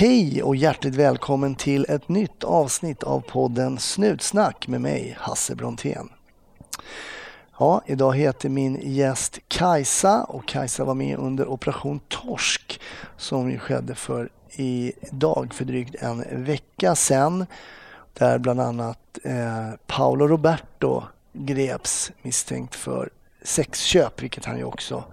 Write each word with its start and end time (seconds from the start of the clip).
Hej 0.00 0.42
och 0.42 0.56
hjärtligt 0.56 0.94
välkommen 0.94 1.54
till 1.54 1.86
ett 1.88 2.08
nytt 2.08 2.44
avsnitt 2.44 3.02
av 3.02 3.20
podden 3.20 3.78
Snutsnack 3.78 4.68
med 4.68 4.80
mig, 4.80 5.16
Hasse 5.20 5.54
Brontén. 5.54 6.08
Ja, 7.58 7.82
idag 7.86 8.16
heter 8.16 8.48
min 8.48 8.80
gäst 8.82 9.38
Kajsa 9.48 10.24
och 10.24 10.48
Kajsa 10.48 10.84
var 10.84 10.94
med 10.94 11.18
under 11.18 11.48
Operation 11.48 12.00
Torsk 12.08 12.80
som 13.16 13.50
ju 13.50 13.58
skedde 13.58 13.94
för 13.94 14.28
idag 14.50 15.54
för 15.54 15.64
drygt 15.64 15.94
en 15.94 16.44
vecka 16.44 16.94
sedan. 16.94 17.46
Där 18.12 18.38
bland 18.38 18.60
annat 18.60 19.18
eh, 19.24 19.70
Paolo 19.86 20.26
Roberto 20.28 21.02
greps 21.32 22.12
misstänkt 22.22 22.74
för 22.74 23.10
sexköp, 23.42 24.22
vilket 24.22 24.44
han 24.44 24.58
ju 24.58 24.64
också 24.64 25.04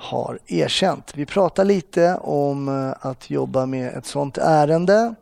har 0.00 0.38
erkänt. 0.46 1.12
Vi 1.14 1.26
pratar 1.26 1.64
lite 1.64 2.16
om 2.16 2.68
eh, 2.68 3.08
att 3.08 3.30
jobba 3.30 3.66
med 3.66 3.96
ett 3.96 4.06
sådant 4.06 4.38
ärende. 4.38 5.14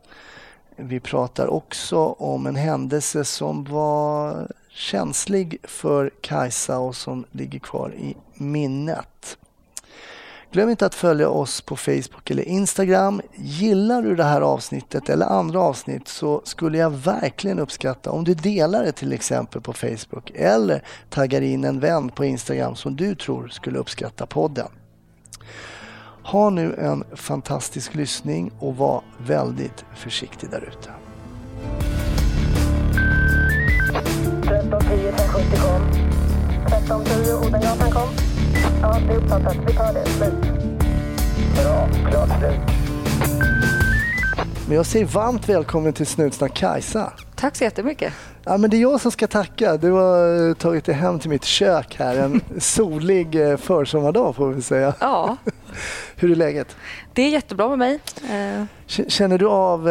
Vi 0.75 0.99
pratar 0.99 1.47
också 1.47 1.97
om 2.05 2.47
en 2.47 2.55
händelse 2.55 3.25
som 3.25 3.63
var 3.63 4.47
känslig 4.69 5.57
för 5.63 6.11
Kajsa 6.21 6.79
och 6.79 6.95
som 6.95 7.25
ligger 7.31 7.59
kvar 7.59 7.93
i 7.97 8.15
minnet. 8.33 9.37
Glöm 10.51 10.69
inte 10.69 10.85
att 10.85 10.95
följa 10.95 11.29
oss 11.29 11.61
på 11.61 11.75
Facebook 11.75 12.31
eller 12.31 12.43
Instagram. 12.43 13.21
Gillar 13.35 14.01
du 14.01 14.15
det 14.15 14.23
här 14.23 14.41
avsnittet 14.41 15.09
eller 15.09 15.25
andra 15.25 15.59
avsnitt 15.59 16.07
så 16.07 16.41
skulle 16.43 16.77
jag 16.77 16.89
verkligen 16.89 17.59
uppskatta 17.59 18.11
om 18.11 18.23
du 18.23 18.33
delar 18.33 18.83
det 18.83 18.91
till 18.91 19.13
exempel 19.13 19.61
på 19.61 19.73
Facebook 19.73 20.31
eller 20.35 20.83
taggar 21.09 21.41
in 21.41 21.63
en 21.63 21.79
vän 21.79 22.09
på 22.09 22.25
Instagram 22.25 22.75
som 22.75 22.95
du 22.95 23.15
tror 23.15 23.47
skulle 23.47 23.79
uppskatta 23.79 24.25
podden. 24.25 24.67
Ha 26.23 26.49
nu 26.49 26.75
en 26.75 27.03
fantastisk 27.13 27.95
lyssning 27.95 28.51
och 28.59 28.77
var 28.77 29.03
väldigt 29.17 29.85
försiktig 29.95 30.49
där 30.49 30.69
ute. 30.69 30.89
1310 34.49 35.57
kom. 35.61 35.81
1310 36.65 37.33
Odengatan 37.33 37.91
kom. 37.91 38.08
Ja, 38.81 38.97
det 39.07 39.13
är 39.13 39.17
uppfattat. 39.17 39.57
Vi 39.67 39.73
tar 39.73 39.93
det. 39.93 40.05
Slut. 40.05 40.33
Bra. 41.63 41.89
Klart 42.11 42.29
slut. 42.39 42.59
Men 44.67 44.75
jag 44.77 44.85
säger 44.85 45.05
varmt 45.05 45.49
välkommen 45.49 45.93
till 45.93 46.05
Snutsnack 46.07 46.53
Kajsa. 46.53 47.13
Tack 47.35 47.55
så 47.55 47.63
jättemycket. 47.63 48.13
Ja, 48.43 48.57
men 48.57 48.69
det 48.69 48.77
är 48.77 48.81
jag 48.81 49.01
som 49.01 49.11
ska 49.11 49.27
tacka. 49.27 49.77
Du 49.77 49.91
har 49.91 50.47
eh, 50.49 50.53
tagit 50.53 50.85
dig 50.85 50.95
hem 50.95 51.19
till 51.19 51.29
mitt 51.29 51.43
kök 51.43 51.95
här 51.99 52.15
en 52.17 52.41
solig 52.59 53.51
eh, 53.51 53.57
försommardag 53.57 54.35
får 54.35 54.49
vi 54.49 54.61
säga. 54.61 54.93
Ja, 54.99 55.37
Hur 56.15 56.31
är 56.31 56.35
läget? 56.35 56.75
det 57.13 57.21
är 57.21 57.29
jättebra 57.29 57.69
med 57.69 57.77
mig. 57.77 57.99
Eh, 58.31 58.63
Känner 59.07 59.37
du 59.37 59.47
av, 59.47 59.83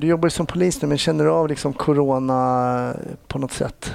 du 0.00 0.06
jobbar 0.06 0.26
ju 0.26 0.30
som 0.30 0.46
polis 0.46 0.82
nu, 0.82 0.88
men 0.88 0.98
känner 0.98 1.24
du 1.24 1.30
av 1.30 1.48
liksom 1.48 1.72
corona 1.72 2.94
på 3.28 3.38
något 3.38 3.52
sätt 3.52 3.94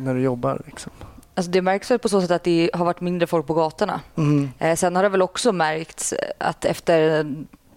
när 0.00 0.14
du 0.14 0.20
jobbar? 0.20 0.62
Liksom? 0.66 0.92
Alltså 1.40 1.50
det 1.50 1.62
märks 1.62 1.90
väl 1.90 1.98
på 1.98 2.08
så 2.08 2.20
sätt 2.20 2.30
att 2.30 2.44
det 2.44 2.70
har 2.74 2.84
varit 2.84 3.00
mindre 3.00 3.26
folk 3.26 3.46
på 3.46 3.54
gatorna. 3.54 4.00
Mm. 4.16 4.50
Eh, 4.58 4.76
Sen 4.76 4.96
har 4.96 5.02
det 5.02 5.08
väl 5.08 5.22
också 5.22 5.52
märkts 5.52 6.14
att 6.38 6.64
efter 6.64 7.26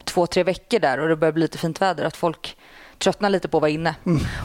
två, 0.03 0.27
tre 0.27 0.43
veckor 0.43 0.79
där 0.79 0.97
och 0.99 1.09
det 1.09 1.15
börjar 1.15 1.31
bli 1.31 1.41
lite 1.41 1.57
fint 1.57 1.81
väder 1.81 2.03
att 2.05 2.15
folk 2.17 2.57
tröttnar 2.97 3.29
lite 3.29 3.47
på 3.47 3.57
att 3.57 3.61
vara 3.61 3.71
inne 3.71 3.95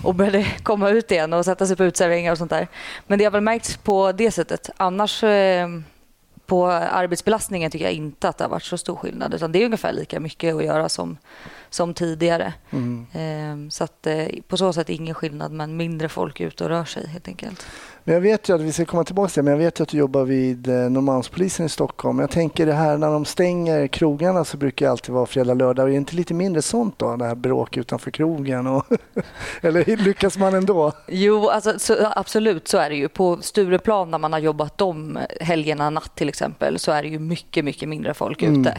och 0.04 0.14
började 0.14 0.46
komma 0.62 0.90
ut 0.90 1.10
igen 1.10 1.32
och 1.32 1.44
sätta 1.44 1.66
sig 1.66 1.76
på 1.76 1.84
uteserveringar 1.84 2.32
och 2.32 2.38
sånt 2.38 2.50
där. 2.50 2.68
Men 3.06 3.18
det 3.18 3.24
har 3.24 3.30
väl 3.32 3.40
märkts 3.40 3.76
på 3.76 4.12
det 4.12 4.30
sättet. 4.30 4.70
Annars 4.76 5.24
eh, 5.24 5.68
på 6.46 6.66
arbetsbelastningen 6.66 7.70
tycker 7.70 7.84
jag 7.84 7.94
inte 7.94 8.28
att 8.28 8.38
det 8.38 8.44
har 8.44 8.50
varit 8.50 8.62
så 8.62 8.78
stor 8.78 8.96
skillnad 8.96 9.34
utan 9.34 9.52
det 9.52 9.62
är 9.62 9.64
ungefär 9.64 9.92
lika 9.92 10.20
mycket 10.20 10.54
att 10.54 10.64
göra 10.64 10.88
som, 10.88 11.16
som 11.70 11.94
tidigare. 11.94 12.52
Mm. 12.70 13.06
Eh, 13.12 13.70
Så 13.70 13.84
att 13.84 14.06
eh, 14.06 14.26
på 14.48 14.56
så 14.56 14.72
sätt 14.72 14.88
ingen 14.88 15.14
skillnad 15.14 15.52
men 15.52 15.76
mindre 15.76 16.08
folk 16.08 16.40
ute 16.40 16.64
och 16.64 16.70
rör 16.70 16.84
sig 16.84 17.06
helt 17.06 17.28
enkelt. 17.28 17.66
Men 18.08 18.14
jag 18.14 18.20
vet 18.20 18.48
ju 18.48 18.54
att 18.54 18.60
vi 18.60 18.72
ska 18.72 18.84
komma 18.84 19.04
tillbaka 19.04 19.28
till 19.28 19.38
det, 19.38 19.42
men 19.42 19.52
jag 19.52 19.58
vet 19.58 19.80
ju 19.80 19.82
att 19.82 19.88
du 19.88 19.98
jobbar 19.98 20.24
vid 20.24 20.68
eh, 20.68 20.74
Norrmalmspolisen 20.74 21.66
i 21.66 21.68
Stockholm. 21.68 22.18
Jag 22.18 22.30
tänker 22.30 22.66
det 22.66 22.72
här 22.72 22.98
när 22.98 23.10
de 23.10 23.24
stänger 23.24 23.86
krogarna 23.86 24.44
så 24.44 24.56
brukar 24.56 24.86
det 24.86 24.92
alltid 24.92 25.14
vara 25.14 25.26
fredag, 25.26 25.54
lördag. 25.54 25.86
Är 25.86 25.90
det 25.90 25.96
inte 25.96 26.16
lite 26.16 26.34
mindre 26.34 26.62
sånt 26.62 26.98
då? 26.98 27.16
Det 27.16 27.24
här 27.24 27.34
bråk 27.34 27.76
utanför 27.76 28.10
krogen 28.10 28.66
och 28.66 28.86
eller 29.60 29.96
lyckas 29.96 30.38
man 30.38 30.54
ändå? 30.54 30.92
Jo, 31.08 31.48
alltså, 31.48 31.78
så, 31.78 32.12
absolut 32.16 32.68
så 32.68 32.78
är 32.78 32.90
det 32.90 32.96
ju. 32.96 33.08
På 33.08 33.38
Stureplan 33.40 34.10
när 34.10 34.18
man 34.18 34.32
har 34.32 34.40
jobbat 34.40 34.78
de 34.78 35.18
helgerna 35.40 35.90
natt 35.90 36.16
till 36.16 36.28
exempel 36.28 36.78
så 36.78 36.92
är 36.92 37.02
det 37.02 37.08
ju 37.08 37.18
mycket, 37.18 37.64
mycket 37.64 37.88
mindre 37.88 38.14
folk 38.14 38.42
ute. 38.42 38.78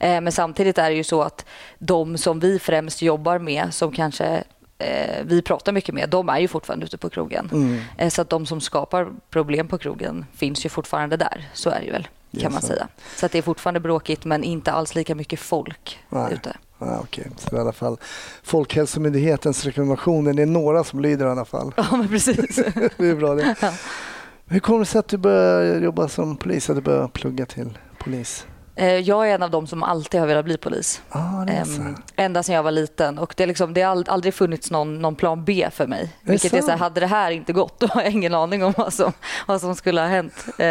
Eh, 0.00 0.20
men 0.20 0.32
samtidigt 0.32 0.78
är 0.78 0.90
det 0.90 0.96
ju 0.96 1.04
så 1.04 1.22
att 1.22 1.44
de 1.78 2.18
som 2.18 2.40
vi 2.40 2.58
främst 2.58 3.02
jobbar 3.02 3.38
med 3.38 3.74
som 3.74 3.92
kanske 3.92 4.44
eh, 4.82 5.24
vi 5.24 5.42
pratar 5.42 5.72
mycket 5.72 5.94
med, 5.94 6.08
de 6.08 6.28
är 6.28 6.38
ju 6.38 6.48
fortfarande 6.48 6.86
ute 6.86 6.98
på 6.98 7.10
krogen. 7.10 7.48
Mm. 7.52 7.80
Eh, 7.98 8.08
så 8.10 8.22
att 8.22 8.30
de 8.30 8.46
som 8.46 8.60
skapar 8.60 9.08
problem 9.30 9.68
på 9.68 9.78
krogen 9.78 10.24
finns 10.34 10.64
ju 10.64 10.68
fortfarande 10.68 11.16
där. 11.16 11.50
Så 11.54 11.70
är 11.70 11.78
det 11.80 11.84
ju 11.86 11.92
väl, 11.92 12.08
kan 12.32 12.40
Yes, 12.42 12.52
man 12.52 12.62
säga. 12.62 12.88
Så 13.16 13.26
att 13.26 13.32
det 13.32 13.38
är 13.38 13.42
fortfarande 13.42 13.80
bråkigt 13.80 14.24
men 14.24 14.44
inte 14.44 14.72
alls 14.72 14.94
lika 14.94 15.14
mycket 15.14 15.40
folk 15.40 15.98
Nej. 16.08 16.32
ute. 16.32 16.56
Ja, 16.78 16.98
Okej, 17.02 17.26
så 17.36 17.56
i 17.56 17.58
alla 17.58 17.72
fall 17.72 17.96
Folkhälsomyndighetens 18.42 19.64
rekommendationer, 19.64 20.32
det 20.32 20.42
är 20.42 20.46
några 20.46 20.84
som 20.84 21.00
lyder 21.00 21.26
i 21.26 21.28
alla 21.28 21.44
fall. 21.44 21.72
Ja, 21.76 21.84
men 21.90 22.08
precis. 22.08 22.56
Det 22.96 23.06
är 23.08 23.14
bra 23.14 23.34
det. 23.34 23.56
Hur 24.46 24.60
kommer 24.60 24.78
det 24.78 24.86
sig 24.86 24.98
att 24.98 25.08
du 25.08 25.16
började 25.16 25.84
jobba 25.84 26.08
som 26.08 26.36
polis, 26.36 26.70
att 26.70 26.76
du 26.76 26.82
började 26.82 27.08
plugga 27.08 27.46
till 27.46 27.78
polis? 27.98 28.46
Eh, 28.76 28.86
Jag 28.98 29.30
är 29.30 29.34
en 29.34 29.42
av 29.42 29.50
dem 29.50 29.66
som 29.66 29.82
alltid 29.82 30.20
har 30.20 30.26
velat 30.26 30.44
bli 30.44 30.56
polis. 30.56 31.02
Ah. 31.08 31.42
Ehm, 31.48 31.96
ända 32.16 32.42
sedan 32.42 32.54
jag 32.54 32.62
var 32.62 32.70
liten. 32.70 33.18
Och 33.18 33.34
det, 33.36 33.42
är 33.42 33.46
liksom, 33.46 33.74
det 33.74 33.82
har 33.82 33.96
ald- 33.96 34.08
aldrig 34.10 34.34
funnits 34.34 34.70
någon, 34.70 34.98
någon 35.02 35.14
plan 35.16 35.44
B 35.44 35.68
för 35.72 35.86
mig. 35.86 36.12
det 36.22 36.30
Vilket 36.30 36.52
är 36.54 36.60
så 36.60 36.70
här, 36.70 36.78
hade 36.78 37.00
det 37.00 37.06
här 37.06 37.30
inte 37.30 37.52
gått 37.52 37.80
då 37.80 37.86
har 37.86 38.02
jag 38.02 38.12
ingen 38.12 38.34
aning 38.34 38.64
om 38.64 38.74
vad 38.76 38.92
som, 38.92 39.12
vad 39.46 39.60
som 39.60 39.74
skulle 39.74 40.00
ha 40.00 40.08
hänt. 40.08 40.46
Vad 40.58 40.66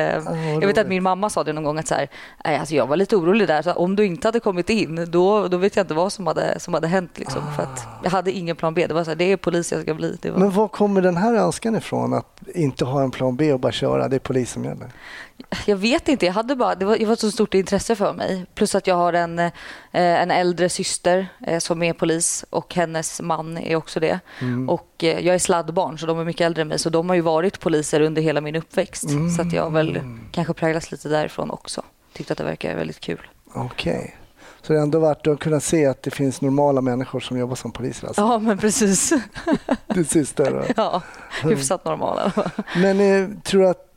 jag 0.61 0.67
vet 0.67 0.77
att 0.77 0.87
min 0.87 1.03
mamma 1.03 1.29
sa 1.29 1.43
det 1.43 1.53
någon 1.53 1.63
gång 1.63 1.79
att 1.79 1.87
så 1.87 1.95
här, 1.95 2.09
"Nej, 2.45 2.57
alltså 2.57 2.75
jag 2.75 2.87
var 2.87 2.95
lite 2.95 3.15
orolig 3.15 3.47
där. 3.47 3.61
Så 3.61 3.71
om 3.73 3.95
du 3.95 4.05
inte 4.05 4.27
hade 4.27 4.39
kommit 4.39 4.69
in 4.69 5.07
då, 5.11 5.47
då 5.47 5.57
vet 5.57 5.75
jag 5.75 5.83
inte 5.83 5.93
vad 5.93 6.13
som 6.13 6.27
hade, 6.27 6.59
som 6.59 6.73
hade 6.73 6.87
hänt. 6.87 7.19
Liksom, 7.19 7.41
för 7.55 7.63
att 7.63 7.87
jag 8.03 8.11
hade 8.11 8.31
ingen 8.31 8.55
plan 8.55 8.73
B. 8.73 8.87
Det 8.87 8.93
var 8.93 9.03
så 9.03 9.09
här, 9.11 9.15
det 9.15 9.31
är 9.31 9.37
polis 9.37 9.71
jag 9.71 9.81
ska 9.81 9.93
bli. 9.93 10.17
Var... 10.23 10.31
Men 10.39 10.51
var 10.51 10.67
kommer 10.67 11.01
den 11.01 11.17
här 11.17 11.33
önskan 11.35 11.75
ifrån 11.75 12.13
att 12.13 12.39
inte 12.55 12.85
ha 12.85 13.03
en 13.03 13.11
plan 13.11 13.35
B 13.35 13.53
och 13.53 13.59
bara 13.59 13.71
köra? 13.71 14.07
Det 14.07 14.15
är 14.15 14.19
polis 14.19 14.51
som 14.51 14.65
gäller. 14.65 14.87
Jag 15.65 15.75
vet 15.77 16.07
inte. 16.07 16.25
Jag 16.25 16.33
hade 16.33 16.55
bara, 16.55 16.75
det, 16.75 16.85
var, 16.85 16.97
det 16.97 17.05
var 17.05 17.13
ett 17.13 17.19
så 17.19 17.31
stort 17.31 17.53
intresse 17.53 17.95
för 17.95 18.13
mig. 18.13 18.45
Plus 18.55 18.75
att 18.75 18.87
jag 18.87 18.95
har 18.95 19.13
en, 19.13 19.39
eh, 19.39 19.51
en 19.91 20.31
äldre 20.31 20.69
syster 20.69 21.27
eh, 21.47 21.59
som 21.59 21.83
är 21.83 21.93
polis 21.93 22.45
och 22.49 22.75
hennes 22.75 23.21
man 23.21 23.57
är 23.57 23.75
också 23.75 23.99
det. 23.99 24.19
Och 24.67 25.03
eh, 25.03 25.19
Jag 25.19 25.35
är 25.35 25.39
sladdbarn 25.39 25.97
så 25.97 26.05
de 26.05 26.19
är 26.19 26.25
mycket 26.25 26.45
äldre 26.45 26.61
än 26.61 26.67
mig 26.67 26.79
så 26.79 26.89
de 26.89 27.09
har 27.09 27.15
ju 27.15 27.21
varit 27.21 27.59
poliser 27.59 28.01
under 28.01 28.21
hela 28.21 28.41
min 28.41 28.55
uppväxt. 28.55 29.05
Så 29.35 29.41
att 29.41 29.53
jag 29.53 29.63
har 29.63 29.69
väl 29.69 29.99
kanske 30.31 30.53
präglats 30.53 30.91
lite 30.91 31.09
därifrån 31.09 31.51
också. 31.51 31.81
Tyckte 32.13 32.33
att 32.33 32.37
det 32.37 32.43
verkar 32.43 32.75
väldigt 32.75 32.99
kul. 32.99 33.27
Okej. 33.53 34.17
Så 34.61 34.73
det 34.73 34.79
har 34.79 34.83
ändå 34.83 34.99
varit 34.99 35.27
att 35.27 35.39
kunna 35.39 35.59
se 35.59 35.85
att 35.85 36.03
det 36.03 36.11
finns 36.11 36.41
normala 36.41 36.81
människor 36.81 37.19
som 37.19 37.37
jobbar 37.37 37.55
som 37.55 37.71
poliser. 37.71 38.07
Alltså. 38.07 38.21
Ja 38.21 38.39
men 38.39 38.57
precis. 38.57 39.13
Det 39.87 40.03
sista 40.03 40.51
då. 40.51 40.63
ja, 40.75 41.01
hyfsat 41.43 41.85
normala. 41.85 42.31
Men 42.75 42.99
eh, 42.99 43.29
tror 43.43 43.61
du 43.61 43.69
att 43.69 43.90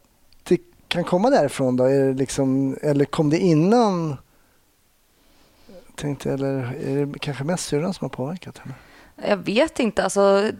kan 0.94 1.04
komma 1.04 1.30
därifrån 1.30 1.76
då? 1.76 1.84
Är 1.84 2.04
det 2.04 2.14
liksom, 2.14 2.76
eller 2.82 3.04
kom 3.04 3.30
det 3.30 3.38
innan? 3.38 4.16
Tänkte, 5.94 6.32
eller 6.32 6.74
är 6.84 7.06
det 7.06 7.18
kanske 7.18 7.44
mest 7.44 7.64
syrran 7.64 7.94
som 7.94 8.04
har 8.04 8.08
påverkat 8.10 8.58
henne? 8.58 8.74
Jag 9.28 9.36
vet 9.36 9.80
inte. 9.80 10.04
Alltså, 10.04 10.50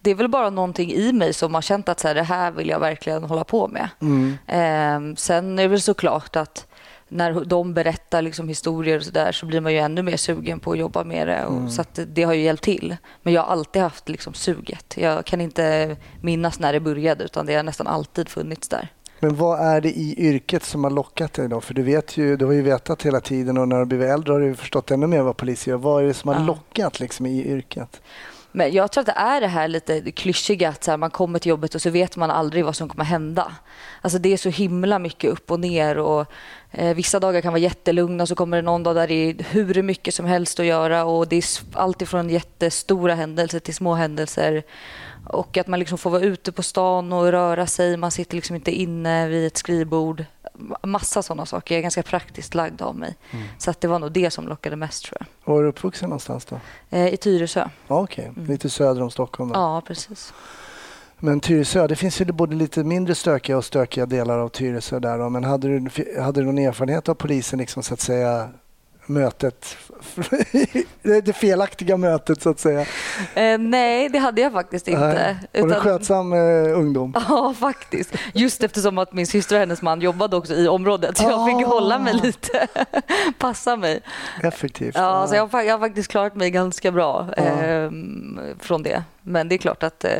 det 0.00 0.10
är 0.10 0.14
väl 0.14 0.28
bara 0.28 0.50
någonting 0.50 0.92
i 0.92 1.12
mig 1.12 1.32
som 1.32 1.54
har 1.54 1.62
känt 1.62 1.88
att 1.88 2.00
så 2.00 2.08
här, 2.08 2.14
det 2.14 2.22
här 2.22 2.50
vill 2.50 2.68
jag 2.68 2.80
verkligen 2.80 3.24
hålla 3.24 3.44
på 3.44 3.68
med. 3.68 3.88
Mm. 4.00 4.38
Eh, 4.46 5.16
sen 5.16 5.58
är 5.58 5.62
det 5.62 5.68
väl 5.68 5.80
såklart 5.80 6.36
att 6.36 6.66
när 7.08 7.44
de 7.44 7.74
berättar 7.74 8.22
liksom 8.22 8.48
historier 8.48 8.96
och 8.96 9.02
så 9.02 9.10
där 9.10 9.32
så 9.32 9.46
blir 9.46 9.60
man 9.60 9.72
ju 9.72 9.78
ännu 9.78 10.02
mer 10.02 10.16
sugen 10.16 10.60
på 10.60 10.72
att 10.72 10.78
jobba 10.78 11.04
med 11.04 11.28
det. 11.28 11.46
Och, 11.46 11.72
Så 11.72 11.80
att 11.80 11.94
det, 11.94 12.04
det 12.04 12.22
har 12.22 12.34
ju 12.34 12.42
hjälpt 12.42 12.64
till. 12.64 12.96
Men 13.22 13.32
jag 13.32 13.42
har 13.42 13.52
alltid 13.52 13.82
haft 13.82 14.08
liksom 14.08 14.34
suget. 14.34 14.94
Jag 14.96 15.24
kan 15.24 15.40
inte 15.40 15.96
minnas 16.20 16.60
när 16.60 16.72
det 16.72 16.80
började 16.80 17.24
utan 17.24 17.46
det 17.46 17.54
har 17.54 17.62
nästan 17.62 17.86
alltid 17.86 18.28
funnits 18.28 18.68
där. 18.68 18.88
Men 19.22 19.36
vad 19.36 19.60
är 19.60 19.80
det 19.80 19.90
i 19.90 20.14
yrket 20.18 20.64
som 20.64 20.84
har 20.84 20.90
lockat 20.90 21.32
dig 21.32 21.48
då? 21.48 21.60
För 21.60 21.74
du 21.74 21.82
vet 21.82 22.16
ju, 22.16 22.36
du 22.36 22.44
har 22.44 22.52
ju 22.52 22.62
vetat 22.62 23.02
hela 23.02 23.20
tiden 23.20 23.58
och 23.58 23.68
när 23.68 23.78
du 23.78 23.84
blivit 23.84 24.08
äldre 24.08 24.32
har 24.32 24.40
du 24.40 24.54
förstått 24.54 24.90
ännu 24.90 25.06
mer 25.06 25.22
vad 25.22 25.36
polis 25.36 25.66
gör. 25.66 25.76
Vad 25.76 26.02
är 26.02 26.06
det 26.06 26.14
som 26.14 26.28
har 26.28 26.46
lockat 26.46 27.00
liksom 27.00 27.26
i 27.26 27.46
yrket? 27.46 28.00
Men 28.52 28.72
jag 28.72 28.92
tror 28.92 29.02
att 29.02 29.06
det 29.06 29.20
är 29.20 29.40
det 29.40 29.46
här 29.46 29.68
lite 29.68 30.12
klyschiga 30.12 30.68
att 30.68 30.84
så 30.84 30.90
här, 30.90 30.98
man 30.98 31.10
kommer 31.10 31.38
till 31.38 31.50
jobbet 31.50 31.74
och 31.74 31.82
så 31.82 31.90
vet 31.90 32.16
man 32.16 32.30
aldrig 32.30 32.64
vad 32.64 32.76
som 32.76 32.88
kommer 32.88 33.04
hända. 33.04 33.52
Alltså 34.00 34.18
det 34.18 34.32
är 34.32 34.36
så 34.36 34.48
himla 34.48 34.98
mycket 34.98 35.30
upp 35.30 35.50
och 35.50 35.60
ner 35.60 35.98
och 35.98 36.26
eh, 36.70 36.94
vissa 36.94 37.20
dagar 37.20 37.40
kan 37.40 37.52
vara 37.52 37.60
jättelugna 37.60 38.22
och 38.22 38.28
så 38.28 38.34
kommer 38.34 38.56
det 38.56 38.62
någon 38.62 38.82
dag 38.82 38.94
där 38.94 39.08
det 39.08 39.14
är 39.14 39.44
hur 39.50 39.82
mycket 39.82 40.14
som 40.14 40.26
helst 40.26 40.60
att 40.60 40.66
göra 40.66 41.04
och 41.04 41.28
det 41.28 41.36
är 41.36 41.44
allt 41.72 42.02
ifrån 42.02 42.28
jättestora 42.28 43.14
händelser 43.14 43.58
till 43.58 43.74
små 43.74 43.94
händelser. 43.94 44.62
Och 45.26 45.56
att 45.56 45.66
man 45.66 45.78
liksom 45.78 45.98
får 45.98 46.10
vara 46.10 46.22
ute 46.22 46.52
på 46.52 46.62
stan 46.62 47.12
och 47.12 47.32
röra 47.32 47.66
sig. 47.66 47.96
Man 47.96 48.10
sitter 48.10 48.36
liksom 48.36 48.56
inte 48.56 48.70
inne 48.72 49.28
vid 49.28 49.46
ett 49.46 49.56
skrivbord. 49.56 50.24
massa 50.82 51.22
sådana 51.22 51.46
saker. 51.46 51.74
Jag 51.74 51.78
är 51.78 51.82
ganska 51.82 52.02
praktiskt 52.02 52.54
lagd 52.54 52.82
av 52.82 52.96
mig. 52.96 53.16
Mm. 53.30 53.46
Så 53.58 53.70
att 53.70 53.80
det 53.80 53.88
var 53.88 53.98
nog 53.98 54.12
det 54.12 54.30
som 54.30 54.48
lockade 54.48 54.76
mest 54.76 55.04
tror 55.04 55.16
jag. 55.20 55.52
Var 55.52 55.58
är 55.58 55.62
du 55.62 55.68
uppvuxen 55.68 56.08
någonstans 56.08 56.44
då? 56.44 56.60
Eh, 56.90 57.14
I 57.14 57.16
Tyresö. 57.16 57.68
Ja, 57.88 58.00
Okej, 58.00 58.32
lite 58.36 58.70
söder 58.70 59.02
om 59.02 59.10
Stockholm. 59.10 59.52
Då. 59.52 59.58
Ja, 59.60 59.82
precis. 59.86 60.32
Men 61.18 61.40
Tyresö, 61.40 61.86
det 61.86 61.96
finns 61.96 62.20
ju 62.20 62.24
både 62.24 62.56
lite 62.56 62.84
mindre 62.84 63.14
stökiga 63.14 63.56
och 63.56 63.64
stökiga 63.64 64.06
delar 64.06 64.38
av 64.38 64.48
Tyresö 64.48 64.98
där. 64.98 65.18
Då. 65.18 65.28
Men 65.28 65.44
hade 65.44 65.68
du, 65.68 65.90
hade 66.20 66.40
du 66.40 66.46
någon 66.46 66.58
erfarenhet 66.58 67.08
av 67.08 67.14
polisen, 67.14 67.58
liksom, 67.58 67.82
så 67.82 67.94
att 67.94 68.00
säga, 68.00 68.48
mötet, 69.10 69.76
det 71.02 71.32
felaktiga 71.36 71.96
mötet 71.96 72.42
så 72.42 72.50
att 72.50 72.60
säga? 72.60 72.80
Eh, 73.34 73.58
nej, 73.58 74.08
det 74.08 74.18
hade 74.18 74.40
jag 74.40 74.52
faktiskt 74.52 74.88
inte. 74.88 75.00
Nej. 75.52 75.62
Var 75.62 75.68
Utan- 75.68 75.80
skötsam 75.80 76.32
eh, 76.32 76.78
ungdom? 76.78 77.14
Ja, 77.28 77.54
faktiskt. 77.60 78.14
Just 78.34 78.62
eftersom 78.62 78.98
att 78.98 79.12
min 79.12 79.26
syster 79.26 79.56
och 79.56 79.60
hennes 79.60 79.82
man 79.82 80.00
jobbade 80.00 80.36
också 80.36 80.54
i 80.54 80.68
området. 80.68 81.16
Så 81.16 81.24
jag 81.24 81.46
fick 81.46 81.66
Ah. 81.66 81.68
hålla 81.70 81.98
mig 81.98 82.14
lite, 82.14 82.66
passa 83.38 83.76
mig. 83.76 84.00
Effektivt. 84.42 84.94
Ja, 84.94 85.26
så 85.26 85.34
jag, 85.34 85.42
har 85.42 85.48
fa- 85.48 85.62
jag 85.64 85.74
har 85.74 85.78
faktiskt 85.88 86.10
klarat 86.10 86.34
mig 86.34 86.50
ganska 86.50 86.90
bra 86.92 87.26
ehm, 87.36 88.40
från 88.58 88.82
det. 88.82 89.02
Men 89.22 89.48
det 89.48 89.54
är 89.54 89.58
klart 89.58 89.82
att 89.82 90.04
eh, 90.04 90.10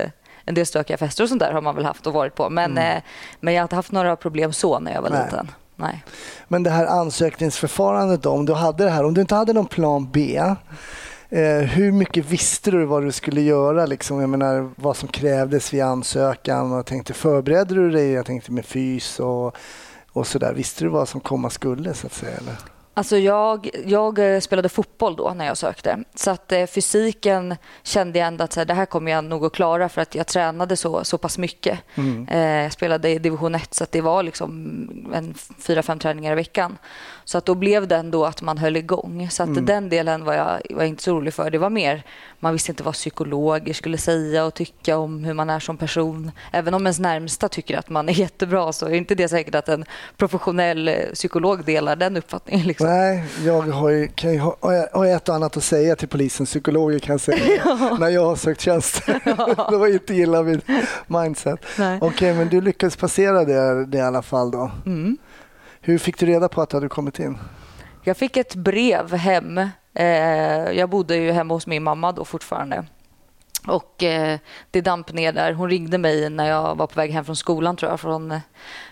en 0.45 0.55
del 0.55 0.67
stökiga 0.67 0.97
fester 0.97 1.23
och 1.25 1.29
sånt 1.29 1.41
där 1.41 1.53
har 1.53 1.61
man 1.61 1.75
väl 1.75 1.85
haft 1.85 2.07
och 2.07 2.13
varit 2.13 2.35
på. 2.35 2.51
Men, 2.51 2.79
eh, 2.79 3.03
men 3.41 3.55
jag 3.55 3.61
har 3.61 3.65
inte 3.65 3.77
haft 3.77 3.93
några 3.93 4.17
problem 4.17 4.53
så 4.53 4.79
när 4.81 4.93
jag 4.95 5.03
var 5.03 5.09
Mm. 5.09 5.21
Nej. 5.21 5.31
liten. 5.31 5.49
Nej. 5.81 6.05
Men 6.49 6.63
det 6.63 6.71
här 6.71 6.87
ansökningsförfarandet 6.87 8.23
då, 8.23 8.31
om 8.31 8.47
du 8.47 8.53
hade 8.53 8.85
det 8.85 8.91
här, 8.91 9.05
om 9.05 9.15
du 9.15 9.21
inte 9.21 9.35
hade 9.35 9.53
någon 9.53 9.67
plan 9.67 10.11
B, 10.13 10.37
eh, 11.29 11.59
hur 11.59 11.93
mycket 11.93 12.25
visste 12.25 12.71
du 12.71 12.85
vad 12.85 13.03
du 13.03 13.13
skulle 13.13 13.41
göra? 13.41 13.87
Liksom? 13.87 14.21
Jag 14.21 14.31
menar, 14.31 14.71
vad 14.77 14.97
som 14.97 15.09
krävdes 15.09 15.75
vid 15.75 15.83
ansökan? 15.83 16.73
Jag 16.73 16.87
tänkte, 16.87 17.13
förberedde 17.13 17.75
du 17.75 17.91
dig? 17.91 18.11
Jag 18.11 18.27
tänkte 18.27 18.53
med 18.53 18.65
fys 18.65 19.21
och, 19.21 19.57
och 20.13 20.27
sådär. 20.27 20.53
Visste 20.53 20.85
du 20.85 20.89
vad 20.89 21.09
som 21.09 21.21
komma 21.21 21.51
skulle 21.51 21.95
så 21.95 22.07
att 22.07 22.13
säga? 22.13 22.37
Eller? 22.37 22.80
Alltså 22.95 23.19
jag, 23.19 23.71
jag 23.87 24.35
eh, 24.35 24.41
spelade 24.41 24.69
fotboll 24.69 25.17
då 25.17 25.33
när 25.37 25.47
jag 25.47 25.57
sökte. 25.57 26.05
Så 26.15 26.31
att 26.31 26.53
eh, 26.53 26.67
fysiken 26.67 27.57
kände 27.83 28.19
jag 28.19 28.29
ändå 28.29 28.45
att 28.45 28.53
så 28.53 28.61
här, 28.61 28.65
det 28.65 28.75
här 28.75 28.87
kommer 28.87 29.13
jag 29.13 29.25
nog 29.25 29.45
att 29.45 29.53
klara 29.53 29.89
för 29.89 30.03
att 30.03 30.15
jag 30.15 30.27
tränade 30.27 30.77
så, 30.77 31.05
så 31.05 31.19
pass 31.19 31.39
mycket. 31.39 31.79
Eh, 32.29 32.39
jag 32.41 32.73
spelade 32.73 33.09
i 33.09 33.19
division 33.19 33.55
1 33.55 33.75
så 33.75 33.85
att 33.85 33.93
det 33.93 34.01
var 34.01 34.23
liksom 34.23 34.51
en 35.15 35.35
fyra, 35.59 35.83
fem 35.83 35.99
träningar 35.99 36.33
i 36.33 36.35
veckan. 36.35 36.79
Så 37.31 37.39
att 37.39 37.47
då 37.47 37.55
blev 37.55 37.89
det 37.89 37.97
ändå 37.97 38.27
att 38.27 38.43
man 38.43 38.59
höll 38.59 38.77
igång. 38.77 39.29
Så 39.31 39.43
att 39.43 39.67
den 39.67 39.89
delen 39.89 40.25
var 40.25 40.35
jag, 40.35 40.47
var 40.47 40.83
jag 40.83 40.87
inte 40.87 41.03
så 41.03 41.13
orolig 41.13 41.35
för. 41.35 41.51
Det 41.51 41.59
var 41.59 41.71
mer, 41.71 42.03
man 42.41 42.53
visste 42.53 42.73
inte 42.73 42.83
vad 42.83 42.95
psykologer 42.95 43.75
skulle 43.75 43.99
säga 43.99 44.45
och 44.45 44.55
tycka 44.55 44.99
om 44.99 45.25
hur 45.25 45.35
man 45.35 45.51
är 45.51 45.61
som 45.61 45.77
person. 45.77 46.31
Även 46.53 46.75
om 46.75 46.83
ens 46.87 46.99
närmsta 46.99 47.49
tycker 47.49 47.79
att 47.79 47.89
man 47.89 48.09
är 48.09 48.13
jättebra 48.19 48.73
så 48.73 48.87
är 48.87 48.95
inte 48.95 49.15
det 49.15 49.29
säkert 49.29 49.55
att 49.55 49.69
en 49.69 49.85
professionell 50.17 50.89
eh, 50.89 50.95
psykolog 51.15 51.65
delar 51.65 51.97
den 51.97 52.17
uppfattningen. 52.17 52.67
Liksom. 52.67 52.87
Nej, 52.87 53.25
jag 53.45 53.63
har, 53.63 53.91
ju, 53.91 54.09
kan 54.09 54.33
ju 54.33 54.39
ha, 54.39 54.57
har 54.93 55.07
ett 55.07 55.29
och 55.29 55.35
annat 55.35 55.57
att 55.57 55.65
säga 55.65 55.97
till 55.97 56.09
polisen, 56.09 56.47
psykologer 56.47 56.99
kan 56.99 57.13
jag 57.13 57.21
säga, 57.21 57.65
när 58.01 58.09
jag 58.09 58.25
har 58.25 58.37
sökt 58.37 58.61
tjänst. 58.61 59.07
det 59.71 59.77
var 59.77 59.95
inte 59.95 60.15
illa 60.15 60.43
mitt 60.43 60.65
mindset. 61.07 61.61
Okej, 62.01 62.35
men 62.35 62.49
du 62.49 62.61
lyckades 62.61 62.97
passera 62.97 63.45
det, 63.45 63.87
det 63.87 63.99
i 63.99 64.01
alla 64.01 64.23
fall 64.23 64.51
då. 64.51 64.71
Mm. 64.87 65.19
Hur 65.83 65.99
fick 65.99 66.19
du 66.19 66.27
reda 66.27 66.49
på 66.49 66.63
att 66.63 66.71
du 66.71 66.77
hade 66.77 66.89
kommit 66.89 67.19
in? 67.19 67.39
Jag 68.05 68.17
fick 68.17 68.37
ett 68.37 68.55
brev 68.55 69.15
hem. 69.15 69.59
Eh, 69.95 70.07
jag 70.73 70.91
bodde 70.91 71.17
ju 71.17 71.33
hemma 71.33 71.55
hos 71.55 71.67
min 71.67 71.83
mamma 71.83 72.13
då 72.13 72.25
fortfarande. 72.25 72.85
Och 73.67 74.03
eh, 74.03 74.39
det 74.71 74.81
damp 74.81 75.13
ner 75.13 75.33
där. 75.33 75.53
Hon 75.53 75.71
ringde 75.71 75.99
mig 75.99 76.31
när 76.31 76.49
jag 76.49 76.75
var 76.75 76.87
på 76.87 76.95
väg 76.95 77.11
hem 77.11 77.25
från 77.25 77.37
skolan 77.37 77.77
tror 77.77 77.91
jag. 77.91 78.01
Från, 78.01 78.41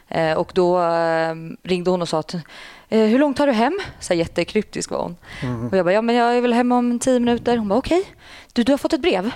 eh, 0.08 0.32
och 0.32 0.50
då 0.54 0.82
eh, 0.82 1.34
ringde 1.62 1.90
hon 1.90 2.02
och 2.02 2.08
sa 2.08 2.18
att 2.18 2.34
hur 2.90 3.18
långt 3.18 3.36
tar 3.36 3.46
du 3.46 3.52
hem? 3.52 3.78
Så 4.00 4.12
här 4.12 4.18
jättekryptisk 4.18 4.90
var 4.90 5.02
hon. 5.02 5.16
Och 5.70 5.76
jag 5.76 5.84
bara, 5.84 5.92
ja 5.92 6.02
men 6.02 6.14
jag 6.14 6.36
är 6.36 6.40
väl 6.40 6.52
hemma 6.52 6.78
om 6.78 6.98
tio 6.98 7.20
minuter. 7.20 7.56
Hon 7.56 7.68
bara, 7.68 7.78
okej, 7.78 8.04
du, 8.52 8.62
du 8.62 8.72
har 8.72 8.78
fått 8.78 8.92
ett 8.92 9.02
brev. 9.02 9.30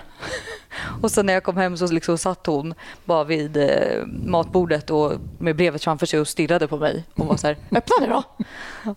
Och 1.02 1.10
sen 1.10 1.26
när 1.26 1.32
jag 1.32 1.42
kom 1.42 1.56
hem 1.56 1.76
så 1.76 1.86
liksom 1.86 2.18
satt 2.18 2.46
hon 2.46 2.74
bara 3.04 3.24
vid 3.24 3.56
eh, 3.56 4.06
matbordet 4.06 4.90
och 4.90 5.12
med 5.38 5.56
brevet 5.56 5.84
framför 5.84 6.06
sig 6.06 6.20
och 6.20 6.28
stirrade 6.28 6.68
på 6.68 6.76
mig. 6.76 7.04
Hon 7.14 7.26
var 7.26 7.36
så 7.36 7.46
här, 7.46 7.56
öppna 7.70 7.96
det 8.00 8.06
då. 8.06 8.22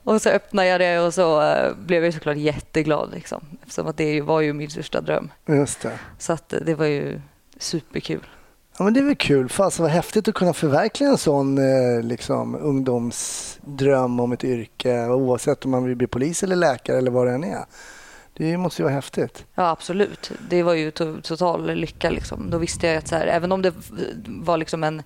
och 0.04 0.22
så 0.22 0.30
öppnade 0.30 0.68
jag 0.68 0.82
det 0.82 1.00
och 1.00 1.14
så 1.14 1.42
eh, 1.42 1.74
blev 1.86 2.06
jag 2.06 2.14
såklart 2.14 2.38
jätteglad. 2.38 3.12
Liksom, 3.14 3.42
eftersom 3.62 3.88
att 3.88 3.98
det 3.98 4.22
var 4.22 4.42
ju 4.42 4.54
min 4.54 4.70
största 4.70 5.02
dröm. 5.02 5.32
Just 5.48 5.82
det. 5.82 6.00
Så 6.18 6.34
att 6.34 6.54
eh, 6.54 6.60
det 6.66 6.76
var 6.76 6.86
ju 6.86 7.22
superkul. 7.60 8.28
Ja, 8.78 8.84
men 8.84 8.94
det 8.94 9.00
är 9.00 9.04
väl 9.04 9.16
kul. 9.16 9.50
Fasen 9.50 9.84
vad 9.84 9.92
häftigt 9.92 10.28
att 10.28 10.36
kunna 10.36 10.54
förverkliga 10.54 11.10
en 11.10 11.18
sån 11.18 11.58
eh, 11.58 12.04
liksom, 12.04 12.56
ungdomsdröm 12.56 14.20
om 14.20 14.32
ett 14.32 14.44
yrke 14.44 15.08
oavsett 15.08 15.66
om 15.66 15.72
man 15.72 15.84
vill 15.84 15.96
bli 15.96 16.08
polis 16.08 16.44
eller 16.44 16.56
läkare 16.56 16.98
eller 16.98 17.12
vad 17.12 17.28
det 17.28 17.34
än 17.34 17.44
är. 17.44 17.66
Det 18.38 18.58
måste 18.58 18.82
ju 18.82 18.84
vara 18.84 18.94
häftigt. 18.96 19.46
Ja, 19.56 19.70
absolut. 19.70 20.32
Det 20.50 20.64
var 20.64 20.74
ju 20.74 20.92
to- 20.92 21.22
total 21.22 21.74
lycka. 21.76 22.10
Liksom. 22.10 22.50
Då 22.50 22.58
visste 22.58 22.88
jag 22.88 22.96
att 22.98 23.12
här, 23.12 23.28
även 23.28 23.52
om 23.52 23.62
det 23.62 23.74
var 24.28 24.58
liksom 24.58 24.84
en 24.84 25.04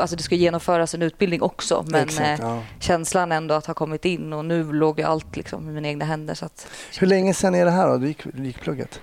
alltså 0.00 0.16
det 0.16 0.22
ska 0.22 0.34
genomföras 0.34 0.94
en 0.94 1.02
utbildning 1.02 1.42
också, 1.42 1.84
men 1.88 2.02
Exakt, 2.04 2.40
eh, 2.40 2.46
ja. 2.48 2.62
känslan 2.80 3.32
ändå 3.32 3.54
att 3.54 3.66
ha 3.66 3.74
kommit 3.74 4.04
in 4.04 4.32
och 4.32 4.44
nu 4.44 4.72
låg 4.72 4.98
ju 4.98 5.04
allt 5.04 5.36
liksom 5.36 5.68
i 5.70 5.72
mina 5.72 5.88
egna 5.88 6.04
händer. 6.04 6.34
Så 6.34 6.44
att, 6.46 6.66
Hur 7.00 7.06
länge 7.06 7.34
sedan 7.34 7.54
är 7.54 7.64
det 7.64 7.70
här 7.70 7.88
då? 7.88 7.96
Du 7.96 8.06
gick, 8.06 8.24
du 8.34 8.44
gick 8.44 8.60
plugget? 8.60 9.00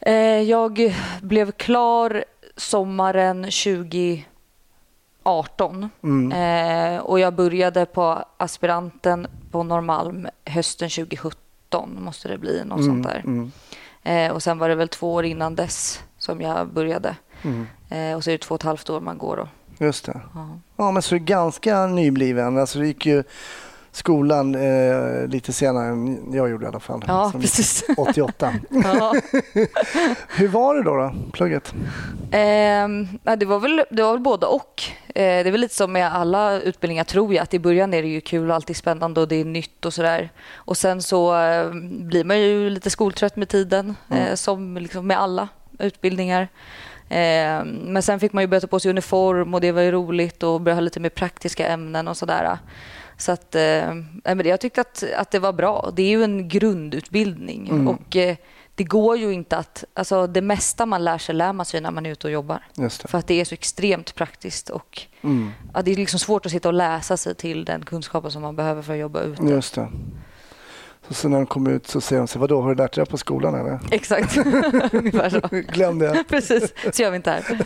eh, 0.00 0.14
jag 0.40 0.94
blev 1.22 1.52
klar 1.52 2.24
sommaren 2.56 3.42
2018 5.24 5.88
Mm. 6.02 6.32
eh, 6.32 7.00
och 7.00 7.20
jag 7.20 7.34
började 7.34 7.86
på 7.86 8.24
aspiranten 8.36 9.26
på 9.50 9.62
Norrmalm 9.62 10.28
hösten 10.44 10.90
2017 10.90 11.40
måste 11.80 12.28
det 12.28 12.38
bli, 12.38 12.64
något 12.64 12.84
sånt 12.84 13.06
där. 13.06 13.22
Mm. 13.24 13.52
Eh, 14.02 14.32
och 14.32 14.42
sen 14.42 14.58
var 14.58 14.68
det 14.68 14.74
väl 14.74 14.88
två 14.88 15.14
år 15.14 15.24
innan 15.24 15.54
dess 15.54 16.02
som 16.18 16.40
jag 16.40 16.68
började. 16.68 17.16
Mm. 17.42 17.66
Eh, 17.88 18.16
och 18.16 18.24
så 18.24 18.30
är 18.30 18.32
det 18.32 18.38
två 18.38 18.54
och 18.54 18.60
ett 18.60 18.66
halvt 18.66 18.90
år 18.90 19.00
man 19.00 19.18
går 19.18 19.36
då. 19.36 19.48
Just 19.84 20.04
det. 20.04 20.20
Ja. 20.34 20.48
Ja, 20.76 20.90
men 20.90 21.02
så 21.02 21.14
är 21.14 21.18
du 21.18 21.24
ganska 21.24 21.86
nybliven. 21.86 22.58
Alltså, 22.58 22.78
du 22.78 22.86
gick 22.86 23.06
ju 23.06 23.24
skolan 23.96 24.54
eh, 24.54 25.26
lite 25.26 25.52
senare 25.52 25.86
än 25.86 26.32
jag 26.32 26.50
gjorde 26.50 26.64
i 26.64 26.68
alla 26.68 26.80
fall. 26.80 27.04
Ja, 27.06 27.30
Som 27.30 27.40
precis. 27.40 27.84
88. 27.96 28.54
Ja. 28.68 29.14
Hur 30.28 30.48
var 30.48 30.74
det 30.74 30.82
då, 30.82 30.96
då 30.96 31.14
plugget? 31.32 31.74
Ja, 33.24 33.36
det, 33.36 33.46
var 33.46 33.58
väl, 33.58 33.84
det 33.90 34.02
var 34.02 34.12
väl 34.12 34.22
både 34.22 34.46
och. 34.46 34.82
Eh, 35.08 35.12
det 35.14 35.48
är 35.48 35.50
väl 35.50 35.60
lite 35.60 35.74
som 35.74 35.92
med 35.92 36.14
alla 36.14 36.60
utbildningar 36.60 37.04
tror 37.04 37.34
jag. 37.34 37.42
Att 37.42 37.54
I 37.54 37.58
början 37.58 37.94
är 37.94 38.02
det 38.02 38.08
ju 38.08 38.20
kul 38.20 38.50
och 38.50 38.56
alltid 38.56 38.76
spännande 38.76 39.20
och 39.20 39.28
det 39.28 39.36
är 39.36 39.44
nytt 39.44 39.84
och 39.84 39.94
sådär. 39.94 40.30
Och 40.54 40.76
sen 40.76 41.02
så 41.02 41.40
eh, 41.40 41.70
blir 41.90 42.24
man 42.24 42.40
ju 42.40 42.70
lite 42.70 42.90
skoltrött 42.90 43.36
med 43.36 43.48
tiden. 43.48 43.96
Eh, 44.10 44.34
som 44.34 44.76
liksom 44.76 45.06
med 45.06 45.20
alla 45.20 45.48
utbildningar. 45.78 46.48
Ehm, 47.08 47.68
men 47.68 48.02
sen 48.02 48.20
fick 48.20 48.32
man 48.32 48.42
ju 48.42 48.46
börja 48.46 48.60
ta 48.60 48.66
på 48.66 48.80
sig 48.80 48.90
uniform 48.90 49.54
och 49.54 49.60
det 49.60 49.72
var 49.72 49.82
ju 49.82 49.90
roligt 49.90 50.42
och 50.42 50.60
börja 50.60 50.74
ha 50.74 50.80
lite 50.80 51.00
mer 51.00 51.08
praktiska 51.08 51.68
ämnen 51.68 52.08
och 52.08 52.16
sådär. 52.16 52.58
Så 53.16 53.32
att, 53.32 53.54
eh, 53.54 53.94
jag 54.24 54.60
tyckte 54.60 54.80
att, 54.80 55.04
att 55.16 55.30
det 55.30 55.38
var 55.38 55.52
bra. 55.52 55.92
Det 55.96 56.02
är 56.02 56.10
ju 56.10 56.24
en 56.24 56.48
grundutbildning. 56.48 57.88
Och 57.88 58.16
eh, 58.16 58.36
det 58.74 58.84
går 58.84 59.16
ju 59.16 59.32
inte 59.32 59.56
att... 59.56 59.84
Alltså 59.94 60.26
det 60.26 60.40
mesta 60.40 60.86
man 60.86 61.04
lär 61.04 61.18
sig 61.18 61.34
lär 61.34 61.52
man 61.52 61.66
sig 61.66 61.80
när 61.80 61.90
man 61.90 62.06
är 62.06 62.10
ute 62.10 62.26
och 62.26 62.32
jobbar. 62.32 62.66
För 63.04 63.18
att 63.18 63.26
det 63.26 63.40
är 63.40 63.44
så 63.44 63.54
extremt 63.54 64.14
praktiskt. 64.14 64.70
Och 64.70 65.06
Mm. 65.24 65.50
Det 65.84 65.92
är 65.92 65.96
liksom 65.96 66.18
svårt 66.18 66.46
att 66.46 66.52
sitta 66.52 66.68
och 66.68 66.74
läsa 66.74 67.16
sig 67.16 67.34
till 67.34 67.64
den 67.64 67.84
kunskapen 67.84 68.30
som 68.30 68.42
man 68.42 68.56
behöver 68.56 68.82
för 68.82 68.92
att 68.92 68.98
jobba 68.98 69.20
ute. 69.20 69.42
Just 69.42 69.74
det. 69.74 69.88
Så 71.08 71.14
sen 71.14 71.30
när 71.30 71.38
de 71.38 71.46
kom 71.46 71.66
ut 71.66 71.86
så 71.86 72.00
säger 72.00 72.20
de 72.20 72.28
sig, 72.28 72.40
vadå, 72.40 72.60
har 72.60 72.68
du 72.68 72.74
lärt 72.74 72.92
dig 72.94 73.04
det 73.04 73.10
på 73.10 73.18
skolan 73.18 73.54
eller? 73.54 73.80
Exakt. 73.90 74.36
Ungefär 74.92 75.30
så. 75.30 75.40
Glöm 75.50 75.98
det. 75.98 76.24
Precis, 76.28 76.72
så 76.92 77.02
gör 77.02 77.10
vi 77.10 77.16
inte 77.16 77.30
här. 77.30 77.60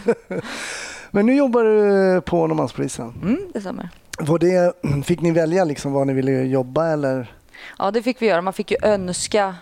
Men 1.11 1.26
nu 1.26 1.35
jobbar 1.35 1.64
du 1.64 2.21
på 2.21 2.47
Norrmalmspolisen. 2.47 3.14
Mm, 3.23 3.38
det 3.55 3.61
stämmer. 3.61 3.88
Var 4.20 4.38
det, 4.38 4.72
fick 5.04 5.20
ni 5.20 5.30
välja 5.30 5.64
liksom 5.64 5.92
var 5.92 6.04
ni 6.04 6.12
ville 6.12 6.32
jobba 6.42 6.87
eller? 6.87 7.32
Ja, 7.78 7.90
det 7.90 8.02
fick 8.02 8.22
vi 8.22 8.26
göra. 8.26 8.42
Man 8.42 8.52
fick 8.52 8.70
ju 8.70 8.76
önska 8.82 9.54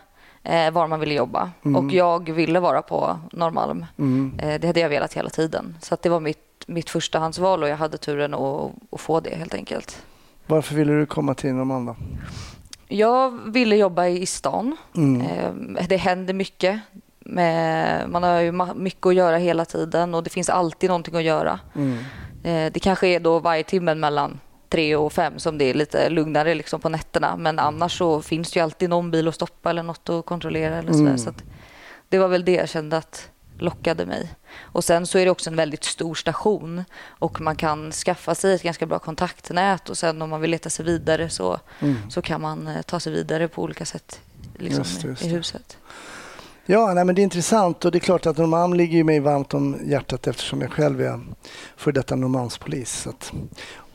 eh, 0.42 0.70
var 0.70 0.86
man 0.86 1.00
ville 1.00 1.14
jobba. 1.14 1.50
Och 1.76 1.92
jag 1.92 2.30
ville 2.30 2.60
vara 2.60 2.82
på 2.82 3.18
Norrmalm. 3.32 3.86
Mm. 3.98 4.38
Eh, 4.38 4.60
det 4.60 4.66
hade 4.66 4.80
jag 4.80 4.88
velat 4.88 5.12
hela 5.14 5.28
tiden. 5.30 5.76
Så 5.82 5.96
det 6.02 6.08
var 6.08 6.20
mitt, 6.20 6.38
mitt 6.66 6.90
förstahandsval 6.90 7.62
och 7.62 7.68
jag 7.68 7.76
hade 7.76 7.98
turen 7.98 8.34
att, 8.34 8.70
att 8.90 9.00
få 9.00 9.20
det 9.20 9.34
helt 9.36 9.54
enkelt. 9.54 10.02
Varför 10.46 10.74
ville 10.74 10.92
du 10.92 11.06
komma 11.06 11.34
till 11.34 11.54
Norrmalm 11.54 11.86
då? 11.86 11.96
Jag 12.88 13.30
ville 13.52 13.76
jobba 13.76 14.06
i 14.06 14.26
stan. 14.26 14.76
Mm. 14.96 15.20
Eh, 15.20 15.86
Det 15.88 15.96
händer 15.96 16.34
mycket. 16.34 16.80
Med, 17.28 18.10
man 18.10 18.22
har 18.22 18.40
ju 18.40 18.52
mycket 18.74 19.06
att 19.06 19.14
göra 19.14 19.36
hela 19.36 19.64
tiden 19.64 20.14
och 20.14 20.22
det 20.22 20.30
finns 20.30 20.48
alltid 20.50 20.90
någonting 20.90 21.16
att 21.16 21.22
göra. 21.22 21.60
Mm. 21.74 21.98
Eh, 22.44 22.72
Det 22.72 22.80
kanske 22.80 23.06
är 23.08 23.20
då 23.20 23.38
varje 23.38 23.62
timme 23.62 23.94
mellan 23.94 24.40
tre 24.68 24.96
och 24.96 25.12
fem 25.12 25.38
som 25.38 25.58
det 25.58 25.64
är 25.64 25.74
lite 25.74 26.08
lugnare 26.10 26.54
liksom 26.54 26.80
på 26.80 26.88
nätterna. 26.88 27.36
Men 27.36 27.58
annars 27.58 27.98
så 27.98 28.22
finns 28.22 28.50
det 28.50 28.58
ju 28.58 28.64
alltid 28.64 28.90
någon 28.90 29.10
bil 29.10 29.28
att 29.28 29.34
stoppa 29.34 29.70
eller 29.70 29.82
något 29.82 30.08
att 30.08 30.26
kontrollera. 30.26 30.76
Eller. 30.78 30.92
Mm. 30.92 31.18
Så 31.18 31.28
att 31.30 31.42
det 32.08 32.18
var 32.18 32.28
väl 32.28 32.44
det 32.44 32.52
jag 32.52 32.68
kände 32.68 32.96
att 32.96 33.28
lockade 33.58 34.06
mig. 34.06 34.30
Och 34.60 34.84
Sen 34.84 35.06
så 35.06 35.18
är 35.18 35.24
det 35.24 35.30
också 35.30 35.50
en 35.50 35.56
väldigt 35.56 35.84
stor 35.84 36.14
station 36.14 36.84
och 37.08 37.40
man 37.40 37.56
kan 37.56 37.92
skaffa 37.92 38.34
sig 38.34 38.54
ett 38.54 38.62
ganska 38.62 38.86
bra 38.86 38.98
kontaktnät 38.98 39.90
och 39.90 39.98
sen 39.98 40.22
om 40.22 40.30
man 40.30 40.40
vill 40.40 40.50
leta 40.50 40.70
sig 40.70 40.84
vidare 40.84 41.28
så, 41.28 41.60
Mm. 41.80 41.96
så 42.10 42.22
kan 42.22 42.40
man 42.40 42.66
eh, 42.66 42.82
ta 42.82 43.00
sig 43.00 43.12
vidare 43.12 43.48
på 43.48 43.62
olika 43.62 43.84
sätt 43.84 44.20
liksom, 44.58 44.84
Just 44.84 45.04
just 45.04 45.24
i 45.24 45.28
huset. 45.28 45.78
Ja, 46.66 46.94
nej, 46.94 47.04
men 47.04 47.14
det 47.14 47.20
är 47.20 47.22
intressant 47.22 47.84
och 47.84 47.92
det 47.92 47.98
är 47.98 48.00
klart 48.00 48.26
att 48.26 48.36
Norrmalm 48.38 48.74
ligger 48.74 49.04
mig 49.04 49.20
varmt 49.20 49.54
om 49.54 49.80
hjärtat 49.84 50.26
eftersom 50.26 50.60
jag 50.60 50.72
själv 50.72 51.00
är 51.00 51.20
för 51.76 51.92
detta 51.92 52.16
Norrmalmspolis. 52.16 53.06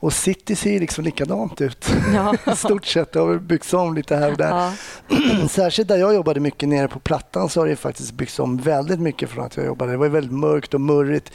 Och 0.01 0.13
city 0.13 0.55
ser 0.55 0.71
ju 0.71 0.79
liksom 0.79 1.03
likadant 1.03 1.61
ut. 1.61 1.89
Ja. 2.13 2.35
I 2.53 2.55
stort 2.55 2.85
sett. 2.85 3.11
Det 3.11 3.19
har 3.19 3.35
byggts 3.39 3.73
om 3.73 3.95
lite 3.95 4.15
här 4.15 4.31
och 4.31 4.37
där. 4.37 4.49
Ja. 4.49 5.47
Särskilt 5.49 5.87
där 5.87 5.97
jag 5.97 6.13
jobbade 6.13 6.39
mycket 6.39 6.69
nere 6.69 6.87
på 6.87 6.99
Plattan 6.99 7.49
så 7.49 7.61
har 7.61 7.67
det 7.67 7.75
faktiskt 7.75 8.13
byggts 8.13 8.39
om 8.39 8.57
väldigt 8.57 8.99
mycket 8.99 9.29
från 9.29 9.45
att 9.45 9.57
jag 9.57 9.65
jobbade. 9.65 9.91
Det 9.91 9.97
var 9.97 10.07
väldigt 10.07 10.31
mörkt 10.33 10.73
och 10.73 10.81
murrigt 10.81 11.31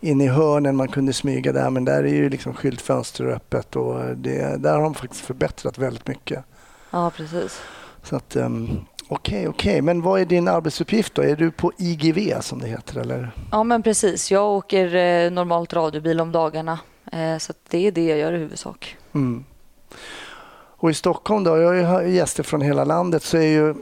inne 0.00 0.24
i 0.24 0.28
hörnen. 0.28 0.76
Man 0.76 0.88
kunde 0.88 1.12
smyga 1.12 1.52
där 1.52 1.70
men 1.70 1.84
där 1.84 2.04
är 2.04 2.14
ju 2.14 2.28
liksom 2.28 2.54
skyltfönster 2.54 3.24
öppet 3.24 3.76
och 3.76 4.16
det, 4.16 4.62
där 4.62 4.72
har 4.72 4.82
de 4.82 4.94
faktiskt 4.94 5.24
förbättrat 5.24 5.78
väldigt 5.78 6.08
mycket. 6.08 6.44
ja, 6.90 7.10
precis. 7.16 7.60
Så 8.02 8.16
att 8.16 8.36
um, 8.36 8.84
okej, 9.08 9.48
okej. 9.48 9.82
Men 9.82 10.02
vad 10.02 10.20
är 10.20 10.24
din 10.24 10.48
arbetsuppgift 10.48 11.14
då? 11.14 11.22
Är 11.22 11.36
du 11.36 11.50
på 11.50 11.72
IGV 11.78 12.40
som 12.40 12.58
det 12.58 12.68
heter 12.68 13.00
eller? 13.00 13.30
Ja, 13.52 13.64
men 13.64 13.82
precis. 13.82 14.30
Jag 14.30 14.44
åker 14.50 14.94
eh, 14.94 15.30
normalt 15.30 15.72
radiobil 15.72 16.20
om 16.20 16.32
dagarna. 16.32 16.78
Eh, 17.12 17.38
så 17.38 17.52
det 17.68 17.86
är 17.86 17.92
det 17.92 18.04
jag 18.06 18.18
gör 18.18 18.32
i 18.32 18.38
huvudsak. 18.38 18.96
Mm. 19.14 19.44
Och 20.82 20.90
i 20.90 20.94
Stockholm 20.94 21.44
då, 21.44 21.56
jag 21.58 21.84
har 21.84 22.02
ju 22.02 22.10
gäster 22.14 22.42
från 22.42 22.60
hela 22.60 22.84
landet, 22.84 23.22
så 23.22 23.36
är 23.36 23.42
ju 23.42 23.74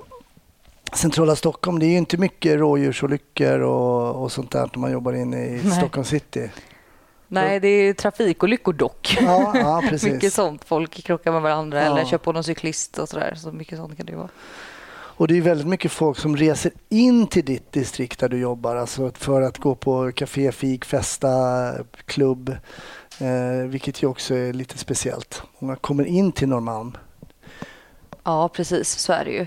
centrala 0.93 1.37
Stockholm, 1.37 1.79
det 1.79 1.87
är 1.87 1.91
ju 1.91 1.97
inte 1.99 2.17
mycket 2.17 2.59
rådjursolyckor 2.59 3.61
och, 3.61 4.23
och 4.23 4.33
sånt 4.33 4.51
där 4.51 4.71
när 4.73 4.79
man 4.81 4.93
jobbar 4.93 5.13
inne 5.13 5.47
i 5.47 5.61
Nej. 5.65 5.73
Stockholm 5.73 6.05
city. 6.05 6.51
Nej, 7.29 7.61
det 7.61 7.69
är 7.69 7.95
trafikolyckor 7.95 8.73
dock. 8.73 9.17
Ja, 9.21 9.53
ja 9.59 9.83
precis. 9.89 10.13
mycket 10.13 10.33
sånt. 10.33 10.65
Folk 10.65 11.05
krockar 11.05 11.33
med 11.33 11.43
varandra 11.43 11.85
Ja. 11.85 11.87
eller 11.93 12.05
kör 12.05 12.19
på 12.19 12.33
någon 12.33 12.45
cyklist 12.45 12.99
och 12.99 13.09
sådär. 13.09 13.35
Så 13.35 13.53
mycket 13.53 13.79
sånt 13.79 13.97
kan 13.97 14.07
det 14.07 14.17
vara. 14.17 14.29
Och 14.91 15.29
det 15.29 15.37
är 15.37 15.41
väldigt 15.41 15.67
mycket 15.67 15.93
folk 15.93 16.19
som 16.19 16.37
reser 16.37 16.73
in 16.89 17.27
till 17.27 17.45
ditt 17.45 17.73
distrikt 17.73 18.21
där 18.21 18.29
du 18.29 18.39
jobbar, 18.39 18.77
alltså 18.77 19.11
för 19.15 19.43
att 19.43 19.59
gå 19.59 19.75
på 19.75 20.13
café, 20.13 20.53
fik, 20.53 20.85
festa, 20.85 21.29
klubb, 22.05 22.57
eh, 23.21 23.69
vilket 23.69 24.03
ju 24.03 24.07
också 24.07 24.35
är 24.35 24.53
lite 24.53 24.79
speciellt. 24.79 25.43
Många 25.59 25.77
kommer 25.77 26.05
in 26.05 26.33
till 26.33 26.49
Norrmalm. 26.49 26.97
Ja, 28.25 28.49
precis. 28.49 28.89
Så 28.89 29.13
är 29.13 29.25
det 29.25 29.31
ju. 29.31 29.47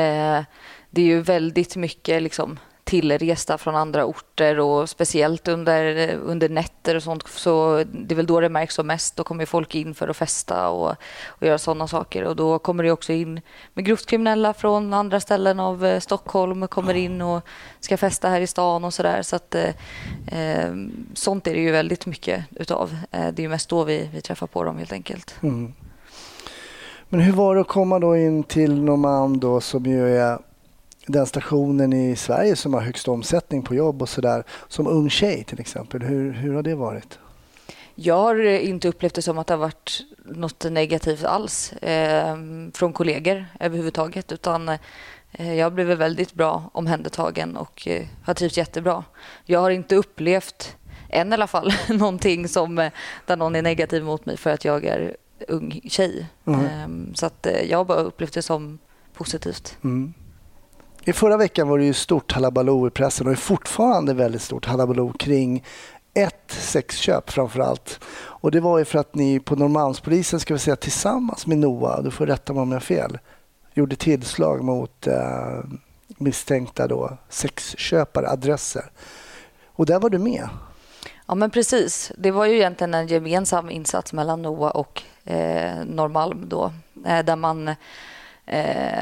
Eh, 0.00 0.44
det 0.90 1.02
är 1.02 1.06
ju 1.06 1.20
väldigt 1.20 1.76
mycket 1.76 2.22
liksom, 2.22 2.58
tillresta 2.86 3.58
från 3.58 3.76
andra 3.76 4.04
orter 4.04 4.60
och 4.60 4.90
speciellt 4.90 5.48
under, 5.48 6.14
under 6.14 6.48
nätter 6.48 6.94
och 6.94 7.02
sånt. 7.02 7.28
Så 7.28 7.84
det 7.92 8.14
är 8.14 8.16
väl 8.16 8.26
då 8.26 8.40
det 8.40 8.48
märks 8.48 8.74
som 8.74 8.86
mest. 8.86 9.16
Då 9.16 9.24
kommer 9.24 9.46
folk 9.46 9.74
in 9.74 9.94
för 9.94 10.08
att 10.08 10.16
festa 10.16 10.68
och, 10.68 10.94
och 11.26 11.46
göra 11.46 11.58
sådana 11.58 11.88
saker. 11.88 12.24
Och 12.24 12.36
då 12.36 12.58
kommer 12.58 12.84
det 12.84 12.90
också 12.90 13.12
in 13.12 13.40
med 13.74 13.84
grovt 13.84 14.06
kriminella 14.06 14.54
från 14.54 14.94
andra 14.94 15.20
ställen 15.20 15.60
av 15.60 15.86
eh, 15.86 16.00
Stockholm. 16.00 16.68
Kommer 16.68 16.94
in 16.94 17.22
och 17.22 17.42
ska 17.80 17.96
festa 17.96 18.28
här 18.28 18.40
i 18.40 18.46
stan 18.46 18.84
och 18.84 18.94
sådär. 18.94 19.22
Så 19.22 19.36
att 19.36 19.54
eh, 19.54 19.70
eh 20.26 20.74
sånt 21.14 21.46
är 21.46 21.54
det 21.54 21.60
ju 21.60 21.70
väldigt 21.70 22.06
mycket 22.06 22.44
utav. 22.50 22.96
Eh, 23.10 23.20
det 23.32 23.40
är 23.40 23.42
ju 23.42 23.48
mest 23.48 23.68
då 23.68 23.84
vi, 23.84 24.10
vi 24.14 24.20
träffar 24.20 24.46
på 24.46 24.64
dem 24.64 24.78
helt 24.78 24.92
enkelt. 24.92 25.34
Mm. 25.42 25.72
Men 27.08 27.20
hur 27.20 27.32
var 27.32 27.54
det 27.54 27.60
att 27.60 27.68
komma 27.68 27.98
då 27.98 28.16
in 28.16 28.42
till 28.42 28.82
Norrmalm 28.82 29.40
då 29.40 29.60
som 29.60 29.86
ju 29.86 30.16
är 30.16 30.38
den 31.06 31.26
stationen 31.26 31.92
i 31.92 32.16
Sverige 32.16 32.56
som 32.56 32.74
har 32.74 32.80
högst 32.80 33.08
omsättning 33.08 33.62
på 33.62 33.74
jobb 33.74 34.02
och 34.02 34.08
sådär. 34.08 34.44
Som 34.68 34.86
ung 34.86 35.10
tjej 35.10 35.44
till 35.44 35.60
exempel. 35.60 36.02
Hur, 36.02 36.32
hur 36.32 36.54
har 36.54 36.62
det 36.62 36.74
varit? 36.74 37.18
Jag 37.94 38.18
har 38.18 38.44
eh, 38.44 38.68
inte 38.68 38.88
upplevt 38.88 39.14
det 39.14 39.22
som 39.22 39.38
att 39.38 39.46
det 39.46 39.54
har 39.54 39.58
varit 39.58 40.00
något 40.24 40.64
negativt 40.70 41.24
alls 41.24 41.72
eh, 41.72 42.36
från 42.74 42.92
kollegor 42.92 43.46
överhuvudtaget. 43.60 44.32
Utan 44.32 44.68
eh, 45.32 45.54
jag 45.54 45.72
blivit 45.72 45.98
väldigt 45.98 46.34
bra 46.34 46.70
omhändertagen 46.72 47.56
och 47.56 47.88
eh, 47.88 48.06
har 48.24 48.34
trivts 48.34 48.58
jättebra. 48.58 49.04
Jag 49.44 49.60
har 49.60 49.70
inte 49.70 49.96
upplevt, 49.96 50.76
än 51.08 51.30
i 51.30 51.34
alla 51.34 51.46
fall, 51.46 51.72
någonting 51.88 52.48
som 52.48 52.78
eh, 52.78 52.92
där 53.26 53.36
någon 53.36 53.56
är 53.56 53.62
negativ 53.62 54.04
mot 54.04 54.26
mig 54.26 54.36
för 54.36 54.50
att 54.50 54.64
jag 54.64 54.84
är 54.84 55.16
ung 55.48 55.80
tjej. 55.88 56.26
Mm. 56.46 56.60
Eh, 56.64 57.14
så 57.14 57.26
att 57.26 57.46
eh, 57.46 57.70
jag 57.70 57.78
har 57.78 57.84
bara 57.84 58.00
upplevt 58.00 58.32
det 58.32 58.42
som 58.42 58.78
positivt. 59.12 59.78
Mm. 59.84 60.14
I 61.08 61.12
förra 61.12 61.36
veckan 61.36 61.68
var 61.68 61.78
det 61.78 61.84
ju 61.84 61.92
stort 61.92 62.32
halabaloo 62.32 62.86
i 62.86 62.90
pressen 62.90 63.26
och 63.26 63.32
är 63.32 63.36
fortfarande 63.36 64.14
väldigt 64.14 64.42
stort 64.42 64.66
halabaloo 64.66 65.12
kring 65.12 65.64
ett 66.14 66.44
sexköp 66.48 67.30
framför 67.30 67.60
allt. 67.60 68.00
Och 68.14 68.50
det 68.50 68.60
var 68.60 68.78
ju 68.78 68.84
för 68.84 68.98
att 68.98 69.14
ni 69.14 69.40
på 69.40 69.56
Norrmalmspolisen, 69.56 70.40
ska 70.40 70.54
vi 70.54 70.60
säga 70.60 70.76
tillsammans 70.76 71.46
med 71.46 71.58
NOA, 71.58 72.02
du 72.02 72.10
får 72.10 72.26
rätta 72.26 72.52
mig 72.52 72.62
om 72.62 72.72
jag 72.72 72.76
har 72.76 72.80
fel, 72.80 73.18
gjorde 73.74 73.96
tillslag 73.96 74.64
mot 74.64 75.06
eh, 75.06 75.60
misstänkta 76.08 76.86
då, 76.86 77.18
sexköpare, 77.28 78.28
adresser. 78.28 78.84
Och 79.66 79.86
där 79.86 80.00
var 80.00 80.10
du 80.10 80.18
med. 80.18 80.48
Ja, 81.26 81.34
men 81.34 81.50
precis. 81.50 82.12
Det 82.18 82.30
var 82.30 82.46
ju 82.46 82.56
egentligen 82.56 82.94
en 82.94 83.06
gemensam 83.06 83.70
insats 83.70 84.12
mellan 84.12 84.42
NOA 84.42 84.70
och 84.70 85.02
eh, 85.24 85.84
Norrmalm 85.84 86.48
då, 86.48 86.72
eh, 87.06 87.24
där 87.24 87.36
man 87.36 87.68
eh, 87.68 87.74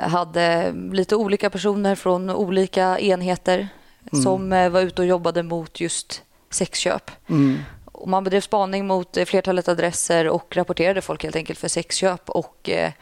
hade 0.03 0.73
lite 0.93 1.17
olika 1.17 1.51
personer 1.51 1.95
från 1.95 2.31
olika 2.31 2.99
enheter 2.99 3.69
som 4.13 4.53
eh, 4.53 4.69
var 4.69 4.81
ute 4.81 5.03
och 5.03 5.09
jobbade 5.09 5.43
mot 5.43 5.81
just 5.81 6.23
sexköp. 6.51 7.11
Mm. 7.29 7.59
Och 7.85 8.09
man 8.09 8.25
bedrev 8.25 8.41
spaning 8.41 8.87
mot 8.87 9.17
eh, 9.17 9.25
flertalet 9.25 9.69
adresser 9.69 10.29
och 10.29 10.57
rapporterade 10.57 11.01
folk 11.01 11.23
helt 11.23 11.37
enkelt 11.37 11.59
för 11.59 11.69
sexköp 11.69 12.31
och 12.31 12.71
eh, 12.71 12.93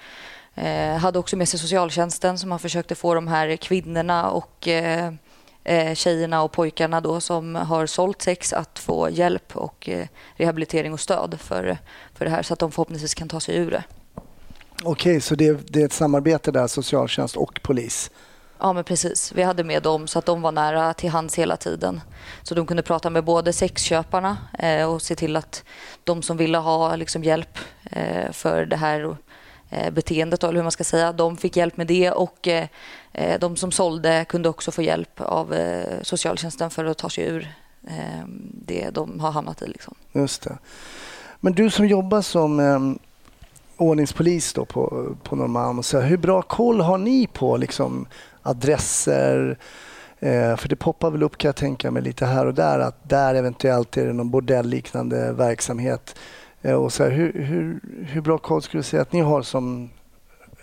eh, 0.55 0.99
hade 0.99 1.19
också 1.19 1.37
med 1.37 1.49
sig 1.49 1.61
socialtjänsten 1.61 2.39
som 2.39 2.49
man 2.49 2.59
försökte 2.59 2.95
få 2.95 3.15
de 3.15 3.29
här 3.29 3.57
kvinnorna 3.57 4.31
och 4.31 4.69
eh, 4.69 5.13
eh, 5.65 5.95
tjejerna 5.95 6.43
och 6.43 6.53
pojkarna 6.53 7.01
då 7.01 7.21
som 7.21 7.55
har 7.55 7.87
sålt 7.87 8.23
sex 8.23 8.53
att 8.53 8.79
få 8.79 9.11
hjälp 9.11 9.57
och 9.57 9.89
eh, 9.89 10.07
rehabilitering 10.37 10.93
och 10.93 11.01
stöd 11.01 11.41
för, 11.41 11.79
för 12.15 12.25
det 12.25 12.31
här 12.31 12.43
så 12.43 12.53
att 12.53 12.59
de 12.61 12.73
förhoppningsvis 12.73 13.15
kan 13.15 13.29
ta 13.29 13.41
sig 13.41 13.57
ur 13.57 13.71
det. 13.71 13.85
Okej, 14.83 15.21
så 15.21 15.35
det, 15.35 15.73
det 15.73 15.81
är 15.81 15.85
ett 15.85 15.93
samarbete 15.93 16.51
där, 16.51 16.67
socialtjänst 16.67 17.37
och 17.37 17.61
polis. 17.63 18.11
Ja, 18.59 18.73
men 18.73 18.85
precis. 18.85 19.33
Vi 19.33 19.43
hade 19.43 19.65
med 19.65 19.83
dem 19.83 20.07
så 20.07 20.19
att 20.19 20.27
de 20.27 20.43
var 20.43 20.53
nära 20.53 20.95
till 20.95 21.11
hands 21.11 21.35
hela 21.35 21.57
tiden. 21.57 22.01
Så 22.43 22.55
de 22.55 22.67
kunde 22.67 22.83
prata 22.83 23.11
med 23.11 23.25
både 23.25 23.53
sexköparna 23.53 24.37
eh, 24.59 24.91
och 24.91 25.03
se 25.03 25.15
till 25.15 25.37
att 25.37 25.65
de 26.05 26.23
som 26.23 26.37
ville 26.37 26.59
ha 26.59 26.97
liksom, 26.97 27.25
hjälp 27.25 27.59
eh, 27.85 28.33
för 28.33 28.67
det 28.67 28.77
här 28.77 29.17
eh, 29.71 29.91
beteendet, 29.91 30.45
eller 30.45 30.55
hur 30.55 30.63
man 30.63 30.73
ska 30.73 30.85
säga, 30.85 31.13
de 31.13 31.37
fick 31.37 31.57
hjälp 31.57 31.77
med 31.77 31.87
det 31.87 32.11
och 32.11 32.49
eh, 32.49 32.67
eh, 33.13 33.41
de 33.41 33.57
som 33.57 33.73
sålde 33.73 34.25
kunde 34.29 34.49
också 34.49 34.71
få 34.71 34.83
hjälp 34.83 35.21
av 35.21 35.55
eh, 35.55 36.03
socialtjänsten 36.03 36.71
för 36.71 36.85
att 36.85 36.99
ta 36.99 37.11
sig 37.11 37.25
ur 37.25 37.55
det 38.67 38.91
de 38.91 39.21
har 39.21 39.31
hamnat 39.31 39.63
i. 39.63 39.67
Liksom. 39.67 39.95
Just 40.13 40.43
det. 40.43 40.59
Men 41.41 41.53
du 41.53 41.71
som 41.71 41.87
jobbar 41.87 42.23
som 42.23 42.61
eh, 42.61 42.79
ordningspolis 43.83 44.53
då 44.53 44.65
på, 44.65 45.17
på 45.23 45.37
Norrmalm, 45.37 45.79
och 45.79 45.85
säga 45.85 46.03
hur 46.03 46.17
bra 46.17 46.43
koll 46.43 46.81
har 46.81 46.99
ni 46.99 47.27
på 47.27 47.57
liksom, 47.57 48.07
adresser? 48.43 49.59
Eh, 50.21 50.57
för 50.57 50.69
det 50.69 50.77
poppar 50.77 51.11
väl 51.11 51.23
upp 51.23 51.39
kan 51.39 51.49
jag 51.49 51.57
tänka 51.57 51.91
mig 51.91 52.03
lite 52.03 52.27
här 52.27 52.47
och 52.47 52.55
där 52.55 52.79
att 52.79 53.09
där 53.09 53.35
eventuellt 53.35 53.97
är 53.97 54.07
det 54.07 54.13
någon 54.13 54.31
bordellliknande 54.31 55.33
verksamhet. 55.33 56.19
Eh, 56.63 56.75
och 56.75 56.93
så 56.93 57.03
här, 57.03 57.11
hur, 57.11 57.33
hur, 57.33 57.81
hur 58.07 58.21
bra 58.21 58.39
koll 58.39 58.63
skulle 58.63 58.79
du 58.79 58.85
säga 58.85 59.03
att 59.03 59.13
ni 59.13 59.21
har 59.21 59.43
som 59.43 59.91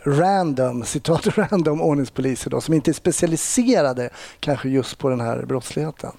random, 0.04 0.84
citat 0.86 1.38
random 1.38 1.82
ordningspoliser 1.82 2.50
då, 2.50 2.62
som 2.62 2.74
inte 2.74 2.92
är 2.92 2.94
specialiserade 2.94 4.10
kanske 4.40 4.70
just 4.70 4.98
på 4.98 5.10
den 5.10 5.22
här 5.22 5.46
brottsligheten? 5.46 6.12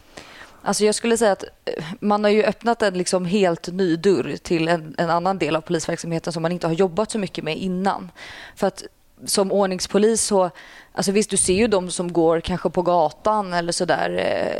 Alltså 0.70 0.84
jag 0.84 0.94
skulle 0.94 1.16
säga 1.16 1.32
att 1.32 1.44
eh, 1.64 1.84
man 2.00 2.24
har 2.24 2.30
ju 2.30 2.42
öppnat 2.42 2.82
en 2.82 2.94
liksom 2.94 3.24
helt 3.24 3.68
ny 3.68 3.96
dörr 3.96 4.36
till 4.42 4.68
en, 4.68 4.94
en 4.98 5.10
annan 5.10 5.38
del 5.38 5.56
av 5.56 5.60
polisverksamheten 5.60 6.32
som 6.32 6.42
man 6.42 6.52
inte 6.52 6.66
har 6.66 6.74
jobbat 6.74 7.10
så 7.10 7.18
mycket 7.18 7.44
med 7.44 7.56
innan. 7.56 8.10
För 8.56 8.66
att 8.66 8.84
som 9.24 9.52
ordningspolis 9.52 10.22
så, 10.22 10.50
alltså 10.92 11.12
visst 11.12 11.30
du 11.30 11.36
ser 11.36 11.54
ju 11.54 11.66
de 11.66 11.90
som 11.90 12.12
går 12.12 12.40
kanske 12.40 12.70
på 12.70 12.82
gatan 12.82 13.52
eller 13.52 13.72
sådär. 13.72 14.10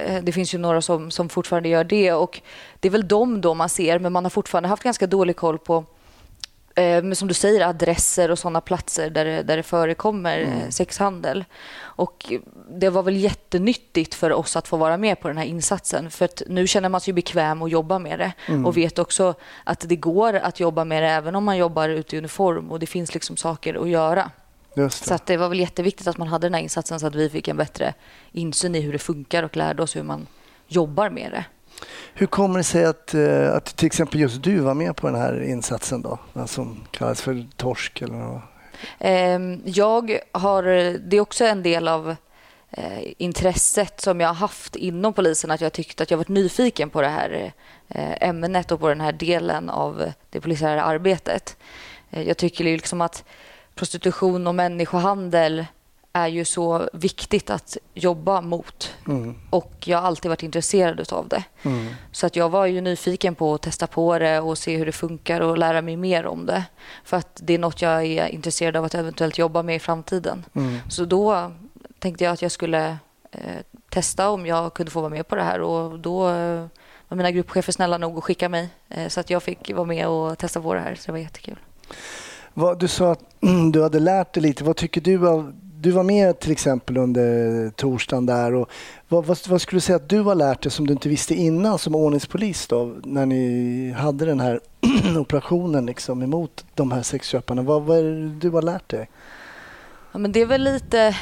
Eh, 0.07 0.23
det 0.23 0.33
finns 0.33 0.55
ju 0.55 0.59
några 0.59 0.83
som, 0.83 1.11
som 1.11 1.29
fortfarande 1.29 1.69
gör 1.69 1.85
det 1.85 2.13
och 2.13 2.41
det 2.81 2.89
är 2.89 2.93
väl 2.93 3.09
de 3.09 3.41
då 3.41 3.55
man 3.55 3.69
ser 3.69 3.99
men 3.99 4.13
man 4.13 4.25
har 4.25 4.31
fortfarande 4.31 4.69
haft 4.69 4.83
ganska 4.83 5.07
dålig 5.07 5.37
koll 5.37 5.59
på 5.59 5.85
eh, 6.81 7.13
som 7.13 7.29
du 7.29 7.35
säger, 7.35 7.67
adresser 7.67 8.31
och 8.31 8.39
sådana 8.39 8.61
platser 8.61 9.11
där 9.11 9.25
det, 9.25 9.43
där 9.43 9.57
det 9.57 9.63
förekommer 9.63 10.41
eh, 10.41 10.71
sexhandel. 10.71 11.45
Och 11.81 12.33
det 12.71 12.91
var 12.91 13.03
väl 13.03 13.17
jättenyttigt 13.17 14.15
för 14.15 14.33
oss 14.33 14.57
att 14.57 14.69
få 14.69 14.77
vara 14.77 14.97
med 14.97 15.21
på 15.21 15.29
den 15.29 15.37
här 15.37 15.45
insatsen. 15.45 16.11
För 16.11 16.25
att 16.25 16.43
nu 16.47 16.67
känner 16.67 16.89
man 16.89 17.01
sig 17.01 17.15
bekväm 17.15 17.63
att 17.63 17.71
jobba 17.71 17.99
med 17.99 18.19
det 18.19 18.33
och 18.65 18.77
vet 18.77 18.99
också 18.99 19.35
att 19.65 19.81
det 19.89 19.97
går 19.97 20.35
att 20.35 20.61
jobba 20.61 20.85
med 20.85 21.03
det 21.03 21.09
även 21.09 21.35
om 21.35 21.45
man 21.45 21.57
jobbar 21.57 21.89
ute 21.89 22.17
i 22.17 22.19
uniform 22.19 22.71
och 22.71 22.79
det 22.79 22.87
finns 22.87 23.15
liksom 23.15 23.37
saker 23.37 23.83
att 23.83 23.89
göra. 23.89 24.31
Det. 24.75 24.91
Så 24.91 25.15
att 25.15 25.27
det 25.27 25.37
var 25.37 25.49
väl 25.49 25.61
jätteviktigt 25.61 26.07
att 26.07 26.19
man 26.19 26.29
hade 26.29 26.47
den 26.47 26.55
här 26.55 26.61
insatsen 26.61 27.01
så 27.01 27.07
att 27.07 27.15
vi 27.15 27.29
fick 27.29 27.49
en 27.49 27.57
bättre 27.57 27.95
insyn 28.33 28.75
i 28.75 28.81
hur 28.81 28.93
det 28.93 28.99
funkar 28.99 29.43
och 29.43 29.57
lärde 29.57 29.83
oss 29.83 29.97
hur 29.97 30.03
man 30.03 30.27
jobbar 30.69 31.11
med 31.11 31.31
det. 31.33 31.45
Hur 32.15 32.27
kommer 32.27 32.59
det 32.59 32.65
sig 32.65 32.85
att, 32.85 33.15
eh, 33.15 33.53
att 33.53 33.77
till 33.77 33.87
exempel 33.87 34.21
just 34.21 34.43
du 34.43 34.59
var 34.59 34.75
med 34.75 34.97
på 34.97 35.07
den 35.07 35.17
här 35.17 35.43
insatsen 35.43 36.03
då? 36.03 36.19
Den 36.33 36.49
som 36.49 36.81
kallas 36.91 37.23
för 37.23 37.47
torsk 37.57 38.03
eller 38.03 38.15
vad? 38.15 38.41
Ehm, 38.99 39.63
jag 39.65 40.19
har, 40.33 40.63
det 40.99 41.17
är 41.17 41.21
också 41.21 41.45
en 41.45 41.63
del 41.63 41.89
av 41.89 42.17
eh, 42.71 43.13
intresset 43.19 44.01
som 44.01 44.21
jag 44.21 44.29
har 44.29 44.35
haft 44.35 44.77
inom 44.77 45.13
polisen 45.13 45.51
att 45.51 45.61
jag 45.61 45.73
tyckte 45.73 46.03
att 46.03 46.11
jag 46.11 46.19
varit 46.19 46.29
nyfiken 46.29 46.91
på 46.91 47.01
det 47.01 47.09
här 47.09 47.53
eh, 47.89 48.29
ämnet 48.29 48.73
och 48.73 48.81
på 48.81 48.89
den 48.89 49.01
här 49.01 49.13
delen 49.13 49.71
av 49.71 50.13
det 50.31 50.41
polisiära 50.41 50.83
arbetet. 50.83 51.57
Jag 52.11 52.37
tycker 52.37 52.65
liksom 52.65 53.01
att 53.01 53.25
prostitution 53.75 54.47
och 54.47 54.55
människohandel 54.55 55.67
är 56.13 56.27
ju 56.29 56.45
så 56.45 56.89
viktigt 56.93 57.51
att 57.51 57.77
jobba 57.95 58.41
mot 58.41 58.95
Mm. 59.07 59.35
och 59.51 59.73
jag 59.85 59.99
har 59.99 60.07
alltid 60.07 60.29
varit 60.29 60.43
intresserad 60.43 61.13
av 61.13 61.29
det. 61.29 61.45
Mm. 61.63 61.87
Så 62.13 62.27
att 62.27 62.37
jag 62.37 62.49
var 62.49 62.67
ju 62.67 62.81
nyfiken 62.81 63.35
på 63.35 63.55
att 63.55 63.63
testa 63.63 63.87
på 63.87 64.19
det 64.19 64.41
och 64.41 64.59
se 64.59 64.77
hur 64.77 64.87
det 64.87 64.93
funkar 64.93 65.41
och 65.41 65.59
lära 65.59 65.83
mig 65.83 65.97
mer 65.97 66.27
om 66.27 66.47
det. 66.47 66.65
För 67.05 67.17
att 67.17 67.41
det 67.43 67.55
är 67.55 67.59
något 67.59 67.83
jag 67.83 68.05
är 68.07 68.27
intresserad 68.27 68.77
av 68.77 68.85
att 68.85 68.95
eventuellt 68.95 69.39
jobba 69.39 69.63
med 69.63 69.77
i 69.77 69.79
framtiden. 69.79 70.45
Mm. 70.55 70.79
Så 70.89 71.05
då 71.05 71.53
tänkte 71.99 72.25
jag 72.25 72.33
att 72.33 72.43
jag 72.43 72.53
skulle 72.53 72.97
eh, 73.31 73.57
testa 73.89 74.31
om 74.31 74.47
jag 74.47 74.75
kunde 74.75 74.93
få 74.93 75.01
vara 75.01 75.11
med 75.11 75.29
på 75.29 75.35
det 75.37 75.43
här 75.43 75.61
och 75.61 75.99
då 75.99 76.29
eh, 76.29 76.67
var 77.09 77.17
mina 77.17 77.31
gruppchefer 77.31 77.73
snälla 77.73 77.99
nog 77.99 78.19
att 78.19 78.25
skicka 78.25 78.49
mig 78.49 78.69
eh, 78.89 79.09
så 79.09 79.21
att 79.21 79.31
jag 79.31 79.43
fick 79.43 79.71
vara 79.75 79.85
med 79.87 80.09
och 80.09 80.39
testa 80.39 80.61
på 80.61 80.75
det 80.75 80.81
här. 80.81 80.95
Så 80.95 81.07
det 81.07 81.13
var 81.13 81.19
jättekul. 81.19 81.59
Vad, 82.55 82.79
du 82.79 82.89
sa 82.89 83.13
att 83.13 83.25
du 83.73 83.83
hade 83.83 83.99
lärt 83.99 84.33
dig 84.33 84.43
lite. 84.43 84.65
Vad 84.65 84.77
tycker 84.77 85.01
du 85.01 85.29
av 85.29 85.53
du 85.81 85.91
var 85.91 86.03
med 86.03 86.39
till 86.39 86.53
exempel 86.53 86.97
under 86.97 87.71
torsdagen 87.71 88.27
där. 88.27 88.55
Och 88.55 88.71
vad, 89.09 89.27
vad, 89.27 89.39
vad 89.49 89.63
skulle 89.63 89.77
du 89.77 89.81
säga 89.81 89.97
att 89.97 90.09
du 90.09 90.21
har 90.21 90.35
lärt 90.35 90.63
dig 90.63 90.73
som 90.73 90.87
du 90.87 90.93
inte 90.93 91.09
visste 91.09 91.35
innan 91.35 91.79
som 91.79 91.95
ordningspolis 91.95 92.67
då, 92.67 92.97
när 93.05 93.27
ni 93.27 93.91
hade 93.91 94.25
den 94.25 94.41
här 94.41 94.61
operationen 95.19 95.87
liksom, 95.87 96.23
emot 96.23 96.65
de 96.75 96.93
här 96.93 97.03
sexköparna? 97.03 97.63
Vad, 97.63 97.83
vad 97.83 97.99
är 97.99 98.03
det 98.03 98.29
du 98.29 98.51
har 98.51 98.63
lärt 98.63 98.89
dig? 98.89 99.11
Ja, 100.13 100.19
men 100.19 100.33
det 100.33 100.41
är 100.41 100.47
väl 100.47 100.65
lite 100.65 101.17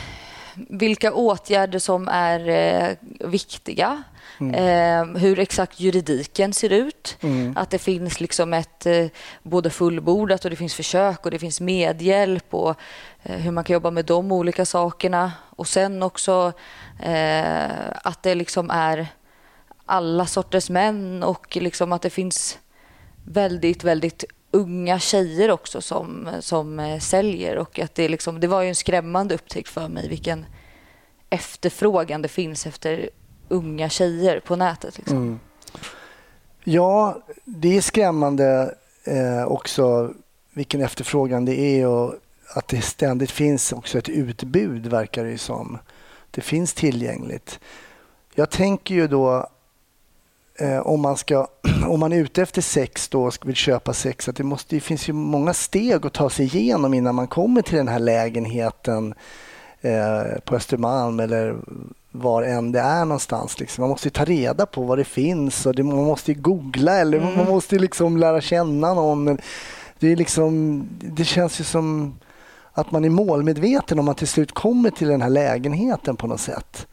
vilka 0.68 1.12
åtgärder 1.12 1.78
som 1.78 2.08
är 2.08 2.48
eh, 2.48 2.96
viktiga. 3.28 4.02
Eh, 4.40 5.04
hur 5.04 5.38
exakt 5.38 5.80
juridiken 5.80 6.52
ser 6.52 6.72
ut. 6.72 7.16
Mm. 7.20 7.52
Att 7.56 7.70
det 7.70 7.78
finns 7.78 8.20
liksom 8.20 8.54
ett 8.54 8.86
eh, 8.86 9.06
både 9.42 9.70
fullbordat 9.70 10.44
och 10.44 10.50
det 10.50 10.56
finns 10.56 10.74
försök 10.74 11.24
och 11.24 11.30
det 11.30 11.38
finns 11.38 11.60
medhjälp 11.60 12.54
och 12.54 12.74
eh, 13.22 13.36
hur 13.36 13.50
man 13.50 13.64
kan 13.64 13.74
jobba 13.74 13.90
med 13.90 14.04
de 14.04 14.32
olika 14.32 14.64
sakerna. 14.64 15.32
Och 15.56 15.68
sen 15.68 16.02
också 16.02 16.52
eh, 17.02 17.88
att 18.04 18.22
det 18.22 18.34
liksom 18.34 18.70
är 18.70 19.06
alla 19.86 20.26
sorters 20.26 20.70
män 20.70 21.22
och 21.22 21.56
liksom 21.56 21.92
att 21.92 22.02
det 22.02 22.10
finns 22.10 22.58
väldigt, 23.24 23.84
väldigt 23.84 24.24
unga 24.50 24.98
tjejer 24.98 25.50
också 25.50 25.80
som, 25.80 26.28
som 26.40 26.80
eh, 26.80 26.98
säljer 26.98 27.58
och 27.58 27.78
att 27.78 27.94
det, 27.94 28.08
liksom, 28.08 28.40
det 28.40 28.46
var 28.46 28.62
ju 28.62 28.68
en 28.68 28.74
skrämmande 28.74 29.34
upptäckt 29.34 29.68
för 29.68 29.88
mig 29.88 30.08
vilken 30.08 30.46
efterfrågan 31.30 32.22
det 32.22 32.28
finns 32.28 32.66
efter 32.66 33.10
unga 33.48 33.88
tjejer 33.88 34.40
på 34.40 34.56
nätet. 34.56 34.98
Liksom. 34.98 35.16
Mm. 35.16 35.40
Ja, 36.64 37.18
det 37.44 37.76
är 37.76 37.80
skrämmande 37.80 38.74
eh, 39.04 39.44
också 39.44 40.12
vilken 40.52 40.80
efterfrågan 40.80 41.44
det 41.44 41.60
är 41.60 41.86
och 41.86 42.14
att 42.54 42.68
det 42.68 42.80
ständigt 42.80 43.30
finns 43.30 43.72
också 43.72 43.98
ett 43.98 44.08
utbud 44.08 44.86
verkar 44.86 45.24
det 45.24 45.30
ju 45.30 45.38
som. 45.38 45.78
Det 46.30 46.40
finns 46.40 46.74
tillgängligt. 46.74 47.60
Jag 48.34 48.50
tänker 48.50 48.94
ju 48.94 49.08
då 49.08 49.48
eh, 50.58 50.78
om 50.78 51.00
man 51.00 51.16
ska 51.16 51.46
om 51.86 52.00
man 52.00 52.12
är 52.12 52.16
ute 52.16 52.42
efter 52.42 52.62
sex 52.62 53.08
då 53.08 53.24
och 53.24 53.34
vill 53.44 53.54
köpa 53.54 53.92
sex 53.92 54.28
att 54.28 54.36
det 54.36 54.44
måste 54.44 54.76
det 54.76 54.80
finns 54.80 55.08
ju 55.08 55.12
många 55.12 55.54
steg 55.54 56.06
att 56.06 56.12
ta 56.12 56.30
sig 56.30 56.46
igenom 56.46 56.94
innan 56.94 57.14
man 57.14 57.26
kommer 57.26 57.62
till 57.62 57.76
den 57.76 57.88
här 57.88 57.98
lägenheten 57.98 59.14
eh, 59.80 60.40
på 60.44 60.56
Östermalm 60.56 61.20
eller 61.20 61.56
var 62.18 62.42
än 62.42 62.72
det 62.72 62.80
är 62.80 63.04
någonstans. 63.04 63.60
Liksom. 63.60 63.82
Man 63.82 63.90
måste 63.90 64.08
ju 64.08 64.10
ta 64.10 64.24
reda 64.24 64.66
på 64.66 64.82
vad 64.82 64.98
det 64.98 65.04
finns 65.04 65.66
och 65.66 65.74
det, 65.74 65.82
man 65.82 66.04
måste 66.04 66.32
ju 66.32 66.40
googla 66.40 66.96
eller 66.96 67.20
man 67.36 67.48
måste 67.48 67.78
liksom 67.78 68.16
lära 68.16 68.40
känna 68.40 68.94
någon. 68.94 69.38
Det, 69.98 70.12
är 70.12 70.16
liksom, 70.16 70.82
det 71.00 71.24
känns 71.24 71.60
ju 71.60 71.64
som 71.64 72.14
att 72.72 72.90
man 72.90 73.04
är 73.04 73.10
målmedveten 73.10 73.98
om 73.98 74.04
man 74.04 74.14
till 74.14 74.28
slut 74.28 74.52
kommer 74.52 74.90
till 74.90 75.08
den 75.08 75.22
här 75.22 75.30
lägenheten 75.30 76.16
på 76.16 76.26
något 76.26 76.40
sätt. 76.40 76.86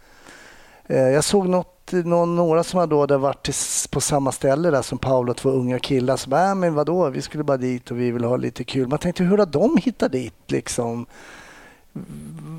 Eh, 0.88 1.10
jag 1.10 1.24
såg 1.24 1.50
något, 1.50 1.92
några 2.16 2.64
som 2.64 2.80
hade, 2.80 3.08
då 3.08 3.18
varit 3.18 3.50
på 3.92 4.02
samma 4.02 4.32
ställe 4.32 4.70
där 4.70 4.82
som 4.82 4.98
Paolo, 4.98 5.34
två 5.34 5.50
unga 5.50 5.80
killar 5.80 6.18
som 6.18 6.30
bara, 6.30 6.50
äh, 6.50 6.56
men 6.56 6.74
vadå, 6.74 7.10
vi 7.10 7.22
skulle 7.22 7.44
bara 7.44 7.58
dit 7.58 7.92
och 7.92 8.00
vi 8.00 8.12
vill 8.12 8.24
ha 8.24 8.38
lite 8.38 8.64
kul. 8.64 8.88
Man 8.88 9.00
tänkte, 9.00 9.24
hur 9.24 9.38
har 9.38 9.46
de 9.46 9.78
hittat 9.78 10.12
dit 10.12 10.52
liksom? 10.52 11.06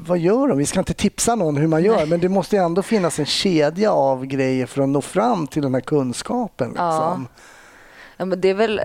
Vad 0.07 0.19
gör 0.19 0.49
de? 0.49 0.59
Vi 0.59 0.67
ska 0.67 0.79
inte 0.79 0.95
tipsa 0.95 1.35
någon 1.35 1.57
hur 1.57 1.67
man 1.67 1.83
gör, 1.83 2.07
men 2.07 2.21
det 2.21 2.29
måste 2.29 2.57
ändå 2.57 2.83
finnas 2.83 3.19
en 3.19 3.27
kedja 3.27 3.93
av 3.93 4.27
grejer 4.27 4.67
för 4.67 4.83
att 4.83 4.89
nå 4.89 5.01
fram 5.01 5.47
till 5.47 5.63
den 5.63 5.75
här 5.75 5.81
kunskapen. 5.81 6.69
Liksom. 6.69 7.29
Ja, 8.17 8.25
men 8.25 8.41
det, 8.41 8.49
är 8.49 8.55
väl, 8.55 8.81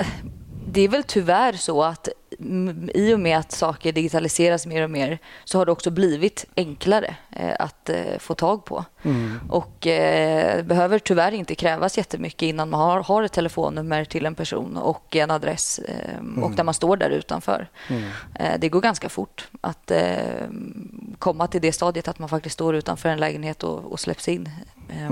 det 0.72 0.82
är 0.82 0.88
väl 0.88 1.04
tyvärr 1.04 1.54
så 1.54 1.84
att 1.84 2.10
mm, 2.40 2.90
i 2.94 3.14
och 3.14 3.20
med 3.20 3.38
att 3.38 3.52
saker 3.52 3.92
digitaliseras 3.92 4.66
mer 4.66 4.84
och 4.84 4.90
mer 4.92 5.20
så 5.44 5.58
har 5.58 5.66
det 5.66 5.72
också 5.72 5.92
blivit 5.92 6.46
enklare 6.56 7.16
eh, 7.32 7.56
att 7.60 7.90
eh, 7.90 8.18
få 8.20 8.34
tag 8.34 8.66
på. 8.66 8.86
Och 9.50 9.88
eh, 9.88 10.58
det 10.58 10.64
behöver 10.64 11.00
tyvärr 11.00 11.32
inte 11.32 11.56
krävas 11.56 11.98
jättemycket 11.98 12.42
innan 12.42 12.70
man 12.70 12.80
har, 12.80 13.04
har 13.04 13.24
ett 13.24 13.34
telefonnummer 13.34 14.06
till 14.06 14.26
en 14.26 14.36
person 14.36 14.78
och 14.78 15.16
en 15.16 15.32
adress 15.32 15.80
eh, 15.80 16.44
och 16.44 16.56
när 16.56 16.64
man 16.64 16.74
står 16.74 16.98
där 16.98 17.10
utanför. 17.10 17.70
Eh, 18.36 18.60
det 18.60 18.70
går 18.70 18.82
ganska 18.82 19.10
fort 19.10 19.48
att 19.62 19.92
eh, 19.92 20.48
komma 21.20 21.48
till 21.48 21.62
det 21.62 21.72
stadiet 21.72 22.08
att 22.08 22.20
man 22.20 22.30
faktiskt 22.30 22.54
står 22.54 22.76
utanför 22.76 23.10
en 23.10 23.20
lägenhet 23.20 23.64
och, 23.64 23.92
och 23.92 24.00
släpps 24.00 24.28
in. 24.28 24.50
Eh, 24.90 25.08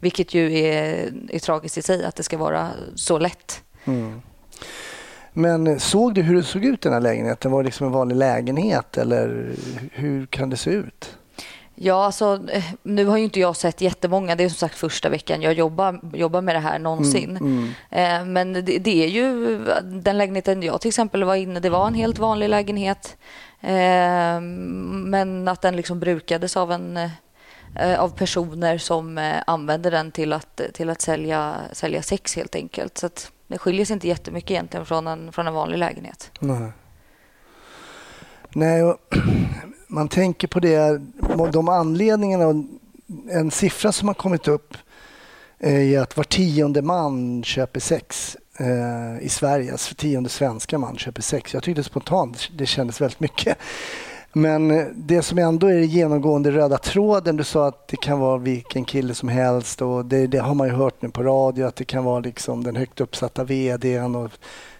Vilket 0.00 0.34
ju 0.34 0.58
är, 0.58 1.12
är 1.30 1.38
tragiskt 1.38 1.78
i 1.78 1.82
sig 1.82 2.04
att 2.04 2.16
det 2.16 2.22
ska 2.22 2.38
vara 2.38 2.70
så 2.94 3.18
lätt. 3.18 3.62
Men 5.32 5.80
såg 5.80 6.14
du 6.14 6.22
hur 6.22 6.34
det 6.34 6.42
såg 6.42 6.64
ut 6.64 6.80
den 6.80 6.92
här 6.92 7.00
lägenheten? 7.00 7.50
Var 7.50 7.62
det 7.62 7.66
liksom 7.66 7.86
en 7.86 7.92
vanlig 7.92 8.16
lägenhet 8.16 8.98
eller 8.98 9.52
hur 9.92 10.26
kan 10.26 10.50
det 10.50 10.56
se 10.56 10.70
ut? 10.70 11.16
Ja, 11.74 12.04
alltså, 12.04 12.40
eh, 12.52 12.64
nu 12.82 13.04
har 13.04 13.16
ju 13.16 13.24
inte 13.24 13.40
jag 13.40 13.56
sett 13.56 13.80
jättemånga. 13.80 14.36
Det 14.36 14.44
är 14.44 14.48
som 14.48 14.56
sagt 14.56 14.74
första 14.74 15.08
veckan 15.08 15.42
jag 15.42 15.52
jobbar, 15.52 16.00
jobbar 16.12 16.40
med 16.40 16.54
det 16.54 16.60
här 16.60 16.78
någonsin. 16.78 17.36
Eh, 17.90 18.24
men 18.24 18.52
det, 18.52 18.60
det 18.60 19.04
är 19.04 19.08
ju 19.08 19.58
den 19.84 20.18
lägenheten 20.18 20.62
jag 20.62 20.80
till 20.80 20.88
exempel 20.88 21.24
var 21.24 21.34
inne 21.34 21.60
Det 21.60 21.70
var 21.70 21.86
en 21.86 21.94
helt 21.94 22.18
vanlig 22.18 22.48
lägenhet. 22.48 23.16
Eh, 23.60 24.40
men 24.40 25.48
att 25.48 25.60
den 25.60 25.76
liksom 25.76 26.00
brukades 26.00 26.56
av 26.56 26.72
en 26.72 26.96
eh, 27.76 28.00
av 28.00 28.08
personer 28.08 28.78
som 28.78 29.18
eh, 29.18 29.42
använder 29.46 29.90
den 29.90 30.12
till 30.12 30.32
att, 30.32 30.60
till 30.74 30.90
att 30.90 31.00
sälja, 31.00 31.56
sälja 31.72 32.02
sex 32.02 32.36
helt 32.36 32.54
enkelt. 32.54 32.98
Så 32.98 33.06
att 33.06 33.32
det 33.50 33.58
skiljer 33.58 33.84
sig 33.84 33.94
inte 33.94 34.08
jättemycket 34.08 34.50
egentligen 34.50 34.86
från 34.86 35.06
en, 35.06 35.32
från 35.32 35.46
en 35.46 35.54
vanlig 35.54 35.78
lägenhet. 35.78 36.30
Nej. 36.40 36.72
Nej, 38.48 38.82
och 38.82 38.96
man 39.86 40.08
tänker 40.08 40.48
på 40.48 40.60
det, 40.60 41.00
de 41.52 41.68
anledningarna. 41.68 42.64
En 43.30 43.50
siffra 43.50 43.92
som 43.92 44.08
har 44.08 44.14
kommit 44.14 44.48
upp 44.48 44.76
är 45.58 46.00
att 46.00 46.16
var 46.16 46.24
tionde 46.24 46.82
man 46.82 47.44
köper 47.44 47.80
sex 47.80 48.36
eh, 48.58 49.24
i 49.24 49.28
Sverige. 49.28 49.72
Alltså 49.72 49.92
var 49.92 49.96
tionde 49.96 50.28
svenska 50.28 50.78
man 50.78 50.98
köper 50.98 51.22
sex. 51.22 51.54
Jag 51.54 51.62
tyckte 51.62 51.82
spontant 51.82 52.48
det 52.56 52.66
kändes 52.66 53.00
väldigt 53.00 53.20
mycket. 53.20 53.58
Men 54.32 54.70
eh, 54.70 54.86
det 54.94 55.22
som 55.22 55.38
ändå 55.38 55.66
är 55.66 55.78
genomgående 55.78 56.50
röda 56.50 56.78
tråden, 56.78 57.36
du 57.36 57.44
sa 57.44 57.68
att 57.68 57.88
det 57.88 57.96
kan 57.96 58.20
vara 58.20 58.38
vilken 58.38 58.84
kille 58.84 59.14
som 59.14 59.28
helst 59.28 59.82
och 59.82 60.04
det, 60.04 60.26
det 60.26 60.38
har 60.38 60.54
man 60.54 60.68
ju 60.68 60.74
hört 60.74 61.02
nu 61.02 61.08
på 61.08 61.22
radio 61.22 61.64
att 61.64 61.76
det 61.76 61.84
kan 61.84 62.04
vara 62.04 62.20
liksom 62.20 62.64
den 62.64 62.76
högt 62.76 63.00
uppsatta 63.00 63.44
vdn 63.44 64.14
och 64.14 64.30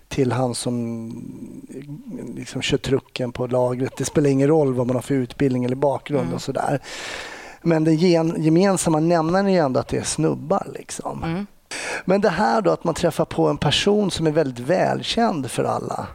till 0.09 0.33
han 0.33 0.55
som 0.55 1.13
liksom 2.37 2.63
kör 2.63 2.79
trucken 2.79 3.33
på 3.33 3.47
lagret. 3.47 3.97
Det 3.97 4.05
spelar 4.05 4.31
ingen 4.31 4.49
roll 4.49 4.75
vad 4.75 4.87
man 4.87 4.97
har 4.97 5.03
för 5.03 5.15
utbildning 5.15 5.65
eller 5.65 5.77
bakgrund 5.77 6.35
och 6.35 6.43
sådär. 6.43 6.81
Men 7.63 7.85
den 7.85 7.97
gen, 7.97 8.43
gemensamma 8.43 9.01
nämnaren 9.01 9.47
är 9.47 9.51
ju 9.51 9.59
ändå 9.59 9.81
att 9.81 9.89
det 9.89 9.99
är 9.99 10.03
snubbar. 10.03 10.67
Liksom. 10.75 11.47
Men 12.05 12.21
det 12.21 12.29
här 12.29 12.63
då 12.63 12.71
att 12.71 12.85
man 12.85 12.95
träffar 12.95 13.25
på 13.25 13.49
en 13.49 13.57
person 13.57 14.11
som 14.11 14.27
är 14.27 14.31
väldigt 14.31 14.67
välkänd 14.67 15.51
för 15.51 15.65
alla. 15.65 16.07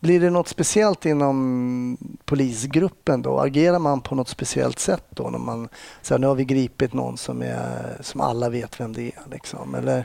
Blir 0.00 0.20
det 0.20 0.30
något 0.30 0.48
speciellt 0.48 1.06
inom 1.06 1.96
polisgruppen 2.24 3.22
då? 3.22 3.38
Agerar 3.40 3.78
man 3.78 4.00
på 4.00 4.14
något 4.14 4.28
speciellt 4.28 4.78
sätt 4.78 5.04
då? 5.10 5.30
När 5.30 5.38
man 5.38 5.68
säger 6.02 6.18
nu 6.18 6.26
har 6.26 6.34
vi 6.34 6.44
gripit 6.44 6.92
någon 6.92 7.18
som, 7.18 7.42
är, 7.42 7.96
som 8.00 8.20
alla 8.20 8.48
vet 8.48 8.80
vem 8.80 8.92
det 8.92 9.02
är. 9.02 9.30
Liksom. 9.30 9.74
Eller? 9.74 10.04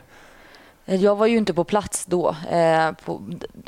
Jag 0.85 1.15
var 1.15 1.25
ju 1.27 1.37
inte 1.37 1.53
på 1.53 1.63
plats 1.63 2.05
då, 2.05 2.35
eh, 2.51 2.91
på, 3.05 3.21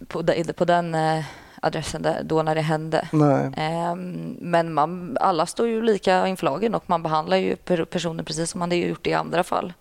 på, 0.08 0.24
på 0.56 0.66
den, 0.66 0.96
eh, 0.96 1.24
adressen 1.62 2.02
där, 2.02 2.24
då 2.24 2.44
när 2.44 2.56
det 2.56 2.62
hände. 2.62 3.08
Nej. 3.12 3.52
Ehm, 3.58 4.38
Men 4.40 4.74
man, 4.74 5.18
alla 5.22 5.46
står 5.46 5.68
ju 5.68 5.82
lika 5.82 6.28
inför 6.28 6.46
lagen 6.46 6.76
och 6.76 6.84
man 6.88 7.04
behandlar 7.04 7.38
ju 7.38 7.56
per- 7.56 7.86
personen 7.86 8.26
precis 8.26 8.50
som 8.50 8.60
man 8.60 8.70
hade 8.72 8.76
gjort 8.76 9.08
i 9.08 9.14
andra 9.14 9.44
fall. 9.44 9.74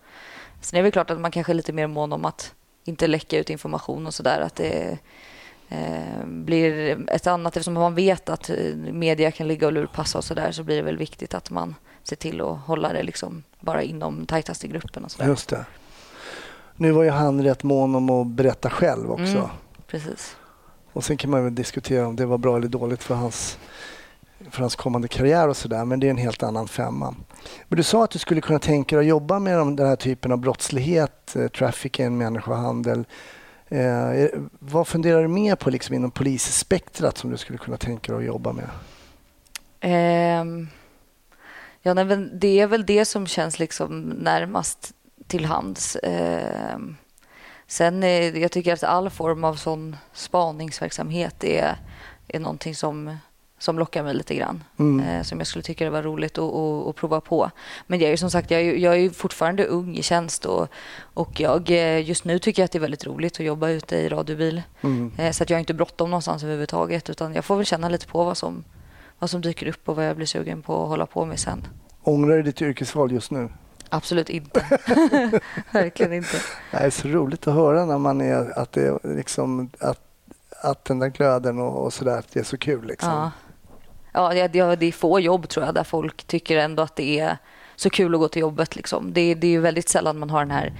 Sen 0.61 0.77
är 0.77 0.81
det 0.81 0.83
väl 0.83 0.91
klart 0.91 1.09
att 1.09 1.19
man 1.19 1.31
kanske 1.31 1.51
är 1.51 1.55
lite 1.55 1.73
mer 1.73 1.87
mån 1.87 2.13
om 2.13 2.25
att 2.25 2.53
inte 2.85 3.07
läcka 3.07 3.37
ut 3.39 3.49
information 3.49 4.07
och 4.07 4.13
sådär. 4.13 4.41
Att 4.41 4.55
det 4.55 4.69
eh, 4.69 4.97
blir 6.25 6.97
ett 7.11 7.27
annat, 7.27 7.57
eftersom 7.57 7.73
man 7.73 7.95
vet 7.95 8.29
att 8.29 8.49
eh, 8.49 8.55
media 8.75 9.31
kan 9.31 9.47
ligga 9.47 9.67
och 9.67 9.73
lurpassa 9.73 10.17
och 10.17 10.23
sådär 10.23 10.51
så 10.51 10.63
blir 10.63 10.75
det 10.75 10.81
väl 10.81 10.97
viktigt 10.97 11.33
att 11.33 11.49
man 11.51 11.75
ser 12.03 12.15
till 12.15 12.41
att 12.41 12.57
hålla 12.59 12.93
det 12.93 13.03
liksom 13.03 13.43
bara 13.59 13.83
inom 13.83 14.25
tajtaste 14.25 14.67
gruppen 14.67 15.03
och 15.05 15.11
sådär. 15.11 15.27
Just 15.27 15.49
det. 15.49 15.65
Nu 16.75 16.91
var 16.91 17.03
ju 17.03 17.09
han 17.09 17.43
rätt 17.43 17.63
mån 17.63 17.95
om 17.95 18.09
att 18.09 18.27
berätta 18.27 18.69
själv 18.69 19.11
också. 19.11 19.23
Mm. 19.23 19.47
Precis. 19.87 20.35
Och 20.93 21.03
sen 21.03 21.17
kan 21.17 21.29
man 21.29 21.43
väl 21.43 21.55
diskutera 21.55 22.07
om 22.07 22.15
det 22.15 22.25
var 22.25 22.37
bra 22.37 22.57
eller 22.57 22.67
dåligt 22.67 23.03
för 23.03 23.15
hans, 23.15 23.57
för 24.49 24.59
hans 24.59 24.75
kommande 24.75 25.07
karriär 25.07 25.47
och 25.47 25.57
sådär. 25.57 25.85
Men 25.85 25.99
det 25.99 26.07
är 26.07 26.11
en 26.11 26.17
helt 26.17 26.43
annan 26.43 26.67
femma. 26.67 27.15
Men 27.67 27.77
du 27.77 27.83
sa 27.83 28.03
att 28.03 28.11
du 28.11 28.19
skulle 28.19 28.41
kunna 28.41 28.59
tänka 28.59 28.95
dig 28.95 29.03
att 29.05 29.09
jobba 29.09 29.39
med 29.39 29.57
de- 29.57 29.75
den 29.75 29.87
här 29.87 29.95
typen 29.95 30.31
av 30.31 30.37
brottslighet, 30.37 31.35
eh, 31.35 31.47
trafficking, 31.47 32.17
människohandel. 32.17 33.05
Eh, 33.69 34.27
vad 34.59 34.87
funderar 34.87 35.21
du 35.21 35.27
mer 35.27 35.55
på 35.55 35.69
liksom 35.69 35.95
inom 35.95 36.11
polisspektrat 36.11 37.17
som 37.17 37.31
du 37.31 37.37
skulle 37.37 37.57
kunna 37.57 37.77
tänka 37.77 38.11
dig 38.11 38.19
att 38.19 38.25
jobba 38.25 38.53
med? 38.53 38.69
Eh, 39.79 40.45
ja, 41.81 41.93
nej, 41.93 42.05
men 42.05 42.39
det 42.39 42.59
är 42.59 42.67
väl 42.67 42.85
det 42.85 43.05
som 43.05 43.27
känns 43.27 43.59
liksom 43.59 44.01
närmast 44.01 44.93
till 45.27 45.45
hands. 45.45 45.95
Eh, 45.95 46.77
sen 47.67 48.03
eh, 48.03 48.37
jag 48.37 48.51
tycker 48.51 48.73
att 48.73 48.83
all 48.83 49.09
form 49.09 49.43
av 49.43 49.55
sån 49.55 49.95
spaningsverksamhet 50.13 51.43
är, 51.43 51.75
är 52.27 52.39
någonting 52.39 52.75
som, 52.75 53.17
som 53.59 53.79
lockar 53.79 54.03
mig 54.03 54.13
lite 54.13 54.35
grann. 54.35 54.63
Mm. 54.79 55.05
Eh, 55.07 55.23
som 55.23 55.37
jag 55.37 55.47
skulle 55.47 55.63
tycka 55.63 55.83
det 55.83 55.89
var 55.89 56.01
roligt 56.03 56.37
att, 56.37 56.53
att, 56.53 56.87
att 56.87 56.95
prova 56.95 57.21
på. 57.21 57.51
Men 57.87 57.99
jag 57.99 58.07
är 58.07 58.11
ju 58.11 58.17
som 58.17 58.31
sagt 58.31 58.51
jag 58.51 58.61
är, 58.61 58.73
jag 58.75 58.97
är 58.97 59.09
fortfarande 59.09 59.65
ung 59.65 59.95
i 59.97 60.03
tjänst 60.03 60.45
och, 60.45 60.67
och 61.13 61.39
jag, 61.39 61.69
eh, 61.69 62.07
just 62.09 62.25
nu 62.25 62.39
tycker 62.39 62.61
jag 62.61 62.65
att 62.65 62.71
det 62.71 62.77
är 62.77 62.81
väldigt 62.81 63.05
roligt 63.05 63.33
att 63.33 63.45
jobba 63.45 63.69
ute 63.69 63.95
i 63.95 64.09
radiobil. 64.09 64.61
Mm. 64.81 65.11
Eh, 65.17 65.31
Så 65.31 65.43
att 65.43 65.49
jag 65.49 65.57
har 65.57 65.59
inte 65.59 65.73
bråttom 65.73 66.09
någonstans 66.09 66.43
överhuvudtaget 66.43 67.09
utan 67.09 67.33
jag 67.33 67.45
får 67.45 67.55
väl 67.55 67.65
känna 67.65 67.89
lite 67.89 68.07
på 68.07 68.23
vad 68.23 68.37
som, 68.37 68.63
vad 69.19 69.29
som 69.29 69.41
dyker 69.41 69.67
upp 69.67 69.89
och 69.89 69.95
vad 69.95 70.07
jag 70.07 70.15
blir 70.15 70.25
sugen 70.25 70.61
på 70.61 70.83
att 70.83 70.89
hålla 70.89 71.05
på 71.05 71.25
med 71.25 71.39
sen. 71.39 71.67
Ångrar 72.03 72.35
du 72.35 72.43
ditt 72.43 72.61
yrkesval 72.61 73.11
just 73.11 73.31
nu? 73.31 73.49
Absolut 73.89 74.29
inte. 74.29 74.65
Verkligen 75.71 76.13
inte. 76.13 76.37
Det 76.71 76.77
är 76.77 76.89
så 76.89 77.07
roligt 77.07 77.47
att 77.47 77.53
höra 77.53 77.85
när 77.85 77.97
man 77.97 78.21
är 78.21 78.59
att 78.59 78.71
det 78.71 78.99
liksom 79.03 79.69
att, 79.79 79.99
att 80.63 80.85
den 80.85 80.99
där 80.99 81.07
glöden 81.07 81.59
och, 81.59 81.83
och 81.83 81.93
sådär, 81.93 82.17
att 82.17 82.31
det 82.31 82.39
är 82.39 82.43
så 82.43 82.57
kul 82.57 82.85
liksom. 82.85 83.09
Ja. 83.11 83.31
Ja, 84.15 84.47
det- 84.47 84.59
är 84.87 84.91
få 84.91 85.19
jobb 85.19 85.49
tror 85.49 85.65
jag 85.65 85.75
där 85.75 85.83
folk 85.83 86.23
tycker 86.23 86.57
ändå 86.57 86.83
att 86.83 86.95
det 86.95 87.19
är 87.19 87.37
så 87.75 87.89
kul 87.89 88.13
att 88.13 88.19
gå 88.19 88.27
till 88.27 88.41
jobbet. 88.41 88.75
Liksom. 88.75 89.13
Det, 89.13 89.33
det 89.35 89.47
är 89.47 89.51
ju 89.51 89.59
väldigt 89.59 89.89
sällan 89.89 90.19
man 90.19 90.29
har 90.29 90.39
den 90.39 90.51
här 90.51 90.73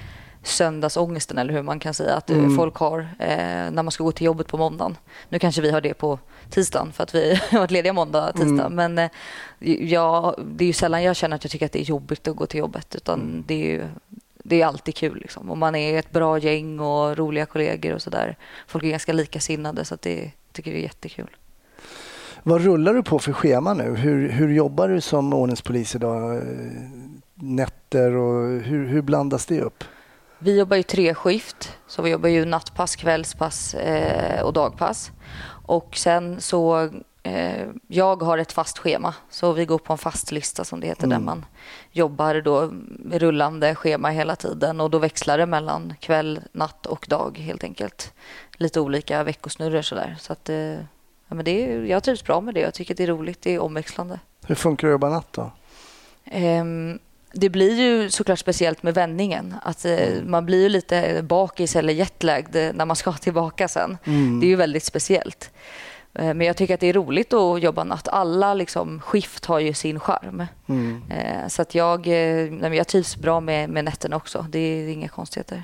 söndagsångesten 0.44 1.38
eller 1.38 1.54
hur 1.54 1.62
man 1.62 1.80
kan 1.80 1.94
säga 1.94 2.14
att 2.16 2.30
eh, 2.30 2.38
Mm. 2.38 2.56
folk 2.56 2.76
har 2.76 3.00
eh, 3.20 3.38
när 3.72 3.84
man 3.84 3.92
ska 3.92 4.04
gå 4.04 4.12
till 4.12 4.26
jobbet 4.26 4.48
på 4.48 4.58
måndagen. 4.58 4.98
Nu 5.30 5.40
kanske 5.40 5.62
vi 5.62 5.72
har 5.72 5.82
det 5.82 5.94
på 5.94 6.20
tisdagen 6.50 6.92
för 6.94 7.04
att 7.04 7.16
vi 7.16 7.36
har 7.52 7.60
varit 7.60 7.72
lediga 7.72 7.94
måndag 7.94 8.30
och 8.30 8.36
tisdag. 8.36 8.66
Mm. 8.66 8.76
Men 8.94 8.98
eh, 8.98 9.82
ja, 9.92 10.36
det 10.46 10.64
är 10.64 10.68
ju 10.68 10.74
sällan 10.74 11.04
jag 11.04 11.16
känner 11.16 11.36
att 11.36 11.44
jag 11.44 11.52
tycker 11.52 11.66
att 11.66 11.72
det 11.72 11.80
är 11.82 11.84
jobbigt 11.84 12.28
att 12.28 12.36
gå 12.36 12.46
till 12.46 12.60
jobbet 12.60 12.96
utan 12.96 13.44
det 13.48 13.54
är 13.54 13.68
ju 13.68 13.84
det 14.48 14.62
är 14.62 14.66
alltid 14.66 14.96
kul. 14.96 15.18
Liksom. 15.18 15.52
Och 15.52 15.58
man 15.58 15.76
är 15.76 16.00
ett 16.00 16.12
bra 16.12 16.38
gäng 16.40 16.80
och 16.80 17.18
roliga 17.18 17.46
kollegor 17.46 17.94
och 17.94 18.02
sådär. 18.02 18.38
Folk 18.68 18.84
är 18.84 18.90
ganska 18.90 19.14
likasinnade 19.14 19.86
så 19.86 19.94
att 19.94 20.02
det 20.02 20.32
tycker 20.52 20.72
det 20.72 20.78
är 20.80 20.82
jättekul. 20.84 21.30
Vad 22.48 22.62
rullar 22.62 22.94
du 22.94 23.04
på 23.04 23.20
för 23.20 23.34
schema 23.34 23.74
nu? 23.74 23.96
Hur, 23.96 24.30
hur 24.30 24.54
jobbar 24.54 24.88
du 24.88 25.02
som 25.02 25.34
ordningspolis 25.34 25.96
idag? 25.96 26.42
Nätter 27.34 28.16
och 28.16 28.62
hur, 28.62 28.88
hur 28.88 29.02
blandas 29.02 29.46
det 29.46 29.62
upp? 29.62 29.84
Vi 30.40 30.58
jobbar 30.60 30.78
ju 30.78 30.84
tre 30.84 31.14
skift, 31.14 31.78
så 31.88 32.02
vi 32.02 32.10
jobbar 32.10 32.30
ju 32.30 32.46
nattpass, 32.46 32.96
kvällspass 32.96 33.74
eh, 33.74 34.42
och 34.42 34.54
dagpass. 34.54 35.12
Och 35.66 35.98
sen 35.98 36.42
så, 36.42 36.90
eh, 37.24 37.68
jag 37.88 38.24
har 38.24 38.38
ett 38.38 38.52
fast 38.52 38.78
schema, 38.78 39.14
så 39.30 39.54
vi 39.54 39.66
går 39.66 39.78
på 39.78 39.94
en 39.94 39.98
fast 39.98 40.32
lista 40.32 40.64
som 40.64 40.80
det 40.80 40.88
heter, 40.88 41.08
där 41.08 41.20
man 41.20 41.46
jobbar 41.92 42.42
då 42.42 42.70
med 43.00 43.22
rullande 43.22 43.76
schema 43.76 44.10
hela 44.10 44.36
tiden 44.36 44.82
och 44.82 44.90
då 44.90 45.00
växlar 45.00 45.38
det 45.38 45.46
mellan 45.46 45.94
kväll, 46.00 46.40
natt 46.52 46.86
och 46.86 47.06
dag 47.10 47.38
helt 47.38 47.64
enkelt. 47.64 48.14
Lite 48.58 48.80
olika 48.80 49.24
veckosnurror 49.24 49.82
sådär. 49.82 50.16
Så 50.20 50.34
att, 50.34 50.50
eh, 50.50 50.76
ja, 51.28 51.36
men 51.36 51.46
det 51.46 51.52
är, 51.74 51.84
jag 51.84 52.04
trivs 52.04 52.24
bra 52.24 52.42
med 52.42 52.54
det, 52.54 52.60
jag 52.60 52.74
tycker 52.74 52.94
att 52.94 52.98
det 52.98 53.04
är 53.04 53.08
roligt, 53.08 53.42
det 53.42 53.54
är 53.56 53.60
omväxlande. 53.60 54.20
Hur 54.48 54.56
funkar 54.56 54.88
det 54.88 54.92
att 54.92 54.96
jobba 54.96 55.10
natt 55.10 55.34
då? 55.34 55.52
Ehm, 56.26 57.00
det 57.34 57.50
blir 57.50 57.76
ju 57.82 58.10
såklart 58.10 58.40
speciellt 58.40 58.84
med 58.84 58.94
vändningen. 58.94 59.56
Att, 59.64 59.86
eh, 59.86 60.08
Man 60.26 60.46
blir 60.46 60.62
ju 60.64 60.70
lite 60.70 61.22
bakis 61.24 61.76
eller 61.76 61.94
jetlagged 61.94 62.56
eh, 62.56 62.74
när 62.74 62.86
man 62.86 62.96
ska 62.96 63.14
tillbaka 63.22 63.68
sen. 63.68 63.98
Det 64.42 64.46
är 64.46 64.50
ju 64.50 64.56
väldigt 64.56 64.84
speciellt. 64.84 65.52
Eh, 66.14 66.34
Men 66.34 66.42
jag 66.48 66.58
tycker 66.58 66.74
att 66.74 66.80
det 66.80 66.88
är 66.88 66.94
roligt 66.94 67.34
att 67.34 67.62
jobba 67.62 67.84
natt. 67.84 68.08
Alla 68.08 68.54
liksom, 68.54 69.00
skift 69.02 69.46
har 69.46 69.60
ju 69.60 69.74
sin 69.74 70.00
charm. 70.00 70.46
Mm. 70.70 71.02
Eh, 71.12 71.48
Så 71.48 71.62
att 71.62 71.76
jag, 71.76 72.08
jag 72.76 72.88
trivs 72.88 73.18
bra 73.18 73.40
med, 73.40 73.70
med 73.70 73.86
nätterna 73.86 74.16
också. 74.16 74.46
Det 74.50 74.60
är 74.60 74.88
inga 74.88 75.08
konstigheter. 75.08 75.64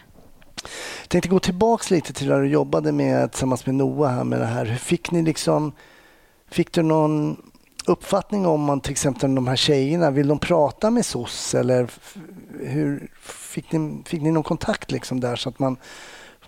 Jag 1.02 1.10
tänkte 1.10 1.30
gå 1.30 1.40
tillbaks 1.40 1.92
lite 1.92 2.14
till 2.14 2.28
när 2.28 2.42
du 2.42 2.48
jobbade 2.48 2.92
med, 2.92 3.32
tillsammans 3.32 3.66
med 3.66 3.76
Noah 3.76 4.12
här 4.12 4.24
med 4.24 4.40
det 4.40 4.46
här. 4.46 4.66
Hur 4.66 4.78
fick 4.78 5.12
ni 5.12 5.22
liksom, 5.22 5.72
fick 6.52 6.74
du 6.74 6.82
någon 6.82 7.42
uppfattning 7.86 8.46
om 8.46 8.64
man 8.64 8.82
till 8.82 8.92
exempel 8.92 9.36
de 9.36 9.48
här 9.48 9.56
tjejerna, 9.56 10.12
vill 10.12 10.28
de 10.28 10.40
prata 10.40 10.92
med 10.92 11.06
SOS 11.06 11.56
eller 11.56 11.90
hur 12.60 13.12
fick 13.22 13.72
ni, 13.72 14.04
fick 14.06 14.22
ni 14.22 14.32
någon 14.32 14.44
kontakt 14.44 14.92
liksom 14.92 15.20
där 15.20 15.36
så 15.36 15.50
att 15.50 15.60
man 15.60 15.78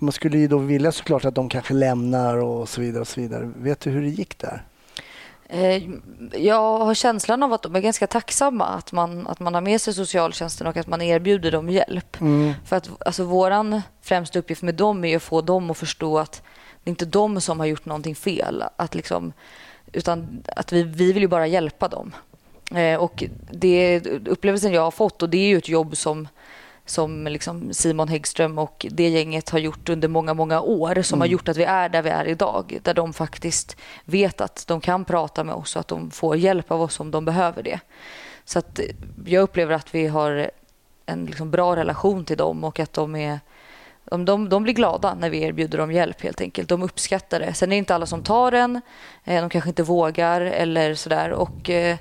man 0.04 0.12
skulle 0.12 0.38
ju 0.38 0.48
då 0.48 0.58
vilja 0.58 0.92
såklart 0.92 1.26
att 1.26 1.36
de 1.36 1.50
kanske 1.50 1.74
lämnar 1.74 2.38
och 2.38 2.70
så 2.70 2.82
vidare 2.82 3.02
och 3.02 3.08
så 3.08 3.22
vidare. 3.22 3.52
Vet 3.58 3.80
du 3.80 3.90
hur 3.90 4.02
det 4.02 4.10
gick 4.10 4.38
där? 4.40 4.64
Eh, 5.54 5.84
Jag 6.32 6.80
har 6.80 6.94
känslan 6.94 7.44
av 7.44 7.54
att 7.54 7.62
de 7.62 7.76
är 7.76 7.80
ganska 7.80 8.08
tacksamma 8.08 8.66
att 8.66 8.92
man, 8.92 9.28
att 9.28 9.40
man 9.40 9.54
har 9.54 9.62
med 9.62 9.82
sig 9.82 9.94
socialtjänsten 9.94 10.68
och 10.68 10.78
att 10.78 10.88
man 10.88 11.02
erbjuder 11.02 11.52
dem 11.52 11.70
hjälp. 11.70 12.18
För 12.66 12.76
att 12.76 12.90
alltså, 13.06 13.24
våran 13.24 13.82
främsta 14.02 14.40
uppgift 14.40 14.62
med 14.62 14.76
dem 14.76 15.06
är 15.06 15.16
att 15.16 15.24
få 15.24 15.42
dem 15.42 15.72
att 15.72 15.78
förstå 15.78 16.20
att 16.20 16.42
det 16.84 16.90
är 16.90 16.92
inte 16.92 17.06
de 17.06 17.42
som 17.42 17.60
har 17.60 17.66
gjort 17.68 17.86
någonting 17.86 18.16
fel. 18.16 18.64
Att 18.76 18.96
liksom, 18.96 19.34
utan 19.92 20.44
att 20.56 20.72
vi, 20.72 20.84
vi 20.84 21.14
vill 21.14 21.24
ju 21.24 21.28
bara 21.28 21.48
hjälpa 21.48 21.88
dem. 21.88 22.12
Eh, 22.76 22.96
och 23.00 23.24
det 23.52 24.02
upplevelsen 24.28 24.74
jag 24.74 24.82
har 24.82 24.92
fått, 24.92 25.22
och 25.22 25.30
det 25.30 25.38
är 25.38 25.48
ju 25.48 25.58
ett 25.58 25.70
jobb 25.70 25.98
som 25.98 26.28
som 26.86 27.28
liksom 27.28 27.74
Simon 27.74 28.08
Häggström 28.08 28.58
och 28.58 28.86
det 28.90 29.10
gänget 29.10 29.50
har 29.50 29.60
gjort 29.60 29.90
under 29.90 30.08
många, 30.08 30.34
många 30.34 30.62
år 30.62 31.02
som 31.02 31.20
har 31.20 31.28
gjort 31.28 31.50
att 31.50 31.58
vi 31.58 31.64
är 31.64 31.90
där 31.90 32.02
vi 32.02 32.10
är 32.10 32.26
idag. 32.26 32.80
Där 32.84 32.94
de 32.94 33.14
faktiskt 33.14 33.78
vet 34.06 34.42
att 34.42 34.68
de 34.68 34.82
kan 34.82 35.06
prata 35.06 35.44
med 35.44 35.56
oss 35.56 35.76
och 35.76 35.80
att 35.80 35.88
de 35.88 36.12
får 36.12 36.38
hjälp 36.38 36.72
av 36.72 36.82
oss 36.82 37.00
om 37.00 37.12
de 37.12 37.26
behöver 37.26 37.64
det. 37.64 37.80
Så 38.46 38.60
att 38.60 38.80
eh, 38.80 38.86
jag 39.26 39.44
upplever 39.44 39.74
att 39.76 39.96
vi 39.96 40.08
har 40.08 40.52
en 41.06 41.26
liksom 41.26 41.52
bra 41.52 41.76
relation 41.76 42.26
till 42.26 42.38
dem 42.38 42.64
och 42.64 42.80
att 42.80 42.94
de 42.94 43.16
är 43.16 43.40
de, 44.06 44.26
de, 44.26 44.50
de 44.50 44.64
blir 44.64 44.74
glada 44.74 45.16
när 45.16 45.30
vi 45.30 45.42
erbjuder 45.42 45.78
dem 45.78 45.92
hjälp 45.92 46.22
helt 46.22 46.42
enkelt. 46.42 46.70
De 46.70 46.84
uppskattar 46.84 47.40
det. 47.40 47.54
Sen 47.54 47.70
är 47.70 47.76
det 47.76 47.78
inte 47.78 47.96
alla 47.96 48.06
som 48.06 48.24
tar 48.24 48.52
den. 48.52 48.82
Eh, 49.24 49.42
De 49.42 49.50
kanske 49.50 49.70
inte 49.70 49.84
vågar 49.84 50.42
eller 50.42 50.96
sådär. 50.96 51.32
Och 51.32 51.70
eh, 51.70 51.98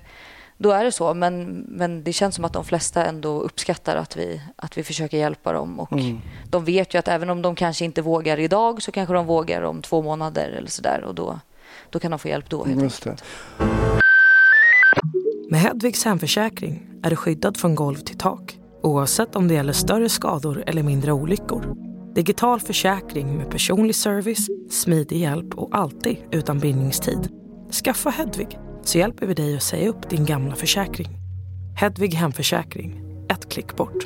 då 0.62 0.70
är 0.70 0.84
det 0.84 0.92
så. 0.92 1.14
Men, 1.14 1.64
men 1.68 2.04
det 2.04 2.12
känns 2.12 2.34
som 2.34 2.44
att 2.44 2.52
de 2.52 2.64
flesta 2.64 3.04
ändå 3.04 3.40
uppskattar 3.40 3.96
att 3.96 4.16
vi, 4.16 4.40
att 4.56 4.78
vi 4.78 4.82
försöker 4.82 5.18
hjälpa 5.18 5.52
dem. 5.52 5.80
Och 5.80 5.92
De 6.50 6.64
vet 6.64 6.94
ju 6.94 6.98
att 6.98 7.08
även 7.08 7.30
om 7.30 7.42
de 7.42 7.54
kanske 7.54 7.84
inte 7.84 8.02
vågar 8.02 8.38
idag 8.38 8.82
så 8.82 8.92
kanske 8.92 9.14
de 9.14 9.26
vågar 9.26 9.62
om 9.62 9.82
två 9.82 10.02
månader 10.02 10.50
eller 10.50 10.68
sådär. 10.68 11.04
Och 11.04 11.14
då, 11.14 11.40
då 11.90 11.98
kan 11.98 12.10
de 12.10 12.18
få 12.18 12.28
hjälp 12.28 12.50
då. 12.50 12.64
Helt 12.64 12.82
Just 12.82 13.04
det. 13.04 13.16
Med 15.50 15.60
Hedvigs 15.60 16.04
hemförsäkring 16.04 16.86
är 17.02 17.10
du 17.10 17.16
skyddad 17.16 17.56
från 17.56 17.74
golv 17.74 17.96
till 17.96 18.18
tak 18.18 18.58
oavsett 18.82 19.36
om 19.36 19.48
det 19.48 19.54
gäller 19.54 19.72
större 19.72 20.08
skador 20.08 20.64
eller 20.66 20.82
mindre 20.82 21.12
olyckor. 21.12 21.76
Digital 22.14 22.60
försäkring 22.60 23.36
med 23.36 23.50
personlig 23.50 23.94
service, 23.94 24.46
smidig 24.70 25.16
hjälp 25.16 25.54
och 25.54 25.68
alltid 25.72 26.16
utan 26.30 26.58
bindningstid. 26.58 27.28
Skaffa 27.84 28.10
Hedvig 28.10 28.58
så 28.84 28.98
hjälper 28.98 29.26
vi 29.26 29.34
dig 29.34 29.56
att 29.56 29.62
säga 29.62 29.88
upp 29.88 30.10
din 30.10 30.26
gamla 30.26 30.56
försäkring. 30.56 31.08
Hedvig 31.76 32.14
hemförsäkring, 32.14 33.02
ett 33.30 33.48
klick 33.48 33.76
bort. 33.76 34.04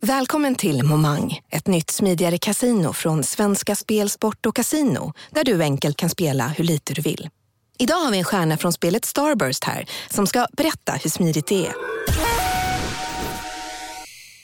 Välkommen 0.00 0.54
till 0.54 0.82
Momang, 0.82 1.40
ett 1.50 1.66
nytt 1.66 1.90
smidigare 1.90 2.38
casino 2.38 2.92
från 2.92 3.22
Svenska 3.22 3.76
Spel, 3.76 4.10
Sport 4.10 4.46
och 4.46 4.56
Casino 4.56 5.12
där 5.30 5.44
du 5.44 5.62
enkelt 5.62 5.96
kan 5.96 6.10
spela 6.10 6.48
hur 6.48 6.64
lite 6.64 6.94
du 6.94 7.02
vill. 7.02 7.28
Idag 7.78 7.96
har 7.96 8.10
vi 8.10 8.18
en 8.18 8.24
stjärna 8.24 8.56
från 8.56 8.72
spelet 8.72 9.04
Starburst 9.04 9.64
här 9.64 9.86
som 10.10 10.26
ska 10.26 10.46
berätta 10.52 10.92
hur 10.92 11.10
smidigt 11.10 11.46
det 11.46 11.66
är. 11.66 11.74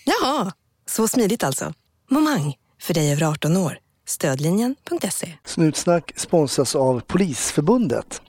Jaha, 0.05 0.53
så 0.87 1.09
smidigt 1.09 1.45
alltså. 1.45 1.73
Momang, 2.11 2.55
för 2.83 2.95
dig 2.95 3.13
över 3.13 3.23
18 3.23 3.57
år. 3.57 3.79
Stödlinjen.se. 4.07 5.33
Snutsnack 5.45 6.13
sponsras 6.17 6.77
av 6.77 7.01
Polisförbundet. 7.01 8.23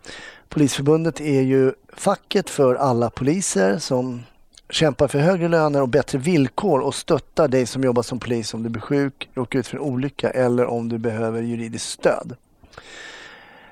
Polisförbundet 0.52 1.22
är 1.22 1.42
ju 1.42 1.74
facket 1.94 2.50
för 2.50 2.76
alla 2.76 3.10
poliser 3.10 3.80
som 3.80 4.24
kämpar 4.70 5.08
för 5.08 5.20
högre 5.20 5.48
löner 5.48 5.82
och 5.82 5.90
bättre 5.90 6.18
villkor 6.18 6.80
och 6.80 6.96
stöttar 6.96 7.48
dig 7.48 7.66
som 7.66 7.84
jobbar 7.84 8.04
som 8.04 8.20
polis 8.20 8.54
om 8.54 8.64
du 8.64 8.70
blir 8.70 8.82
sjuk, 8.82 9.30
råkar 9.34 9.60
ut 9.60 9.68
för 9.68 9.78
en 9.78 9.84
olycka 9.84 10.30
eller 10.30 10.66
om 10.66 10.90
du 10.90 10.98
behöver 10.98 11.42
juridiskt 11.42 11.90
stöd. 11.90 12.36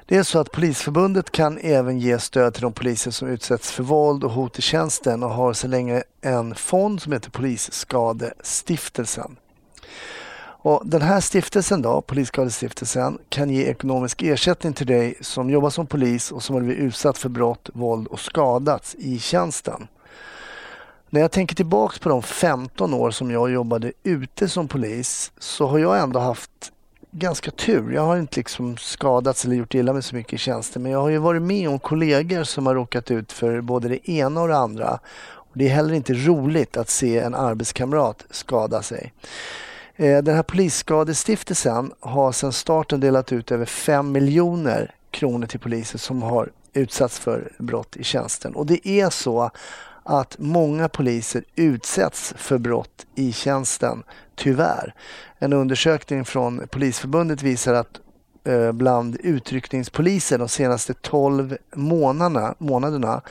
Det 0.05 0.17
är 0.17 0.23
så 0.23 0.39
att 0.39 0.51
Polisförbundet 0.51 1.31
kan 1.31 1.57
även 1.57 1.99
ge 1.99 2.19
stöd 2.19 2.53
till 2.53 2.63
de 2.63 2.73
poliser 2.73 3.11
som 3.11 3.27
utsätts 3.27 3.71
för 3.71 3.83
våld 3.83 4.23
och 4.23 4.31
hot 4.31 4.59
i 4.59 4.61
tjänsten 4.61 5.23
och 5.23 5.29
har 5.29 5.53
så 5.53 5.67
länge 5.67 6.03
en 6.21 6.55
fond 6.55 7.01
som 7.01 7.13
heter 7.13 7.31
Polisskadestiftelsen. 7.31 9.35
Och 10.61 10.81
den 10.85 11.01
här 11.01 11.21
stiftelsen 11.21 11.81
då, 11.81 12.01
Polisskadestiftelsen, 12.01 13.17
kan 13.29 13.49
ge 13.49 13.65
ekonomisk 13.65 14.23
ersättning 14.23 14.73
till 14.73 14.87
dig 14.87 15.15
som 15.21 15.49
jobbar 15.49 15.69
som 15.69 15.87
polis 15.87 16.31
och 16.31 16.43
som 16.43 16.55
har 16.55 16.61
blivit 16.61 16.83
utsatt 16.83 17.17
för 17.17 17.29
brott, 17.29 17.69
våld 17.73 18.07
och 18.07 18.19
skadats 18.19 18.95
i 18.95 19.19
tjänsten. 19.19 19.87
När 21.09 21.21
jag 21.21 21.31
tänker 21.31 21.55
tillbaks 21.55 21.99
på 21.99 22.09
de 22.09 22.23
15 22.23 22.93
år 22.93 23.11
som 23.11 23.31
jag 23.31 23.51
jobbade 23.51 23.93
ute 24.03 24.49
som 24.49 24.67
polis 24.67 25.31
så 25.39 25.67
har 25.67 25.79
jag 25.79 25.99
ändå 25.99 26.19
haft 26.19 26.71
ganska 27.11 27.51
tur. 27.51 27.91
Jag 27.91 28.01
har 28.01 28.17
inte 28.17 28.39
liksom 28.39 28.77
skadats 28.77 29.45
eller 29.45 29.55
gjort 29.55 29.75
illa 29.75 29.93
mig 29.93 30.03
så 30.03 30.15
mycket 30.15 30.33
i 30.33 30.37
tjänsten 30.37 30.83
men 30.83 30.91
jag 30.91 31.01
har 31.01 31.09
ju 31.09 31.17
varit 31.17 31.41
med 31.41 31.69
om 31.69 31.79
kollegor 31.79 32.43
som 32.43 32.65
har 32.65 32.75
råkat 32.75 33.11
ut 33.11 33.31
för 33.31 33.61
både 33.61 33.87
det 33.87 34.09
ena 34.09 34.41
och 34.41 34.47
det 34.47 34.57
andra. 34.57 34.99
Och 35.19 35.51
det 35.53 35.65
är 35.65 35.69
heller 35.69 35.93
inte 35.93 36.13
roligt 36.13 36.77
att 36.77 36.89
se 36.89 37.19
en 37.19 37.35
arbetskamrat 37.35 38.25
skada 38.29 38.81
sig. 38.81 39.13
Eh, 39.99 40.23
den 40.23 40.35
här 40.35 40.43
Polisskadestiftelsen 40.43 41.93
har 41.99 42.31
sedan 42.31 42.53
starten 42.53 42.99
delat 42.99 43.31
ut 43.31 43.51
över 43.51 43.65
5 43.65 44.11
miljoner 44.11 44.95
kronor 45.11 45.47
till 45.47 45.59
poliser 45.59 45.99
som 45.99 46.21
har 46.21 46.49
utsatts 46.73 47.19
för 47.19 47.51
brott 47.57 47.97
i 47.97 48.03
tjänsten. 48.03 48.55
Och 48.55 48.65
det 48.65 48.87
är 48.87 49.09
så 49.09 49.51
att 50.03 50.35
många 50.39 50.89
poliser 50.89 51.43
utsätts 51.55 52.33
för 52.37 52.57
brott 52.57 53.05
i 53.15 53.33
tjänsten, 53.33 54.03
tyvärr. 54.35 54.93
En 55.39 55.53
undersökning 55.53 56.25
från 56.25 56.67
Polisförbundet 56.67 57.41
visar 57.41 57.73
att 57.73 57.99
eh, 58.43 58.71
bland 58.71 59.17
utryckningspoliser 59.19 60.37
de 60.37 60.49
senaste 60.49 60.93
12 60.93 61.57
månaderna, 61.75 62.55
månaderna 62.57 63.21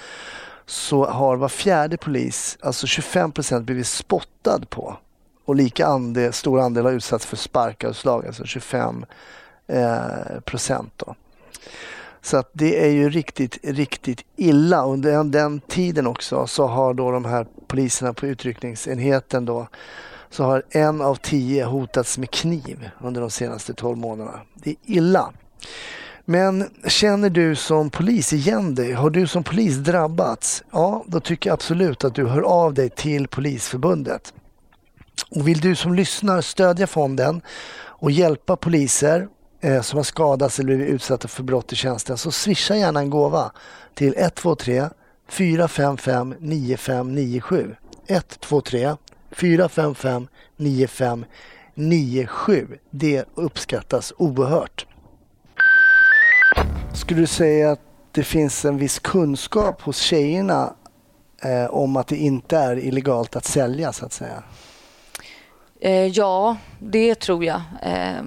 så 0.66 1.06
har 1.06 1.36
var 1.36 1.48
fjärde 1.48 1.96
polis, 1.96 2.58
alltså 2.60 2.86
25 2.86 3.32
procent, 3.32 3.66
blivit 3.66 3.86
spottad 3.86 4.60
på. 4.70 4.96
Och 5.48 5.56
lika 5.56 5.86
andel, 5.86 6.32
stor 6.32 6.60
andel 6.60 6.84
har 6.84 6.92
utsatts 6.92 7.26
för 7.26 7.36
sparkar 7.36 7.88
och 7.88 7.96
slag, 7.96 8.26
alltså 8.26 8.44
25 8.44 9.06
eh, 9.66 10.40
procent. 10.44 10.92
Då. 10.96 11.14
Så 12.22 12.36
att 12.36 12.50
det 12.52 12.84
är 12.84 12.90
ju 12.90 13.10
riktigt, 13.10 13.58
riktigt 13.62 14.24
illa. 14.36 14.84
Under 14.84 15.12
den, 15.12 15.30
den 15.30 15.60
tiden 15.60 16.06
också 16.06 16.46
så 16.46 16.66
har 16.66 16.94
då 16.94 17.10
de 17.10 17.24
här 17.24 17.46
poliserna 17.66 18.12
på 18.12 18.26
utryckningsenheten 18.26 19.44
då 19.44 19.68
så 20.30 20.44
har 20.44 20.62
en 20.70 21.00
av 21.00 21.14
tio 21.14 21.64
hotats 21.64 22.18
med 22.18 22.30
kniv 22.30 22.90
under 23.00 23.20
de 23.20 23.30
senaste 23.30 23.74
12 23.74 23.98
månaderna. 23.98 24.40
Det 24.54 24.70
är 24.70 24.76
illa. 24.84 25.32
Men 26.24 26.70
känner 26.86 27.30
du 27.30 27.56
som 27.56 27.90
polis 27.90 28.32
igen 28.32 28.74
dig? 28.74 28.92
Har 28.92 29.10
du 29.10 29.26
som 29.26 29.44
polis 29.44 29.76
drabbats? 29.76 30.64
Ja, 30.72 31.04
då 31.06 31.20
tycker 31.20 31.50
jag 31.50 31.54
absolut 31.54 32.04
att 32.04 32.14
du 32.14 32.26
hör 32.26 32.42
av 32.42 32.74
dig 32.74 32.90
till 32.90 33.28
Polisförbundet. 33.28 34.32
Och 35.30 35.48
vill 35.48 35.60
du 35.60 35.76
som 35.76 35.94
lyssnar 35.94 36.40
stödja 36.40 36.86
fonden 36.86 37.40
och 37.80 38.10
hjälpa 38.10 38.56
poliser 38.56 39.28
eh, 39.60 39.82
som 39.82 39.96
har 39.96 40.04
skadats 40.04 40.58
eller 40.58 40.76
blivit 40.76 40.94
utsatta 40.94 41.28
för 41.28 41.42
brott 41.42 41.72
i 41.72 41.76
tjänsten 41.76 42.18
så 42.18 42.30
swisha 42.30 42.76
gärna 42.76 43.00
en 43.00 43.10
gåva 43.10 43.52
till 43.94 44.14
123 44.16 44.88
455 45.28 46.34
9597. 46.38 47.74
123 48.06 48.96
455 49.30 50.28
9597. 50.56 52.78
Det 52.90 53.24
uppskattas 53.34 54.12
oerhört. 54.16 54.86
Skulle 56.94 57.20
du 57.20 57.26
säga 57.26 57.70
att 57.70 57.80
det 58.12 58.22
finns 58.22 58.64
en 58.64 58.78
viss 58.78 58.98
kunskap 58.98 59.82
hos 59.82 59.98
tjejerna 59.98 60.74
eh, 61.42 61.64
om 61.64 61.96
att 61.96 62.08
det 62.08 62.16
inte 62.16 62.56
är 62.56 62.78
illegalt 62.78 63.36
att 63.36 63.44
sälja 63.44 63.92
så 63.92 64.06
att 64.06 64.12
säga? 64.12 64.42
Eh, 65.80 66.06
ja, 66.06 66.56
det 66.78 67.14
tror 67.14 67.44
jag 67.44 67.62
eh, 67.82 68.22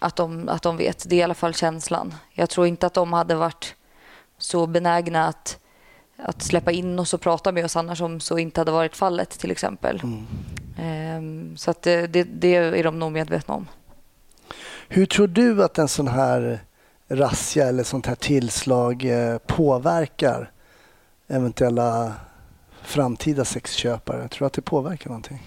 att, 0.00 0.16
de, 0.16 0.48
att 0.48 0.62
de 0.62 0.76
vet. 0.76 1.04
Det 1.08 1.16
är 1.16 1.18
i 1.18 1.22
alla 1.22 1.34
fall 1.34 1.54
känslan. 1.54 2.14
Jag 2.32 2.50
tror 2.50 2.66
inte 2.66 2.86
att 2.86 2.94
de 2.94 3.12
hade 3.12 3.34
varit 3.34 3.74
så 4.38 4.66
benägna 4.66 5.26
att, 5.26 5.58
att 6.16 6.42
släppa 6.42 6.72
in 6.72 6.98
oss 6.98 7.14
och 7.14 7.20
prata 7.20 7.52
med 7.52 7.64
oss 7.64 7.76
annars 7.76 8.00
om 8.00 8.20
så 8.20 8.38
inte 8.38 8.60
hade 8.60 8.70
varit 8.70 8.96
fallet 8.96 9.30
till 9.30 9.50
exempel. 9.50 10.02
Mm. 10.02 10.26
Eh, 10.78 11.56
så 11.56 11.70
att 11.70 11.82
det, 11.82 12.06
det, 12.06 12.24
det, 12.24 12.54
är 12.54 12.84
de 12.84 12.98
nog 12.98 13.12
medvetna 13.12 13.54
om. 13.54 13.68
Hur 14.88 15.06
tror 15.06 15.26
du 15.26 15.64
att 15.64 15.78
en 15.78 15.88
sån 15.88 16.08
här 16.08 16.60
razzia 17.08 17.66
eller 17.66 17.84
sånt 17.84 18.06
här 18.06 18.14
tillslag 18.14 19.04
eh, 19.04 19.38
påverkar 19.38 20.50
eventuella 21.28 22.12
framtida 22.82 23.44
sexköpare? 23.44 24.28
Tror 24.28 24.38
du 24.38 24.46
att 24.46 24.52
det 24.52 24.62
påverkar 24.62 25.10
någonting? 25.10 25.42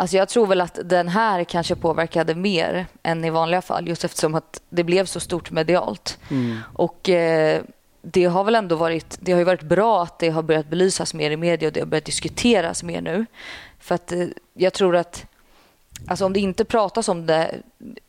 Alltså 0.00 0.16
jag 0.16 0.28
tror 0.28 0.46
väl 0.46 0.60
att 0.60 0.78
den 0.84 1.08
här 1.08 1.44
kanske 1.44 1.76
påverkade 1.76 2.34
mer 2.34 2.86
än 3.02 3.24
i 3.24 3.30
vanliga 3.30 3.62
fall 3.62 3.88
just 3.88 4.04
eftersom 4.04 4.34
att 4.34 4.60
det 4.68 4.84
blev 4.84 5.04
så 5.04 5.20
stort 5.20 5.50
medialt. 5.50 6.18
Mm. 6.30 6.58
Och 6.74 7.08
eh, 7.08 7.62
det 8.02 8.24
har 8.24 8.44
väl 8.44 8.54
ändå 8.54 8.76
varit, 8.76 9.18
det 9.20 9.32
har 9.32 9.38
ju 9.38 9.44
varit 9.44 9.62
bra 9.62 10.02
att 10.02 10.18
det 10.18 10.28
har 10.28 10.42
börjat 10.42 10.68
belysas 10.68 11.14
mer 11.14 11.30
i 11.30 11.36
media 11.36 11.68
och 11.68 11.72
det 11.72 11.80
har 11.80 11.86
börjat 11.86 12.04
diskuteras 12.04 12.82
mer 12.82 13.00
nu. 13.00 13.26
För 13.78 13.94
att 13.94 14.12
eh, 14.12 14.26
jag 14.54 14.72
tror 14.72 14.96
att 14.96 15.24
Alltså 16.06 16.24
om 16.24 16.32
det 16.32 16.40
inte 16.40 16.64
pratas 16.64 17.08
om 17.08 17.26
det 17.26 17.54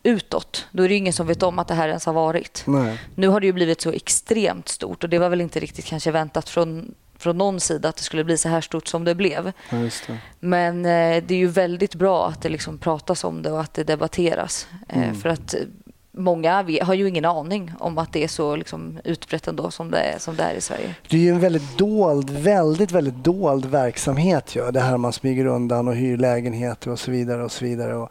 utåt, 0.03 0.67
då 0.71 0.83
är 0.83 0.89
det 0.89 0.95
ingen 0.95 1.13
som 1.13 1.27
vet 1.27 1.43
om 1.43 1.59
att 1.59 1.67
det 1.67 1.73
här 1.73 1.87
ens 1.87 2.05
har 2.05 2.13
varit. 2.13 2.63
Nej. 2.67 2.99
Nu 3.15 3.27
har 3.27 3.39
det 3.39 3.45
ju 3.45 3.53
blivit 3.53 3.81
så 3.81 3.91
extremt 3.91 4.69
stort 4.69 5.03
och 5.03 5.09
det 5.09 5.19
var 5.19 5.29
väl 5.29 5.41
inte 5.41 5.59
riktigt 5.59 5.85
kanske 5.85 6.11
väntat 6.11 6.49
från 6.49 6.95
från 7.19 7.37
någon 7.37 7.59
sida 7.59 7.89
att 7.89 7.95
det 7.95 8.03
skulle 8.03 8.23
bli 8.23 8.37
så 8.37 8.49
här 8.49 8.61
stort 8.61 8.87
som 8.87 9.03
det 9.03 9.15
blev. 9.15 9.51
Ja, 9.69 9.77
det. 9.77 10.17
Men 10.39 10.85
eh, 10.85 11.23
det 11.23 11.33
är 11.33 11.37
ju 11.37 11.47
väldigt 11.47 11.95
bra 11.95 12.27
att 12.27 12.41
det 12.41 12.49
liksom 12.49 12.77
pratas 12.77 13.23
om 13.23 13.41
det 13.41 13.51
och 13.51 13.61
att 13.61 13.73
det 13.73 13.83
debatteras. 13.83 14.67
Eh, 14.89 15.03
mm. 15.03 15.15
För 15.15 15.29
att 15.29 15.55
många 16.19 16.81
har 16.81 16.93
ju 16.93 17.07
ingen 17.07 17.25
aning 17.25 17.71
om 17.79 17.97
att 17.97 18.13
det 18.13 18.23
är 18.23 18.27
så 18.27 18.55
liksom 18.55 18.99
utbrett 19.03 19.47
ändå 19.47 19.71
som 19.71 19.91
det, 19.91 19.99
är, 19.99 20.19
som 20.19 20.35
det 20.35 20.43
är 20.43 20.53
i 20.53 20.61
Sverige. 20.61 20.95
Det 21.09 21.17
är 21.17 21.21
ju 21.21 21.29
en 21.29 21.39
väldigt 21.39 21.77
dold, 21.77 22.29
väldigt, 22.29 22.91
väldigt 22.91 23.23
dold 23.23 23.65
verksamhet. 23.65 24.55
Ja. 24.55 24.71
Det 24.71 24.79
här 24.79 24.97
man 24.97 25.13
smyger 25.13 25.45
undan 25.45 25.87
och 25.87 25.95
hyr 25.95 26.17
lägenheter 26.17 26.91
och 26.91 26.99
så 26.99 27.11
vidare. 27.11 27.43
och 27.43 27.51
så 27.51 27.65
vidare. 27.65 27.95
Och 27.95 28.09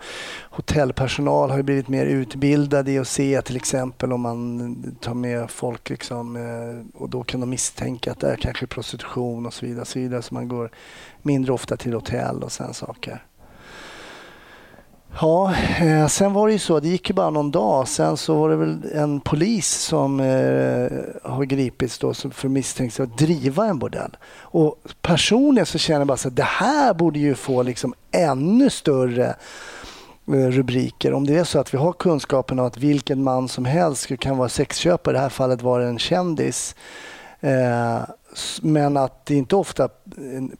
hotellpersonal 0.50 1.50
har 1.50 1.56
ju 1.56 1.62
blivit 1.62 1.88
mer 1.88 2.06
utbildade 2.06 2.92
i 2.92 2.98
att 2.98 3.08
se 3.08 3.42
till 3.42 3.56
exempel 3.56 4.12
om 4.12 4.20
man 4.20 4.98
tar 5.00 5.14
med 5.14 5.50
folk 5.50 5.90
liksom, 5.90 6.36
eh, 6.36 7.00
och 7.00 7.10
då 7.10 7.22
kan 7.22 7.40
de 7.40 7.50
misstänka 7.50 8.12
att 8.12 8.20
det 8.20 8.30
är 8.30 8.36
kanske 8.36 8.66
prostitution 8.66 9.46
och 9.46 9.54
så 9.54 9.66
vidare. 9.66 9.80
Och 9.80 9.88
så, 9.88 9.98
vidare. 9.98 10.22
så 10.22 10.34
man 10.34 10.48
går 10.48 10.70
mindre 11.22 11.52
ofta 11.52 11.76
till 11.76 11.94
hotell 11.94 12.42
och 12.42 12.52
sådana 12.52 12.74
saker. 12.74 13.24
Ja, 15.20 15.54
eh, 15.80 16.06
sen 16.06 16.32
var 16.32 16.46
det 16.46 16.52
ju 16.52 16.58
så, 16.58 16.80
det 16.80 16.88
gick 16.88 17.10
ju 17.10 17.14
bara 17.14 17.30
någon 17.30 17.50
dag. 17.50 17.88
Sen 17.88 18.16
så 18.16 18.34
var 18.34 18.48
det 18.48 18.56
väl 18.56 18.78
en 18.94 19.20
polis 19.20 19.68
som 19.68 20.20
eh, 20.20 20.90
har 21.32 21.44
gripits 21.44 21.98
då 21.98 22.14
för 22.14 22.48
misstänkt 22.48 23.00
att 23.00 23.18
driva 23.18 23.66
en 23.66 23.78
bordell. 23.78 24.16
Och 24.40 24.76
personligen 25.02 25.66
så 25.66 25.78
känner 25.78 26.00
jag 26.00 26.08
bara 26.08 26.16
så 26.16 26.28
att 26.28 26.36
det 26.36 26.42
här 26.42 26.94
borde 26.94 27.18
ju 27.18 27.34
få 27.34 27.62
liksom 27.62 27.94
ännu 28.10 28.70
större 28.70 29.26
eh, 30.28 30.32
rubriker. 30.32 31.12
Om 31.12 31.26
det 31.26 31.36
är 31.36 31.44
så 31.44 31.58
att 31.58 31.74
vi 31.74 31.78
har 31.78 31.92
kunskapen 31.92 32.58
om 32.58 32.66
att 32.66 32.76
vilken 32.76 33.22
man 33.22 33.48
som 33.48 33.64
helst 33.64 34.18
kan 34.18 34.36
vara 34.36 34.48
sexköpare, 34.48 35.12
i 35.12 35.16
det 35.16 35.20
här 35.20 35.28
fallet 35.28 35.62
var 35.62 35.80
det 35.80 35.86
en 35.86 35.98
kändis. 35.98 36.74
Eh, 37.40 38.00
men 38.62 38.96
att 38.96 39.26
det 39.26 39.34
inte 39.34 39.56
ofta 39.56 39.88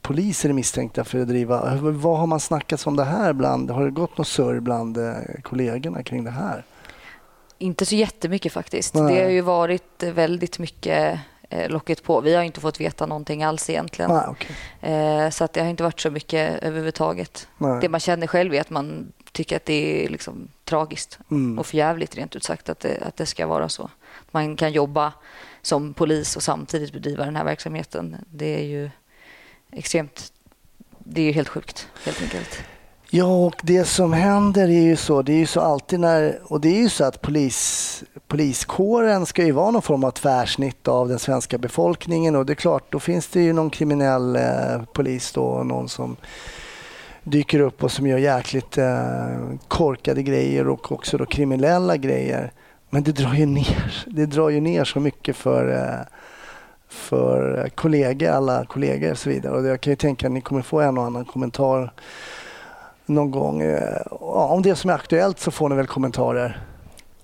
poliser 0.01 0.49
är 0.49 0.53
misstänkta 0.53 1.03
för 1.03 1.21
att 1.21 1.27
driva. 1.27 1.75
Vad 1.81 2.19
har 2.19 2.27
man 2.27 2.39
snackat 2.39 2.87
om 2.87 2.95
det 2.95 3.03
här 3.03 3.33
bland? 3.33 3.71
Har 3.71 3.85
det 3.85 3.91
gått 3.91 4.17
något 4.17 4.27
surr 4.27 4.59
bland 4.59 4.97
eh, 4.97 5.13
kollegorna 5.43 6.03
kring 6.03 6.23
det 6.23 6.31
här? 6.31 6.63
Inte 7.57 7.85
så 7.85 7.95
jättemycket 7.95 8.53
faktiskt. 8.53 8.93
Nej. 8.93 9.15
Det 9.15 9.23
har 9.23 9.29
ju 9.29 9.41
varit 9.41 10.03
väldigt 10.03 10.59
mycket 10.59 11.19
eh, 11.49 11.69
locket 11.69 12.03
på. 12.03 12.21
Vi 12.21 12.35
har 12.35 12.43
inte 12.43 12.61
fått 12.61 12.79
veta 12.79 13.05
någonting 13.05 13.43
alls 13.43 13.69
egentligen. 13.69 14.11
Nej, 14.11 14.27
okay. 14.27 14.93
Eh, 14.93 15.29
så 15.29 15.43
att 15.43 15.53
det 15.53 15.61
har 15.61 15.69
inte 15.69 15.83
varit 15.83 15.99
så 15.99 16.11
mycket 16.11 16.63
överhuvudtaget. 16.63 17.47
Nej. 17.57 17.81
Det 17.81 17.89
man 17.89 17.99
känner 17.99 18.27
själv 18.27 18.53
är 18.53 18.61
att 18.61 18.69
man 18.69 19.11
tycker 19.31 19.55
att 19.55 19.65
det 19.65 20.05
är 20.05 20.09
liksom 20.09 20.47
tragiskt 20.63 21.19
mm. 21.31 21.59
och 21.59 21.65
förjävligt 21.65 22.15
rent 22.15 22.35
ut 22.35 22.43
sagt 22.43 22.69
att 22.69 22.79
det, 22.79 22.97
att 23.07 23.17
det 23.17 23.25
ska 23.25 23.47
vara 23.47 23.69
så. 23.69 23.89
Man 24.31 24.55
kan 24.55 24.71
jobba 24.71 25.13
som 25.61 25.93
polis 25.93 26.35
och 26.35 26.43
samtidigt 26.43 26.93
bedriva 26.93 27.25
den 27.25 27.35
här 27.35 27.43
verksamheten. 27.43 28.15
Det 28.31 28.55
är 28.55 28.63
ju 28.63 28.89
extremt... 29.71 30.33
Det 30.99 31.21
är 31.21 31.25
ju 31.25 31.31
helt 31.31 31.49
sjukt, 31.49 31.87
helt 32.05 32.21
enkelt. 32.21 32.63
Ja, 33.11 33.45
och 33.45 33.55
det 33.63 33.85
som 33.85 34.13
händer 34.13 34.63
är 34.63 34.81
ju 34.81 34.95
så, 34.95 35.21
det 35.21 35.33
är 35.33 35.37
ju 35.37 35.45
så 35.45 35.61
alltid 35.61 35.99
när, 35.99 36.39
och 36.43 36.61
det 36.61 36.69
är 36.69 36.81
ju 36.81 36.89
så 36.89 37.03
att 37.03 37.21
polis, 37.21 38.03
poliskåren 38.27 39.25
ska 39.25 39.45
ju 39.45 39.51
vara 39.51 39.71
någon 39.71 39.81
form 39.81 40.03
av 40.03 40.11
tvärsnitt 40.11 40.87
av 40.87 41.07
den 41.07 41.19
svenska 41.19 41.57
befolkningen 41.57 42.35
och 42.35 42.45
det 42.45 42.53
är 42.53 42.55
klart, 42.55 42.91
då 42.91 42.99
finns 42.99 43.27
det 43.27 43.41
ju 43.41 43.53
någon 43.53 43.69
kriminell 43.69 44.35
eh, 44.35 44.83
polis 44.93 45.31
då, 45.31 45.63
någon 45.63 45.89
som 45.89 46.15
dyker 47.23 47.59
upp 47.59 47.83
och 47.83 47.91
som 47.91 48.07
gör 48.07 48.17
jäkligt 48.17 48.77
eh, 48.77 49.37
korkade 49.67 50.23
grejer 50.23 50.67
och 50.67 50.91
också 50.91 51.17
då 51.17 51.25
kriminella 51.25 51.97
grejer. 51.97 52.51
Men 52.89 53.03
det 53.03 53.11
drar 53.11 53.33
ju 53.33 53.45
ner, 53.45 54.03
det 54.07 54.25
drar 54.25 54.49
ju 54.49 54.61
ner 54.61 54.83
så 54.83 54.99
mycket 54.99 55.35
för 55.35 55.71
eh, 55.73 56.05
för 56.87 57.69
kollegor, 57.75 58.29
alla 58.29 58.65
kollegor 58.65 59.11
och 59.11 59.17
så 59.17 59.29
vidare. 59.29 59.53
Och 59.57 59.65
jag 59.67 59.81
kan 59.81 59.91
ju 59.91 59.95
tänka 59.97 60.25
att 60.27 60.31
ni 60.33 60.41
kommer 60.41 60.61
få 60.61 60.79
en 60.81 60.97
och 60.97 61.03
annan 61.03 61.25
kommentar 61.25 61.93
någon 63.05 63.31
gång. 63.31 63.61
Eh, 63.61 64.01
om 64.21 64.61
det 64.61 64.75
som 64.75 64.89
är 64.89 64.93
aktuellt 64.93 65.39
så 65.39 65.51
får 65.51 65.69
ni 65.69 65.75
väl 65.75 65.87
kommentarer. 65.87 66.63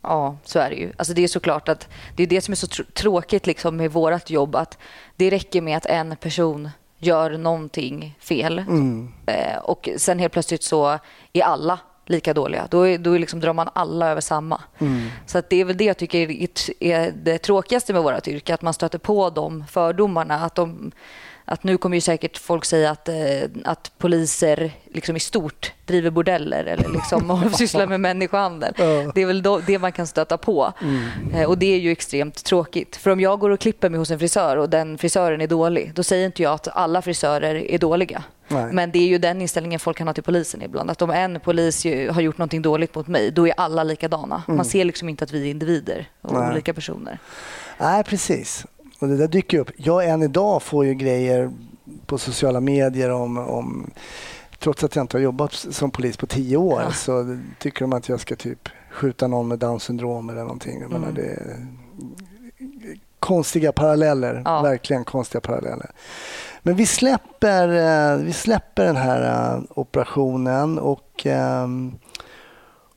Ja, 0.01 0.37
så 0.43 0.59
är 0.59 0.69
det 0.69 0.75
ju. 0.75 0.91
Alltså 0.97 1.13
det 1.13 1.23
är 1.23 1.27
såklart 1.27 1.69
att 1.69 1.87
det 2.15 2.23
är 2.23 2.27
det 2.27 2.41
som 2.41 2.51
är 2.51 2.55
så 2.55 2.67
tr- 2.67 2.91
tråkigt 2.93 3.47
liksom 3.47 3.77
med 3.77 3.91
vårt 3.91 4.29
jobb 4.29 4.55
att 4.55 4.77
det 5.15 5.29
räcker 5.29 5.61
med 5.61 5.77
att 5.77 5.85
en 5.85 6.15
person 6.15 6.69
gör 6.99 7.29
någonting 7.37 8.17
fel 8.19 8.59
Mm. 8.59 9.11
eh, 9.25 9.57
och 9.63 9.89
sen 9.97 10.19
helt 10.19 10.33
plötsligt 10.33 10.63
så 10.63 10.99
är 11.33 11.41
alla 11.43 11.79
lika 12.05 12.33
dåliga. 12.33 12.67
Då, 12.71 12.87
är, 12.87 12.97
då 12.97 13.17
liksom 13.17 13.39
drar 13.39 13.53
man 13.53 13.69
alla 13.73 14.09
över 14.09 14.21
samma. 14.21 14.61
Mm. 14.77 15.07
Så 15.25 15.37
att 15.37 15.49
det 15.49 15.61
är 15.61 15.65
väl 15.65 15.77
det 15.77 15.83
jag 15.83 15.97
tycker 15.97 16.31
är, 16.31 16.47
är 16.79 17.11
det 17.11 17.37
tråkigaste 17.37 17.93
med 17.93 18.03
vårt 18.03 18.27
yrke, 18.27 18.53
att 18.53 18.61
man 18.61 18.73
stöter 18.73 18.97
på 18.97 19.29
de 19.29 19.63
fördomarna. 19.69 20.35
Att, 20.35 20.55
de, 20.55 20.91
att 21.45 21.63
nu 21.63 21.77
kommer 21.77 21.97
ju 21.97 22.01
säkert 22.01 22.37
folk 22.37 22.65
säga 22.65 22.91
att, 22.91 23.09
eh, 23.09 23.15
att 23.65 23.91
poliser 23.97 24.71
liksom 24.93 25.15
i 25.15 25.19
stort 25.19 25.73
driver 25.85 26.09
bordeller 26.09 26.63
eller 26.63 26.89
liksom 26.89 27.49
sysslar 27.53 27.87
med 27.87 27.99
människohandel. 27.99 28.73
Det 29.15 29.21
är 29.21 29.25
väl 29.25 29.41
då, 29.41 29.59
det 29.59 29.79
man 29.79 29.91
kan 29.91 30.07
stöta 30.07 30.37
på. 30.37 30.73
Eh, 31.33 31.43
Och 31.43 31.57
det 31.57 31.65
är 31.73 31.79
ju 31.79 31.91
extremt 31.91 32.43
tråkigt. 32.43 32.95
För 32.95 33.11
om 33.11 33.19
jag 33.19 33.39
går 33.39 33.49
och 33.49 33.59
klipper 33.59 33.89
mig 33.89 33.97
hos 33.99 34.11
en 34.11 34.19
frisör 34.19 34.57
och 34.57 34.69
den 34.69 34.97
frisören 34.97 35.41
är 35.41 35.47
dålig, 35.47 35.91
då 35.95 36.03
säger 36.03 36.25
inte 36.25 36.43
jag 36.43 36.53
att 36.53 36.67
alla 36.67 37.01
frisörer 37.01 37.55
är 37.55 37.77
dåliga. 37.77 38.23
Nej. 38.47 38.73
Men 38.73 38.91
det 38.91 38.99
är 38.99 39.07
ju 39.07 39.17
den 39.17 39.41
inställningen 39.41 39.79
folk 39.79 39.97
kan 39.97 40.07
ha 40.07 40.13
till 40.13 40.23
polisen 40.23 40.61
ibland. 40.61 40.91
Att 40.91 41.01
om 41.01 41.09
en 41.09 41.39
polis 41.39 41.85
har 41.85 42.21
gjort 42.21 42.37
någonting 42.37 42.61
dåligt 42.61 42.95
mot 42.95 43.07
mig, 43.07 43.31
då 43.31 43.47
är 43.47 43.53
alla 43.57 43.83
likadana. 43.83 44.43
Man 44.47 44.65
ser 44.65 44.85
liksom 44.85 45.09
inte 45.09 45.23
att 45.23 45.31
vi 45.31 45.41
är 45.47 45.51
individer 45.51 46.09
och 46.21 46.33
Nej. 46.33 46.51
olika 46.51 46.73
personer. 46.73 47.19
Nej, 47.77 48.03
precis. 48.03 48.65
Och 49.05 49.11
det 49.11 49.17
där 49.17 49.27
dyker 49.27 49.59
upp. 49.59 49.71
Jag 49.77 50.05
än 50.09 50.21
idag 50.23 50.63
får 50.63 50.85
ju 50.85 50.93
grejer 50.93 51.51
på 52.05 52.17
sociala 52.17 52.59
medier 52.59 53.09
om, 53.11 53.37
om 53.37 53.91
trots 54.59 54.83
att 54.83 54.95
jag 54.95 55.03
inte 55.03 55.17
har 55.17 55.21
jobbat 55.21 55.53
som 55.53 55.91
polis 55.91 56.17
på 56.17 56.25
tio 56.27 56.57
år 56.57 56.81
Ja. 56.81 56.91
så 56.91 57.37
tycker 57.59 57.81
de 57.81 57.93
att 57.93 58.09
jag 58.09 58.19
ska 58.19 58.35
typ 58.35 58.69
skjuta 58.91 59.27
någon 59.27 59.47
med 59.47 59.59
Downs 59.59 59.83
syndrom 59.83 60.29
eller 60.29 60.41
någonting. 60.41 60.81
Jag 60.81 60.91
menar, 60.91 61.07
Mm. 61.09 61.15
det 61.15 61.25
är 61.31 61.67
konstiga 63.19 63.71
paralleller, 63.71 64.41
Ja. 64.45 64.61
verkligen 64.61 65.03
konstiga 65.03 65.41
paralleller. 65.41 65.91
Men 66.63 66.75
vi 66.75 66.85
släpper, 66.85 67.67
eh, 67.69 68.17
vi 68.17 68.33
släpper 68.33 68.85
den 68.85 68.95
här 68.95 69.53
eh, 69.55 69.61
operationen 69.69 70.79
och 70.79 71.25
ehm, 71.25 71.95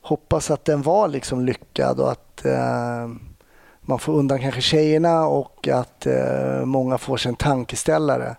hoppas 0.01 0.51
att 0.51 0.65
den 0.65 0.81
var 0.81 1.07
liksom 1.07 1.45
lyckad 1.45 1.99
och 1.99 2.11
att 2.11 2.45
eh, 2.45 3.07
man 3.89 3.99
får 3.99 4.13
undan 4.13 4.39
kanske 4.39 4.61
tjejerna 4.61 5.25
och 5.25 5.67
att 5.67 6.05
eh, 6.05 6.65
många 6.65 6.97
får 6.97 7.17
sig 7.17 7.29
en 7.29 7.35
tankeställare. 7.35 8.35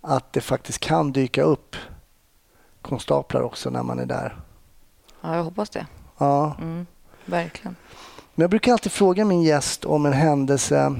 Att 0.00 0.32
det 0.32 0.40
faktiskt 0.40 0.78
kan 0.78 1.12
dyka 1.12 1.42
upp 1.42 1.76
konstaplar 2.82 3.42
också 3.42 3.70
när 3.70 3.82
man 3.82 3.98
är 3.98 4.06
där. 4.06 4.36
Ja, 5.20 5.36
jag 5.36 5.44
hoppas 5.44 5.70
det. 5.70 5.86
Ja. 6.18 6.56
Mm, 6.60 6.86
verkligen. 7.24 7.76
Men 8.34 8.42
jag 8.42 8.50
brukar 8.50 8.72
alltid 8.72 8.92
fråga 8.92 9.24
min 9.24 9.42
gäst 9.42 9.84
om 9.84 10.06
en 10.06 10.12
händelse 10.12 10.94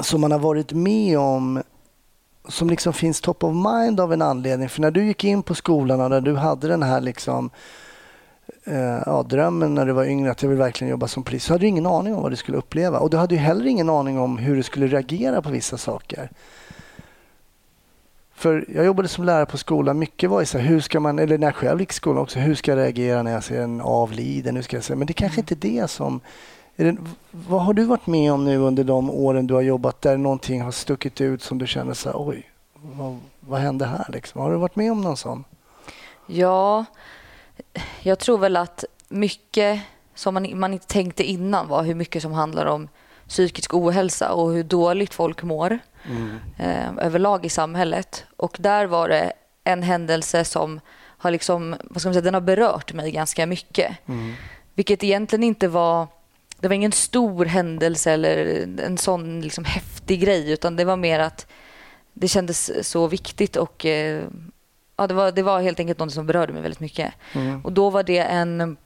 som 0.00 0.20
man 0.20 0.32
har 0.32 0.38
varit 0.38 0.72
med 0.72 1.18
om 1.18 1.62
som 2.48 2.70
liksom 2.70 2.92
finns 2.92 3.20
top 3.20 3.44
of 3.44 3.54
mind 3.54 4.00
av 4.00 4.12
en 4.12 4.22
anledning. 4.22 4.68
För 4.68 4.80
när 4.80 4.90
du 4.90 5.04
gick 5.04 5.24
in 5.24 5.42
på 5.42 5.54
skolan 5.54 6.00
och 6.00 6.10
när 6.10 6.20
du 6.20 6.36
hade 6.36 6.68
den 6.68 6.82
här 6.82 7.00
liksom, 7.00 7.50
eh, 8.64 9.02
ja, 9.06 9.22
drömmen 9.22 9.74
när 9.74 9.86
du 9.86 9.92
var 9.92 10.04
yngre 10.04 10.30
att 10.30 10.42
jag 10.42 10.48
vill 10.48 10.58
verkligen 10.58 10.90
jobba 10.90 11.08
som 11.08 11.22
polis 11.22 11.44
så 11.44 11.54
hade 11.54 11.64
du 11.64 11.68
ingen 11.68 11.86
aning 11.86 12.14
om 12.14 12.22
vad 12.22 12.32
du 12.32 12.36
skulle 12.36 12.58
uppleva. 12.58 12.98
Och 12.98 13.10
du 13.10 13.16
hade 13.16 13.34
ju 13.34 13.40
heller 13.40 13.66
ingen 13.66 13.90
aning 13.90 14.18
om 14.18 14.38
hur 14.38 14.56
du 14.56 14.62
skulle 14.62 14.86
reagera 14.86 15.42
på 15.42 15.50
vissa 15.50 15.78
saker. 15.78 16.30
För 18.34 18.64
jag 18.74 18.84
jobbade 18.84 19.08
som 19.08 19.24
lärare 19.24 19.46
på 19.46 19.58
skolan. 19.58 19.98
Mycket 19.98 20.30
var 20.30 20.40
ju 20.40 20.46
så 20.46 20.58
här, 20.58 20.66
hur 20.66 20.80
ska 20.80 21.00
man, 21.00 21.18
eller 21.18 21.38
när 21.38 21.46
jag 21.46 21.54
själv 21.54 21.80
gick 21.80 21.90
i 21.90 21.94
skolan 21.94 22.22
också, 22.22 22.38
hur 22.38 22.54
ska 22.54 22.70
jag 22.70 22.78
reagera 22.78 23.22
när 23.22 23.32
jag 23.32 23.44
ser 23.44 23.62
en 23.62 23.80
avliden? 23.80 24.56
Hur 24.56 24.62
ska 24.62 24.76
jag 24.76 24.84
säga? 24.84 24.96
Men 24.96 25.06
det 25.06 25.12
kanske 25.12 25.40
inte 25.40 25.54
är 25.54 25.56
det 25.56 25.88
som... 25.88 26.20
Är 26.76 26.84
det, 26.84 26.96
vad 27.30 27.62
har 27.62 27.72
du 27.72 27.84
varit 27.84 28.06
med 28.06 28.32
om 28.32 28.44
nu 28.44 28.56
under 28.56 28.84
de 28.84 29.10
åren 29.10 29.46
du 29.46 29.54
har 29.54 29.60
jobbat 29.60 30.02
där 30.02 30.16
någonting 30.16 30.62
har 30.62 30.70
stuckit 30.70 31.20
ut 31.20 31.42
som 31.42 31.58
du 31.58 31.66
känner 31.66 31.94
så 31.94 32.08
här, 32.08 32.28
oj, 32.28 32.50
vad, 32.82 33.18
vad 33.40 33.60
hände 33.60 33.86
här 33.86 34.06
liksom? 34.08 34.40
Har 34.40 34.50
du 34.50 34.56
varit 34.56 34.76
med 34.76 34.92
om 34.92 35.00
någon 35.00 35.16
sån? 35.16 35.44
Ja, 36.26 36.84
jag 38.02 38.18
tror 38.18 38.38
väl 38.38 38.56
att 38.56 38.84
mycket 39.08 39.80
som 40.14 40.34
man, 40.34 40.58
man 40.58 40.72
inte 40.72 40.86
tänkte 40.86 41.24
innan 41.24 41.68
var 41.68 41.82
hur 41.82 41.94
mycket 41.94 42.22
som 42.22 42.32
handlar 42.32 42.66
om 42.66 42.88
psykisk 43.28 43.74
ohälsa 43.74 44.32
och 44.32 44.52
hur 44.52 44.64
dåligt 44.64 45.14
folk 45.14 45.42
mår 45.42 45.78
eh, 46.58 46.96
överlag 46.98 47.46
i 47.46 47.48
samhället. 47.48 48.24
Och 48.36 48.56
där 48.60 48.86
var 48.86 49.08
det 49.08 49.32
en 49.64 49.82
händelse 49.82 50.44
som 50.44 50.80
har, 50.96 51.30
liksom, 51.30 51.76
vad 51.82 52.00
ska 52.00 52.08
man 52.08 52.14
säga, 52.14 52.22
den 52.22 52.34
har 52.34 52.40
berört 52.40 52.92
mig 52.92 53.10
ganska 53.10 53.46
mycket. 53.46 53.96
Vilket 54.74 55.04
egentligen 55.04 55.44
inte 55.44 55.68
var 55.68 56.06
det 56.60 56.68
var 56.68 56.74
ingen 56.74 56.92
stor 56.92 57.44
händelse 57.44 58.12
eller 58.12 58.66
en 58.80 58.98
sån 58.98 59.40
liksom 59.40 59.64
häftig 59.64 60.20
grej 60.20 60.50
utan 60.52 60.76
det 60.76 60.84
var 60.84 60.96
mer 60.96 61.18
att 61.18 61.46
det 62.12 62.28
kändes 62.28 62.88
så 62.88 63.06
viktigt 63.06 63.56
och 63.56 63.86
eh, 63.86 64.24
ja, 65.00 65.06
det, 65.06 65.14
var, 65.14 65.32
det 65.32 65.42
var 65.42 65.60
helt 65.60 65.80
enkelt 65.80 65.98
något 65.98 66.12
som 66.12 66.26
berörde 66.26 66.52
mig 66.52 66.62
väldigt 66.62 66.80
mycket. 66.80 67.14
Och 67.64 67.72
då 67.72 67.90
var 67.90 68.02
det 68.02 68.18
en 68.18 68.76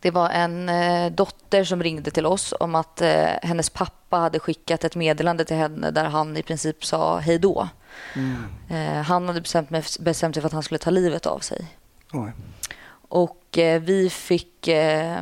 det 0.00 0.10
var 0.10 0.30
en 0.30 0.68
eh, 0.68 1.12
dotter 1.12 1.64
som 1.64 1.82
ringde 1.82 2.10
till 2.10 2.26
oss 2.26 2.54
om 2.60 2.74
att 2.74 3.00
eh, 3.00 3.26
hennes 3.42 3.70
pappa 3.70 4.16
hade 4.16 4.38
skickat 4.38 4.84
ett 4.84 4.96
meddelande 4.96 5.44
till 5.44 5.56
henne 5.56 5.90
där 5.90 6.04
han 6.04 6.36
i 6.36 6.42
princip 6.42 6.84
sa 6.84 7.18
hej 7.18 7.38
då. 7.38 7.68
Eh, 8.68 9.02
han 9.02 9.28
hade 9.28 9.40
bestämt, 9.40 9.70
mig, 9.70 9.82
bestämt 10.00 10.34
sig 10.34 10.40
för 10.40 10.46
att 10.46 10.52
han 10.52 10.62
skulle 10.62 10.78
ta 10.78 10.90
livet 10.90 11.26
av 11.26 11.38
sig. 11.38 11.66
Oj. 12.12 12.32
Och 13.08 13.58
eh, 13.58 13.80
vi 13.80 14.10
fick 14.10 14.68
eh, 14.68 15.18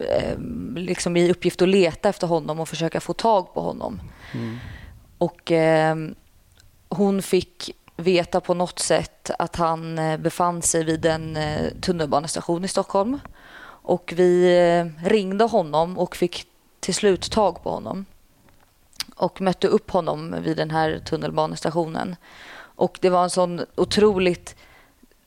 eh, 0.00 0.38
liksom 0.74 1.16
i 1.16 1.30
uppgift 1.30 1.62
att 1.62 1.68
leta 1.68 2.08
efter 2.08 2.26
honom 2.26 2.60
och 2.60 2.68
försöka 2.68 3.00
få 3.00 3.12
tag 3.12 3.54
på 3.54 3.60
honom. 3.60 4.00
Och 5.18 5.52
eh, 5.52 5.96
hon 6.88 7.22
fick 7.22 7.70
veta 8.00 8.40
på 8.40 8.54
något 8.54 8.78
sätt 8.78 9.30
att 9.38 9.56
han 9.56 9.98
eh, 9.98 10.16
befann 10.16 10.62
sig 10.62 10.84
vid 10.84 11.06
en 11.06 11.36
eh, 11.36 11.70
tunnelbanestation 11.80 12.64
i 12.64 12.68
Stockholm. 12.68 13.20
Och 13.82 14.12
vi 14.16 14.58
eh, 14.58 15.08
ringde 15.08 15.44
honom 15.44 15.98
och 15.98 16.16
fick 16.16 16.46
till 16.80 16.94
slut 16.94 17.30
tag 17.30 17.62
på 17.62 17.70
honom. 17.70 18.04
Och 19.16 19.40
mötte 19.40 19.68
upp 19.68 19.90
honom 19.90 20.36
vid 20.42 20.56
den 20.56 20.70
här 20.70 20.98
tunnelbanestationen. 20.98 22.16
Och 22.58 22.98
det 23.00 23.10
var 23.10 23.22
en 23.22 23.30
sån 23.30 23.60
otroligt 23.74 24.56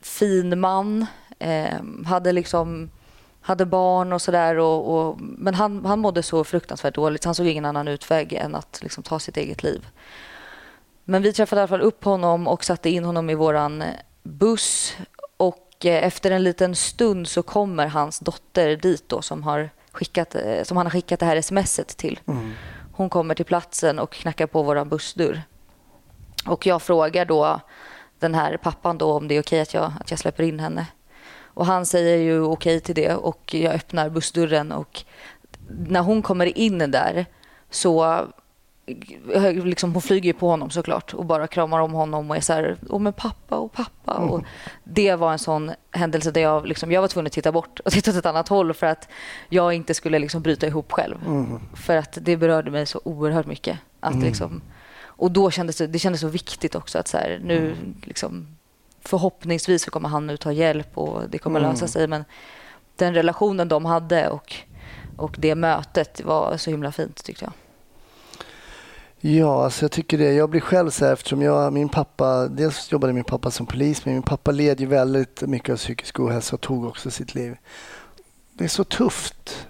fin 0.01 0.59
man. 0.59 1.05
Eh, 1.39 1.79
hade 2.05 2.31
liksom 2.31 2.89
hade 3.41 3.65
barn 3.65 4.13
och 4.13 4.21
sådär. 4.21 4.57
Och, 4.57 4.95
och, 4.95 5.17
men 5.19 5.53
han, 5.53 5.85
han 5.85 5.99
mådde 5.99 6.23
så 6.23 6.43
fruktansvärt 6.43 6.95
dåligt. 6.95 7.23
så 7.23 7.29
Han 7.29 7.35
såg 7.35 7.47
ingen 7.47 7.65
annan 7.65 7.87
utväg 7.87 8.33
än 8.33 8.55
att 8.55 8.79
liksom 8.83 9.03
ta 9.03 9.19
sitt 9.19 9.37
eget 9.37 9.63
liv. 9.63 9.87
Men 11.05 11.21
vi 11.21 11.33
träffade 11.33 11.59
i 11.59 11.61
alla 11.61 11.67
fall 11.67 11.81
upp 11.81 12.03
honom 12.03 12.47
och 12.47 12.63
satte 12.63 12.89
in 12.89 13.03
honom 13.03 13.29
i 13.29 13.35
våran 13.35 13.83
buss. 14.23 14.97
Och 15.37 15.85
eh, 15.85 16.03
efter 16.03 16.31
en 16.31 16.43
liten 16.43 16.75
stund 16.75 17.27
så 17.27 17.43
kommer 17.43 17.87
hans 17.87 18.19
dotter 18.19 18.75
dit 18.75 19.09
då 19.09 19.21
som, 19.21 19.43
har 19.43 19.69
skickat, 19.91 20.35
eh, 20.35 20.63
som 20.63 20.77
han 20.77 20.85
har 20.85 20.91
skickat 20.91 21.19
det 21.19 21.25
här 21.25 21.41
smset 21.41 21.87
till. 21.87 22.19
Hon 22.95 23.09
kommer 23.09 23.35
till 23.35 23.45
platsen 23.45 23.99
och 23.99 24.11
knackar 24.11 24.47
på 24.47 24.63
våran 24.63 24.89
bussdörr. 24.89 25.41
Och 26.45 26.65
jag 26.65 26.81
frågar 26.81 27.25
då 27.25 27.59
den 28.19 28.35
här 28.35 28.57
pappan 28.57 28.97
då 28.97 29.11
om 29.11 29.27
det 29.27 29.35
är 29.35 29.41
okej 29.41 29.61
att 29.61 29.73
jag, 29.73 29.93
att 29.99 30.11
jag 30.11 30.19
släpper 30.19 30.43
in 30.43 30.59
henne. 30.59 30.87
Och 31.55 31.65
han 31.65 31.85
säger 31.85 32.17
ju 32.17 32.41
okej 32.41 32.79
till 32.79 32.95
det 32.95 33.15
och 33.15 33.53
jag 33.53 33.73
öppnar 33.75 34.09
bussdörren 34.09 34.71
och 34.71 35.03
när 35.67 36.01
hon 36.01 36.21
kommer 36.21 36.57
in 36.57 36.77
där 36.77 37.25
så 37.69 38.27
liksom, 39.63 39.93
hon 39.93 40.01
flyger 40.01 40.27
ju 40.27 40.33
på 40.33 40.49
honom 40.49 40.69
såklart 40.69 41.13
och 41.13 41.25
bara 41.25 41.47
kramar 41.47 41.79
om 41.79 41.93
honom 41.93 42.29
och 42.31 42.37
är 42.37 42.41
så 42.41 42.53
här, 42.53 42.77
åh 42.89 42.99
men 42.99 43.13
pappa 43.13 43.55
och 43.57 43.71
pappa. 43.73 44.13
Och 44.13 44.43
det 44.83 45.15
var 45.15 45.31
en 45.31 45.39
sån 45.39 45.71
händelse 45.91 46.31
där 46.31 46.41
jag, 46.41 46.67
liksom, 46.67 46.91
jag 46.91 47.01
var 47.01 47.07
tvungen 47.07 47.25
att 47.27 47.31
titta 47.33 47.51
bort 47.51 47.79
och 47.79 47.91
titta 47.91 48.11
åt 48.11 48.17
ett 48.17 48.25
annat 48.25 48.47
håll 48.49 48.73
för 48.73 48.87
att 48.87 49.07
jag 49.49 49.73
inte 49.73 49.93
skulle 49.93 50.19
liksom 50.19 50.41
bryta 50.41 50.67
ihop 50.67 50.91
själv. 50.91 51.15
För 51.73 51.97
att 51.97 52.17
det 52.21 52.37
berörde 52.37 52.71
mig 52.71 52.85
så 52.85 53.01
oerhört 53.03 53.45
mycket. 53.45 53.77
Att 53.99 54.15
liksom, 54.23 54.61
och 55.03 55.31
då 55.31 55.51
kändes 55.51 55.77
det, 55.77 55.87
det 55.87 55.99
kändes 55.99 56.21
så 56.21 56.27
viktigt 56.27 56.75
också 56.75 56.99
att 56.99 57.07
så 57.07 57.17
här, 57.17 57.41
nu 57.43 57.75
liksom, 58.03 58.47
förhoppningsvis 59.01 59.83
så 59.83 59.91
kommer 59.91 60.09
han 60.09 60.27
nu 60.27 60.37
ta 60.37 60.51
hjälp 60.51 60.97
och 60.97 61.21
det 61.29 61.37
kommer 61.37 61.59
Mm. 61.59 61.71
lösa 61.71 61.87
sig. 61.87 62.07
Men 62.07 62.25
den 62.95 63.13
relationen 63.13 63.67
de 63.67 63.85
hade 63.85 64.29
och, 64.29 64.55
och 65.17 65.35
det 65.39 65.55
mötet 65.55 66.21
var 66.23 66.57
så 66.57 66.69
himla 66.69 66.91
fint 66.91 67.23
tyckte 67.23 67.45
jag. 67.45 67.53
Ja, 69.25 69.63
alltså 69.63 69.83
jag 69.83 69.91
tycker 69.91 70.17
det. 70.17 70.33
Jag 70.33 70.49
blir 70.49 70.61
själv 70.61 70.89
så 70.89 71.05
här 71.05 71.13
eftersom 71.13 71.41
jag, 71.41 71.73
min 71.73 71.89
pappa, 71.89 72.47
dels 72.47 72.91
jobbade 72.91 73.13
min 73.13 73.23
pappa 73.23 73.51
som 73.51 73.65
polis, 73.65 74.05
men 74.05 74.13
min 74.13 74.23
pappa 74.23 74.51
led 74.51 74.79
ju 74.81 74.85
väldigt 74.85 75.41
mycket 75.41 75.73
av 75.73 75.77
psykisk 75.77 76.19
ohälsa 76.19 76.55
och 76.55 76.61
tog 76.61 76.85
också 76.85 77.11
sitt 77.11 77.35
liv. 77.35 77.57
Det 78.53 78.63
är 78.63 78.67
så 78.67 78.83
tufft. 78.83 79.67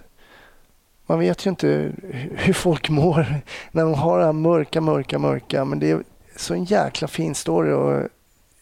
Man 1.06 1.18
vet 1.18 1.46
ju 1.46 1.50
inte 1.50 1.92
hur- 2.30 2.52
folk 2.52 2.88
mår 2.90 3.26
när 3.72 3.82
de 3.84 3.94
har 3.94 4.18
det 4.18 4.24
här 4.24 4.32
mörka, 4.32 4.80
mörka, 4.80 5.18
mörka. 5.18 5.64
Men 5.64 5.78
det 5.78 5.90
är 5.90 6.02
så 6.36 6.54
en 6.54 6.64
jäkla 6.64 7.08
fin 7.08 7.34
story 7.34 7.72
och 7.72 8.08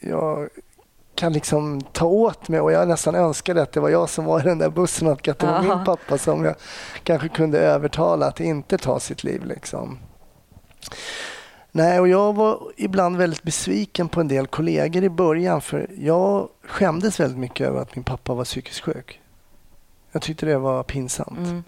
jag 0.01 0.49
kan 1.15 1.33
liksom 1.33 1.81
ta 1.81 2.07
åt 2.07 2.49
mig 2.49 2.61
och 2.61 2.73
jag 2.73 2.89
nästan 2.89 3.15
önskade 3.15 3.63
att 3.63 3.73
det 3.73 3.81
var 3.81 3.89
jag 3.89 4.09
som 4.09 4.25
var 4.25 4.41
i 4.41 4.43
den 4.43 4.59
där 4.59 4.71
bussen 4.71 5.09
och 5.09 5.29
att 5.29 5.39
det 5.39 5.47
var 5.47 5.65
Ja. 5.65 5.77
min 5.77 5.85
pappa 5.85 6.19
som 6.19 6.45
jag 6.45 6.55
kanske 7.05 7.29
kunde 7.29 7.59
övertala 7.59 8.27
att 8.27 8.41
inte 8.41 8.79
ta 8.79 9.01
sitt 9.01 9.25
liv. 9.25 9.45
Liksom. 9.45 9.99
Nej, 11.75 12.01
och 12.01 12.09
jag 12.09 12.33
var 12.33 12.73
ibland 12.77 13.17
väldigt 13.17 13.43
besviken 13.43 14.09
på 14.09 14.21
en 14.21 14.29
del 14.29 14.47
kollegor 14.47 15.05
i 15.05 15.09
början 15.09 15.61
för 15.61 15.87
jag 15.99 16.49
skämdes 16.65 17.21
väldigt 17.21 17.39
mycket 17.39 17.67
över 17.69 17.81
att 17.81 17.97
min 17.97 18.05
pappa 18.05 18.35
var 18.35 18.45
psykiskt 18.45 18.81
sjuk. 18.81 19.21
Jag 20.13 20.23
tyckte 20.23 20.47
det 20.47 20.59
var 20.59 20.83
pinsamt. 20.83 21.39
Mm. 21.39 21.65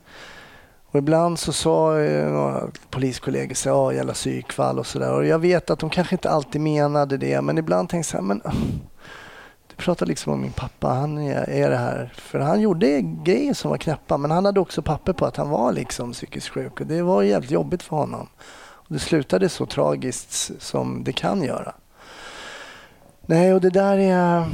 Och 0.87 0.99
ibland 0.99 1.39
så 1.39 1.53
sa 1.53 2.01
eh, 2.01 2.33
några 2.33 2.63
poliskollegor 2.91 3.55
så 3.55 3.69
ja, 3.69 3.93
jävla 3.93 4.13
psykfall 4.13 4.79
och 4.79 4.87
sådär. 4.87 5.13
Och 5.13 5.27
jag 5.27 5.39
vet 5.39 5.71
att 5.71 5.79
de 5.79 5.91
kanske 5.91 6.15
inte 6.15 6.31
alltid 6.31 6.61
menade 6.61 7.17
det, 7.17 7.41
men 7.41 7.59
ibland 7.59 7.89
tänkte 7.89 7.97
jag 7.97 8.07
så 8.07 8.17
här, 8.17 8.23
men 8.23 8.43
ah, 8.45 8.53
du 9.67 9.75
pratar 9.77 10.07
liksom 10.07 10.33
om 10.33 10.41
min 10.41 10.53
pappa, 10.53 10.89
han 10.89 11.19
är, 11.19 11.51
är 11.51 11.71
det 11.71 11.77
här. 11.77 12.13
För 12.17 12.39
han 12.39 12.61
gjorde 12.61 13.01
grejer 13.03 13.55
som 13.55 13.71
var 13.71 13.79
knäppa, 13.79 14.17
men 14.17 14.31
han 14.31 14.45
hade 14.45 14.61
också 14.61 14.83
papper 14.83 15.13
på 15.13 15.27
att 15.27 15.37
han 15.37 15.51
var 15.51 15.73
liksom 15.73 16.13
psykiskt 16.13 16.49
sjuk 16.49 16.81
och 16.81 16.87
det 16.87 17.03
var 17.03 17.23
jävligt 17.23 17.51
jobbigt 17.51 17.83
för 17.83 17.97
honom. 17.97 18.29
Det 18.95 19.01
slutade 19.01 19.49
så 19.49 19.67
tragiskt 19.67 20.63
som 20.63 21.05
det 21.05 21.13
kan 21.13 21.43
göra. 21.43 21.75
Nej, 23.27 23.55
och 23.55 23.61
det 23.61 23.71
där 23.71 23.99
är... 23.99 24.51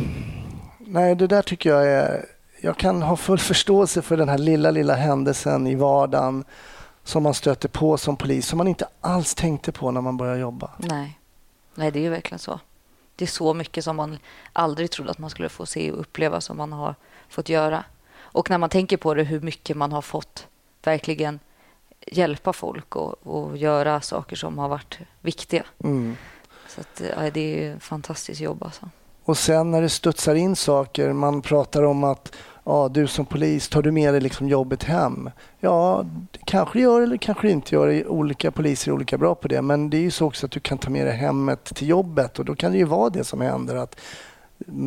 Nej, 0.79 1.15
det 1.15 1.27
där 1.27 1.43
tycker 1.43 1.71
jag 1.71 1.87
är... 1.87 2.27
Jag 2.61 2.77
kan 2.77 3.03
ha 3.03 3.17
full 3.17 3.39
förståelse 3.39 4.03
för 4.03 4.17
den 4.17 4.29
här 4.29 4.39
lilla, 4.39 4.71
lilla 4.71 4.95
händelsen 4.95 5.67
i 5.67 5.75
vardagen 5.75 6.45
som 7.05 7.23
man 7.23 7.35
stöter 7.35 7.69
på 7.69 7.99
som 7.99 8.17
polis, 8.17 8.47
som 8.47 8.59
man 8.59 8.69
inte 8.69 8.89
alls 9.01 9.35
tänkte 9.35 9.73
på 9.73 9.91
när 9.91 10.01
man 10.01 10.17
började 10.17 10.41
jobba. 10.41 10.71
Nej. 10.79 11.19
Nej, 11.75 11.91
det 11.91 11.99
är 11.99 12.03
ju 12.03 12.11
verkligen 12.11 12.39
så. 12.39 12.61
Det 13.17 13.25
är 13.25 13.29
så 13.29 13.55
mycket 13.55 13.85
som 13.85 13.97
man 13.97 14.19
aldrig 14.53 14.91
trodde 14.91 15.11
att 15.11 15.19
man 15.19 15.31
skulle 15.31 15.49
få 15.49 15.67
se 15.67 15.93
och 15.93 16.01
uppleva 16.01 16.41
som 16.41 16.57
man 16.57 16.73
har 16.73 16.95
fått 17.29 17.49
göra. 17.49 17.85
Och 18.19 18.51
när 18.51 18.59
man 18.59 18.71
tänker 18.71 18.97
på 18.97 19.15
det, 19.15 19.23
hur 19.23 19.41
mycket 19.41 19.77
man 19.77 19.93
har 19.93 20.03
fått 20.03 20.47
verkligen 20.83 21.41
hjälpa 22.07 22.53
folk 22.53 22.97
och, 22.97 23.27
och 23.27 23.57
göra 23.57 24.01
saker 24.01 24.37
som 24.37 24.59
har 24.59 24.69
varit 24.69 24.99
viktiga. 25.21 25.65
Mm. 25.85 26.17
Så 26.69 26.81
att, 26.81 27.03
ja, 27.17 27.31
det 27.31 27.67
är 27.67 27.79
fantastiskt 27.79 28.41
jobb 28.41 28.63
alltså. 28.63 28.89
Och 29.25 29.39
sen 29.39 29.71
när 29.71 29.83
det 29.83 29.89
studsar 29.89 30.35
in 30.35 30.57
saker, 30.57 31.13
man 31.13 31.43
pratar 31.43 31.83
om 31.83 32.05
att 32.05 32.37
ja, 32.65 32.89
du 32.89 33.07
som 33.07 33.27
polis, 33.27 33.69
tar 33.69 33.83
du 33.83 33.91
med 33.91 34.15
dig 34.15 34.21
liksom 34.21 34.49
jobbet 34.49 34.83
hem? 34.83 35.31
Ja, 35.61 36.07
det 36.31 36.39
kanske 36.45 36.81
gör 36.81 37.01
eller 37.01 37.17
kanske 37.17 37.51
inte 37.51 37.75
gör. 37.75 38.09
Olika 38.09 38.51
poliser 38.51 38.91
är 38.91 38.95
olika 38.95 39.19
bra 39.19 39.35
på 39.35 39.49
det. 39.49 39.63
Men 39.63 39.91
det 39.91 39.97
är 39.97 40.03
ju 40.03 40.11
så 40.11 40.27
också 40.27 40.47
att 40.47 40.53
du 40.53 40.61
kan 40.61 40.79
ta 40.79 40.91
med 40.91 41.07
dig 41.07 41.17
hemmet 41.17 41.65
till 41.65 41.89
jobbet 41.89 42.39
och 42.39 42.45
då 42.45 42.55
kan 42.55 42.73
det 42.73 42.79
ju 42.79 42.85
vara 42.85 43.11
det 43.11 43.25
som 43.25 43.41
händer. 43.41 43.77
att 43.77 44.01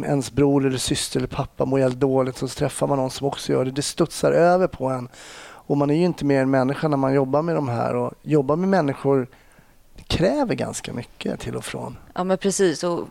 ens 0.06 0.32
bror 0.32 0.66
eller 0.66 0.78
syster 0.78 1.20
eller 1.20 1.28
pappa 1.28 1.66
mår 1.66 1.80
jävligt 1.80 2.00
dåligt 2.00 2.38
så 2.38 2.48
träffar 2.48 2.88
man 2.88 2.98
någon 2.98 3.12
som 3.12 3.28
också 3.28 3.52
gör 3.52 3.66
det. 3.66 3.72
Det 3.72 3.82
studsar 3.82 4.32
över 4.32 4.68
på 4.68 4.90
en. 4.90 5.10
Och 5.66 5.78
man 5.78 5.90
är 5.90 5.96
ju 5.96 6.06
inte 6.06 6.26
mer 6.26 6.42
än 6.42 6.50
människa 6.50 6.88
när 6.88 6.98
man 6.98 7.14
jobbar 7.14 7.42
med 7.42 7.56
de 7.56 7.70
här. 7.70 7.96
Och 7.96 8.14
jobba 8.22 8.56
med 8.56 8.70
människor 8.70 9.28
kräver 10.08 10.56
ganska 10.56 10.94
mycket 10.94 11.40
till 11.40 11.56
och 11.56 11.66
från. 11.66 11.98
Ja, 12.14 12.24
men 12.24 12.38
precis. 12.38 12.84
Och 12.84 13.08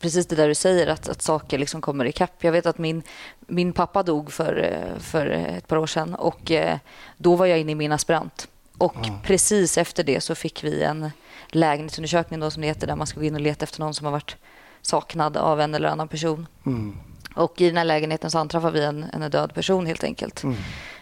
precis 0.00 0.26
det 0.26 0.36
där 0.36 0.48
du 0.48 0.54
säger, 0.54 0.86
att, 0.86 1.08
att 1.08 1.22
saker 1.22 1.58
liksom 1.58 1.80
kommer 1.80 2.04
ikapp. 2.04 2.44
Jag 2.44 2.52
vet 2.52 2.66
att 2.66 2.78
min, 2.78 3.02
min 3.40 3.72
pappa 3.72 4.02
dog 4.02 4.32
för, 4.32 4.82
för 4.98 5.26
ett 5.26 5.68
par 5.68 5.76
år 5.76 5.86
sedan 5.86 6.14
och 6.14 6.50
eh, 6.50 6.78
då 7.16 7.36
var 7.36 7.46
jag 7.46 7.58
inne 7.60 7.72
i 7.72 7.74
min 7.74 7.92
aspirant. 7.92 8.48
Och 8.78 8.96
precis 9.22 9.78
efter 9.78 10.04
det 10.04 10.20
så 10.20 10.34
fick 10.34 10.64
vi 10.64 10.82
en 10.82 11.10
lägenhetsundersökning 11.48 12.40
då, 12.40 12.50
som 12.50 12.60
det 12.60 12.66
heter, 12.66 12.86
där 12.86 12.96
man 12.96 13.06
ska 13.06 13.20
gå 13.20 13.26
in 13.26 13.34
och 13.34 13.40
leta 13.40 13.62
efter 13.64 13.80
någon 13.80 13.94
som 13.94 14.04
har 14.04 14.12
varit 14.12 14.36
saknad 14.82 15.36
av 15.36 15.60
en 15.60 15.74
eller 15.74 15.88
annan 15.88 16.08
person. 16.08 16.46
Mm. 16.66 16.96
Och 17.34 17.60
i 17.60 17.66
den 17.66 17.76
här 17.76 17.84
lägenheten 17.84 18.30
så 18.30 18.38
anträffade 18.38 18.72
vi 18.80 18.84
en, 18.84 19.04
en 19.12 19.30
död 19.30 19.54
person 19.54 19.86
helt 19.86 20.04
enkelt. 20.04 20.42
Mm. 20.42 20.56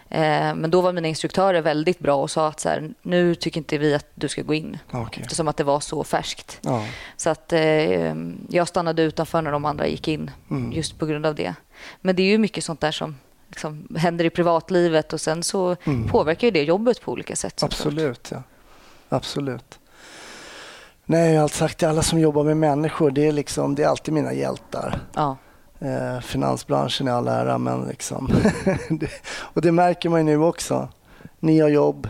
Eh, 0.09 0.55
men 0.55 0.71
då 0.71 0.81
var 0.81 0.93
mina 0.93 1.07
instruktörer 1.07 1.61
väldigt 1.61 1.99
bra 1.99 2.15
och 2.15 2.31
sa 2.31 2.47
att 2.47 2.59
så 2.59 2.69
här, 2.69 2.93
nu 3.01 3.35
tycker 3.35 3.57
inte 3.57 3.77
vi 3.77 3.93
att 3.93 4.07
du 4.15 4.27
ska 4.27 4.41
gå 4.41 4.53
in. 4.53 4.77
Okej. 4.91 5.23
Eftersom 5.23 5.47
att 5.47 5.57
det 5.57 5.63
var 5.63 5.79
så 5.79 6.03
färskt. 6.03 6.59
Ja. 6.61 6.85
Så 7.17 7.29
att 7.29 7.53
eh, 7.53 8.15
jag 8.49 8.67
stannade 8.67 9.01
utanför 9.01 9.41
när 9.41 9.51
de 9.51 9.65
andra 9.65 9.87
gick 9.87 10.07
in 10.07 10.31
Mm. 10.49 10.71
just 10.71 10.99
på 10.99 11.05
grund 11.05 11.25
av 11.25 11.35
det. 11.35 11.55
Men 12.01 12.15
det 12.15 12.23
är 12.23 12.27
ju 12.27 12.37
mycket 12.37 12.63
sånt 12.63 12.81
där 12.81 12.91
som 12.91 13.15
liksom 13.49 13.87
händer 13.97 14.25
i 14.25 14.29
privatlivet 14.29 15.13
och 15.13 15.21
sen 15.21 15.43
så 15.43 15.75
Mm. 15.83 16.07
påverkar 16.07 16.47
ju 16.47 16.51
det 16.51 16.63
jobbet 16.63 17.01
på 17.01 17.11
olika 17.11 17.35
sätt. 17.35 17.63
Absolut, 17.63 18.27
ja. 18.31 18.43
Absolut. 19.09 19.79
Nej, 21.05 21.29
jag 21.31 21.35
har 21.39 21.43
alltid 21.43 21.57
sagt 21.57 21.77
till 21.77 21.87
alla 21.87 22.01
som 22.03 22.19
jobbar 22.19 22.43
med 22.43 22.57
människor, 22.57 23.11
det 23.11 23.27
är, 23.27 23.31
liksom, 23.31 23.75
det 23.75 23.83
är 23.83 23.87
alltid 23.87 24.13
mina 24.13 24.33
hjältar. 24.33 24.99
Ja, 25.15 25.37
Eh, 25.83 26.19
finansbranschen 26.21 27.07
är 27.07 27.11
all 27.11 27.27
ära, 27.27 27.57
men 27.57 27.85
liksom... 27.85 28.29
det, 28.89 29.09
och 29.25 29.61
det 29.61 29.71
märker 29.71 30.09
man 30.09 30.19
ju 30.19 30.25
nu 30.25 30.43
också. 30.43 30.89
Ni 31.39 31.59
har 31.59 31.69
jobb, 31.69 32.07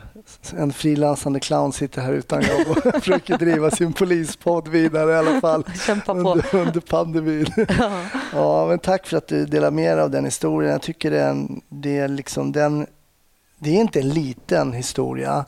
en 0.58 0.74
frilansande 0.74 1.40
clown 1.40 1.74
sitter 1.74 2.02
här 2.02 2.14
utan 2.14 2.42
jobb 2.42 2.78
och 2.78 2.94
försöker 2.94 3.38
driva 3.38 3.72
sin 3.72 3.94
polispodd 3.94 4.68
vidare 4.68 5.12
i 5.12 5.16
alla 5.16 5.42
fall 5.42 5.64
under, 6.08 6.56
under 6.56 6.80
pandemin. 6.80 7.46
Ja. 7.80 8.02
Ja, 8.34 8.68
men 8.68 8.80
tack 8.80 9.08
för 9.08 9.18
att 9.18 9.28
du 9.28 9.46
delar 9.46 9.72
med 9.72 9.98
dig 9.98 10.04
av 10.04 10.12
den 10.12 10.26
historien. 10.26 10.72
Jag 10.72 10.82
tycker 10.82 11.12
det 11.12 11.20
är, 11.20 11.30
en, 11.30 11.62
det 11.70 11.98
är 11.98 12.08
liksom 12.08 12.52
den... 12.52 12.88
Det 13.60 13.70
är 13.70 13.82
inte 13.82 14.00
en 14.00 14.10
liten 14.10 14.74
historia, 14.74 15.46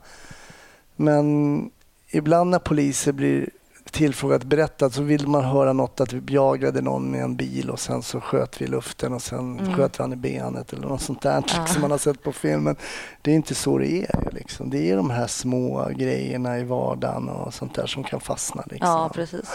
men 0.96 1.70
ibland 2.10 2.50
när 2.50 2.60
poliser 2.60 3.12
blir 3.12 3.50
tillfrågat 3.96 4.44
berättat 4.44 4.94
så 4.94 5.02
vill 5.02 5.28
man 5.28 5.44
höra 5.46 5.74
något 5.74 6.00
att 6.02 6.14
vi 6.14 6.22
bejagade 6.22 6.82
någon 6.82 7.12
med 7.12 7.24
en 7.24 7.36
bil 7.36 7.70
och 7.70 7.80
sen 7.80 8.02
så 8.04 8.22
sköt 8.22 8.62
vi 8.62 8.66
i 8.66 8.68
luften 8.68 9.14
och 9.14 9.22
sen 9.22 9.60
Mm. 9.60 9.76
sköt 9.76 10.00
vi 10.00 10.04
han 10.04 10.14
i 10.14 10.16
benet 10.16 10.74
eller 10.74 10.88
något 10.88 11.02
sånt 11.02 11.22
där 11.22 11.44
Ja. 11.58 11.66
som 11.66 11.82
man 11.82 11.92
har 11.92 11.98
sett 11.98 12.24
på 12.24 12.32
filmen. 12.32 12.76
Det 13.22 13.32
är 13.32 13.36
inte 13.36 13.56
så 13.56 13.78
det 13.78 13.88
är. 14.02 14.30
Liksom. 14.32 14.70
Det 14.70 14.92
är 14.92 14.96
de 14.96 15.10
här 15.10 15.28
små 15.28 15.90
grejerna 15.96 16.60
i 16.60 16.64
vardagen 16.64 17.30
och 17.30 17.54
sånt 17.54 17.76
där 17.76 17.86
som 17.88 18.04
kan 18.04 18.20
fastna. 18.20 18.64
Liksom. 18.72 18.90
ja, 18.90 19.12
precis. 19.14 19.50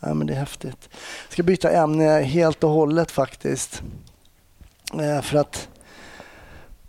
Ja, 0.00 0.14
men 0.14 0.26
det 0.26 0.32
är 0.32 0.38
häftigt. 0.38 0.88
Jag 1.26 1.32
ska 1.32 1.42
byta 1.42 1.70
ämne 1.70 2.22
helt 2.22 2.64
och 2.64 2.70
hållet 2.70 3.10
faktiskt. 3.10 3.82
Eh, 5.00 5.22
för 5.22 5.38
att 5.38 5.68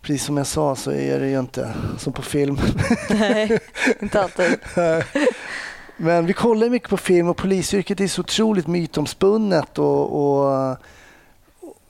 precis 0.01 0.23
som 0.25 0.37
jag 0.37 0.47
sa 0.47 0.75
så 0.75 0.91
är 0.91 1.19
det 1.19 1.27
ju 1.27 1.39
inte 1.39 1.73
som 1.97 2.13
på 2.13 2.21
film. 2.21 2.57
Nej, 3.09 3.59
inte 3.99 4.21
alltid. 4.23 4.55
Men 5.97 6.25
vi 6.25 6.33
kollar 6.33 6.69
mycket 6.69 6.89
på 6.89 6.97
film 6.97 7.27
och 7.27 7.37
polisyrket 7.37 7.99
är 7.99 8.07
så 8.07 8.21
otroligt 8.21 8.67
mytomspunnet 8.67 9.79
och, 9.79 10.15
och 10.21 10.77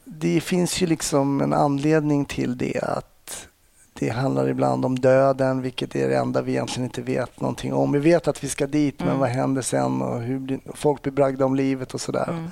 det 0.06 0.41
finns 0.41 0.82
ju 0.82 0.88
liksom 0.88 1.41
en 1.41 1.53
anledning 1.53 2.26
till 2.26 2.58
det 2.58 2.80
att 2.84 3.47
det 3.99 4.10
handlar 4.10 4.49
ibland 4.49 4.86
om 4.86 4.99
döden, 4.99 5.62
vilket 5.62 5.95
är 5.95 6.10
det 6.10 6.18
enda 6.18 6.41
vi 6.41 6.51
egentligen 6.51 6.84
inte 6.84 7.01
vet 7.01 7.41
någonting 7.41 7.74
om. 7.74 7.91
Vi 7.91 7.99
vet 7.99 8.28
att 8.28 8.43
vi 8.43 8.49
ska 8.49 8.68
dit, 8.68 8.99
men 8.99 9.08
Mm. 9.08 9.20
vad 9.20 9.30
händer 9.30 9.62
sen 9.62 10.01
och 10.01 10.22
hur 10.22 10.39
blir, 10.39 10.60
folk 10.74 11.01
blir 11.01 11.14
bragda 11.14 11.45
om 11.45 11.56
livet 11.56 11.93
och 11.93 12.01
sådär. 12.01 12.30
Mm. 12.30 12.49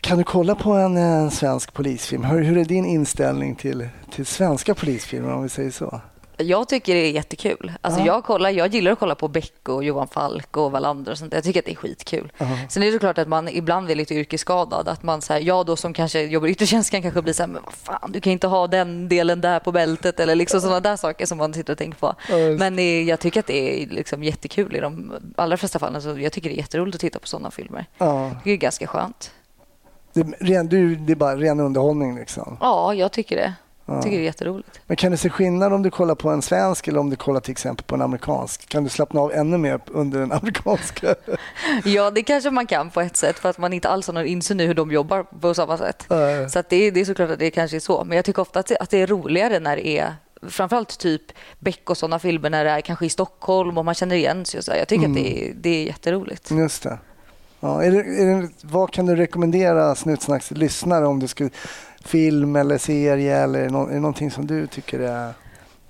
Kan 0.00 0.18
du 0.18 0.24
kolla 0.24 0.54
på 0.54 0.72
en, 0.72 0.96
eh, 0.96 1.30
svensk 1.30 1.72
polisfilm? 1.72 2.24
Hur, 2.24 2.42
hur 2.42 2.58
är 2.58 2.64
din 2.64 2.84
inställning 2.84 3.54
till, 3.54 3.88
till 4.14 4.26
svenska 4.26 4.74
polisfilmer 4.74 5.32
om 5.32 5.42
vi 5.42 5.48
säger 5.48 5.70
så? 5.70 6.00
Jag 6.42 6.68
tycker 6.68 6.94
det 6.94 7.00
är 7.00 7.10
jättekul. 7.10 7.72
Alltså 7.80 8.00
Ja. 8.00 8.06
jag, 8.06 8.24
kollar, 8.24 8.50
jag 8.50 8.74
gillar 8.74 8.92
att 8.92 8.98
kolla 8.98 9.14
på 9.14 9.28
Beck 9.28 9.68
och 9.68 9.84
Johan 9.84 10.08
Falk 10.08 10.56
och 10.56 10.70
Wallander 10.70 11.12
och 11.12 11.18
sånt. 11.18 11.32
Jag 11.34 11.44
tycker 11.44 11.60
att 11.60 11.66
det 11.66 11.72
är 11.72 11.76
skitkul. 11.76 12.32
Ja. 12.38 12.46
Sen 12.68 12.82
är 12.82 12.86
det 12.86 12.92
såklart 12.92 13.18
att 13.18 13.28
man 13.28 13.48
ibland 13.48 13.90
är 13.90 13.94
lite 13.94 14.14
yrkesskadad. 14.14 14.88
Att 14.88 15.02
man, 15.02 15.22
så 15.22 15.32
här, 15.32 15.40
jag 15.40 15.66
då 15.66 15.76
som 15.76 15.92
kanske 15.92 16.22
jobbar 16.22 16.48
i 16.48 16.50
yttertjänst 16.50 16.90
kan 16.90 17.02
kanske 17.02 17.22
bli 17.22 17.34
så 17.34 17.42
här, 17.42 17.48
men 17.48 17.62
vad 17.64 17.74
fan, 17.74 18.12
du 18.12 18.20
kan 18.20 18.32
inte 18.32 18.46
ha 18.46 18.66
den 18.66 19.08
delen 19.08 19.40
där 19.40 19.58
på 19.60 19.72
bältet 19.72 20.20
eller 20.20 20.34
liksom 20.34 20.60
sådana 20.60 20.80
där 20.80 20.96
saker 20.96 21.26
som 21.26 21.38
man 21.38 21.54
sitter 21.54 21.72
och 21.72 21.78
tänker 21.78 21.98
på. 21.98 22.14
Men 22.58 22.78
eh, 22.78 22.84
jag 23.08 23.20
tycker 23.20 23.40
att 23.40 23.46
det 23.46 23.82
är 23.82 23.86
liksom 23.86 24.22
jättekul 24.22 24.76
i 24.76 24.80
de 24.80 25.12
allra 25.36 25.56
flesta 25.56 25.78
fallen. 25.78 26.02
Så 26.02 26.18
jag 26.18 26.32
tycker 26.32 26.48
det 26.48 26.54
är 26.54 26.58
jätteroligt 26.58 26.94
att 26.94 27.00
titta 27.00 27.18
på 27.18 27.26
sådana 27.26 27.50
filmer. 27.50 27.86
Det 28.44 28.50
är 28.50 28.56
ganska 28.56 28.86
skönt. 28.86 29.30
det, 30.12 30.20
är 30.20 30.44
ren, 30.44 30.68
du, 30.68 30.96
det 30.96 31.12
är 31.12 31.16
bara 31.16 31.36
ren 31.36 31.60
underhållning 31.60 32.16
liksom. 32.16 32.56
Ja, 32.60 32.94
jag 32.94 33.12
tycker 33.12 33.36
det. 33.36 33.54
Jag 33.94 34.02
tycker 34.02 34.16
det 34.16 34.22
är 34.22 34.24
jätteroligt. 34.24 34.80
Men 34.86 34.96
kan 34.96 35.12
du 35.12 35.18
se 35.18 35.30
skillnad 35.30 35.72
om 35.72 35.82
du 35.82 35.90
kollar 35.90 36.14
på 36.14 36.30
en 36.30 36.42
svensk 36.42 36.88
eller 36.88 37.00
om 37.00 37.10
du 37.10 37.16
kollar 37.16 37.40
till 37.40 37.52
exempel 37.52 37.84
på 37.84 37.94
en 37.94 38.02
amerikansk? 38.02 38.68
Kan 38.68 38.84
du 38.84 38.90
slappna 38.90 39.20
av 39.20 39.32
ännu 39.32 39.58
mer 39.58 39.80
under 39.86 40.20
den 40.20 40.32
amerikanska? 40.32 41.14
Ja, 41.84 42.10
det 42.10 42.22
kanske 42.22 42.50
man 42.50 42.66
kan 42.66 42.90
på 42.90 43.00
ett 43.00 43.16
sätt 43.16 43.38
för 43.38 43.48
att 43.48 43.58
man 43.58 43.72
inte 43.72 43.88
alls 43.88 44.06
har 44.06 44.14
någon 44.14 44.26
insyn 44.26 44.60
i 44.60 44.66
hur 44.66 44.74
de 44.74 44.90
jobbar 44.92 45.22
på 45.22 45.54
samma 45.54 45.78
sätt. 45.78 46.04
Nej. 46.08 46.50
Så 46.50 46.62
det, 46.68 46.76
är, 46.76 46.92
det 46.92 47.00
är 47.00 47.04
såklart 47.04 47.30
att 47.30 47.38
det 47.38 47.50
kanske 47.50 47.76
är 47.76 47.80
så. 47.80 48.04
Men 48.04 48.16
jag 48.16 48.24
tycker 48.24 48.42
ofta 48.42 48.60
att 48.60 48.66
det, 48.66 48.76
att 48.76 48.90
det 48.90 48.98
är 48.98 49.06
roligare 49.06 49.60
när 49.60 49.76
det 49.76 49.86
är 49.98 50.14
framförallt 50.42 50.98
typ 50.98 51.22
Beck 51.58 51.90
och 51.90 51.96
sådana 51.96 52.18
filmer 52.18 52.50
när 52.50 52.64
det 52.64 52.70
är 52.70 52.80
kanske 52.80 53.06
i 53.06 53.10
Stockholm 53.10 53.78
och 53.78 53.84
man 53.84 53.94
känner 53.94 54.16
igen 54.16 54.44
sig. 54.44 54.78
Jag 54.78 54.88
tycker 54.88 55.08
att 55.08 55.14
det 55.14 55.48
är, 55.48 55.54
det 55.54 55.70
är 55.70 55.84
jätteroligt. 55.84 56.50
Just 56.50 56.82
det. 56.82 56.98
Ja, 57.60 57.82
är 57.82 57.90
det, 57.90 57.98
är 57.98 58.42
det. 58.42 58.48
Vad 58.62 58.92
kan 58.92 59.06
du 59.06 59.16
rekommendera 59.16 59.94
Snutsnacks 59.94 60.50
lyssnare 60.50 61.06
om 61.06 61.20
du 61.20 61.28
skulle 61.28 61.50
film 62.04 62.56
eller 62.56 62.78
serie 62.78 63.36
eller 63.36 63.58
är 63.60 63.64
det, 63.64 63.70
nå- 63.70 63.86
är 63.88 63.92
det 63.94 64.00
någonting 64.00 64.30
som 64.30 64.46
du 64.46 64.66
tycker 64.66 65.00
är... 65.00 65.32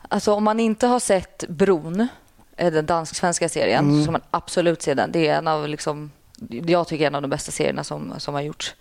Alltså 0.08 0.32
om 0.32 0.44
man 0.44 0.60
inte 0.60 0.86
har 0.86 1.00
sett 1.00 1.44
Bron, 1.48 2.08
eh, 2.56 2.72
den 2.72 2.86
dansk-svenska 2.86 3.48
serien, 3.48 3.84
Mm. 3.84 3.96
så 3.98 4.02
ska 4.02 4.12
man 4.12 4.20
absolut 4.30 4.82
se 4.82 4.94
den. 4.94 5.12
Det 5.12 5.28
är 5.28 5.38
en 5.38 5.48
av 5.48 5.68
liksom, 5.68 6.10
jag 6.48 6.88
tycker 6.88 7.06
en 7.06 7.14
av 7.14 7.22
de 7.22 7.28
bästa 7.28 7.52
serierna 7.52 7.84
som, 7.84 8.14
som 8.18 8.34
har 8.34 8.40
gjorts. 8.40 8.74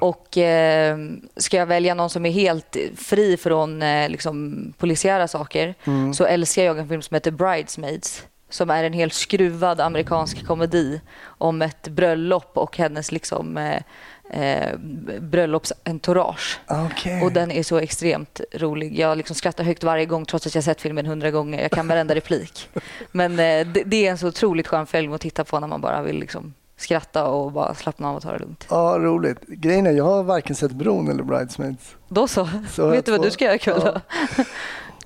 Och 0.00 0.38
eh, 0.38 0.98
ska 1.36 1.56
jag 1.56 1.66
välja 1.66 1.94
någon 1.94 2.10
som 2.10 2.26
är 2.26 2.30
helt 2.30 2.76
fri 2.96 3.36
från 3.36 3.82
eh, 3.82 4.08
liksom, 4.08 4.72
polisiära 4.78 5.28
saker 5.28 5.74
så 6.14 6.24
älskar 6.24 6.62
jag 6.62 6.78
en 6.78 6.88
film 6.88 7.02
som 7.02 7.14
heter 7.14 7.30
Bridesmaids 7.30 8.24
som 8.48 8.70
är 8.70 8.84
en 8.84 8.92
helt 8.92 9.12
skruvad 9.14 9.80
amerikansk 9.80 10.46
komedi 10.46 11.00
om 11.24 11.62
ett 11.62 11.88
bröllop 11.88 12.50
och 12.58 12.76
hennes 12.76 13.12
liksom, 13.12 13.56
eh, 13.58 13.82
eh, 14.30 14.78
bröllopsentourage. 15.20 16.60
Okej. 16.68 17.22
Och 17.22 17.32
den 17.32 17.50
är 17.50 17.62
så 17.62 17.78
extremt 17.78 18.40
rolig. 18.52 18.98
Jag 18.98 19.16
liksom 19.16 19.36
skrattar 19.36 19.64
högt 19.64 19.84
varje 19.84 20.06
gång 20.06 20.24
trots 20.24 20.46
att 20.46 20.54
jag 20.54 20.64
sett 20.64 20.80
filmen 20.80 21.06
hundra 21.06 21.30
gånger. 21.30 21.62
Jag 21.62 21.70
kan 21.70 21.88
varenda 21.88 22.14
replik. 22.14 22.68
Men 23.12 23.32
eh, 23.32 23.66
det, 23.66 23.82
det 23.86 24.06
är 24.06 24.10
en 24.10 24.18
så 24.18 24.28
otroligt 24.28 24.66
skön 24.66 24.86
film 24.86 25.12
att 25.12 25.20
titta 25.20 25.44
på 25.44 25.60
när 25.60 25.66
man 25.66 25.80
bara 25.80 26.02
vill 26.02 26.20
liksom 26.20 26.54
skratta 26.76 27.26
och 27.26 27.52
bara 27.52 27.74
slappna 27.74 28.08
av 28.08 28.16
och 28.16 28.22
ta 28.22 28.32
det 28.32 28.38
lugnt. 28.38 28.66
Ja, 28.70 28.96
roligt. 28.98 29.38
Grejen 29.46 29.86
är, 29.86 29.90
jag 29.90 30.04
har 30.04 30.22
varken 30.22 30.56
sett 30.56 30.72
Bron 30.72 31.08
eller 31.08 31.22
Bridesmaids. 31.22 31.96
Då 32.08 32.28
så. 32.28 32.48
Så 32.70 32.88
Vet 32.88 33.06
du 33.06 33.12
vad 33.12 33.22
du 33.22 33.30
ska 33.30 33.44
göra 33.44 33.54
ikväll 33.54 33.80
då? 33.80 34.00
Ja. 34.36 34.44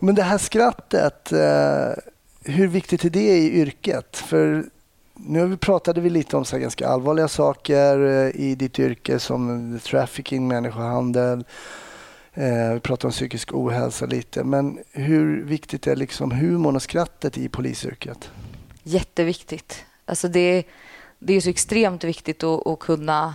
Men 0.00 0.14
det 0.14 0.22
här 0.22 0.38
skrattet, 0.38 1.32
eh, 1.32 1.90
hur 2.44 2.66
viktigt 2.66 3.04
är 3.04 3.10
det 3.10 3.38
i 3.38 3.60
yrket? 3.60 4.16
För 4.16 4.64
nu 5.14 5.56
pratade 5.56 6.00
vi 6.00 6.10
lite 6.10 6.36
om 6.36 6.44
så 6.44 6.58
ganska 6.58 6.88
allvarliga 6.88 7.28
saker 7.28 7.98
eh, 8.00 8.40
i 8.40 8.54
ditt 8.54 8.78
yrke 8.78 9.18
som 9.18 9.80
trafficking, 9.84 10.48
människohandel. 10.48 11.44
Eh, 12.34 12.72
vi 12.74 12.80
pratade 12.80 13.06
om 13.06 13.12
psykisk 13.12 13.54
ohälsa 13.54 14.06
lite. 14.06 14.44
Men 14.44 14.78
hur 14.92 15.42
viktigt 15.42 15.86
är 15.86 15.96
liksom 15.96 16.30
humorn 16.30 16.76
och 16.76 16.82
skrattet 16.82 17.38
i 17.38 17.48
polisyrket? 17.48 18.30
Jätteviktigt. 18.82 19.84
Alltså 20.04 20.28
det, 20.28 20.64
det 21.18 21.34
är 21.34 21.40
så 21.40 21.50
extremt 21.50 22.04
viktigt 22.04 22.42
att, 22.42 22.66
att 22.66 22.78
kunna 22.78 23.34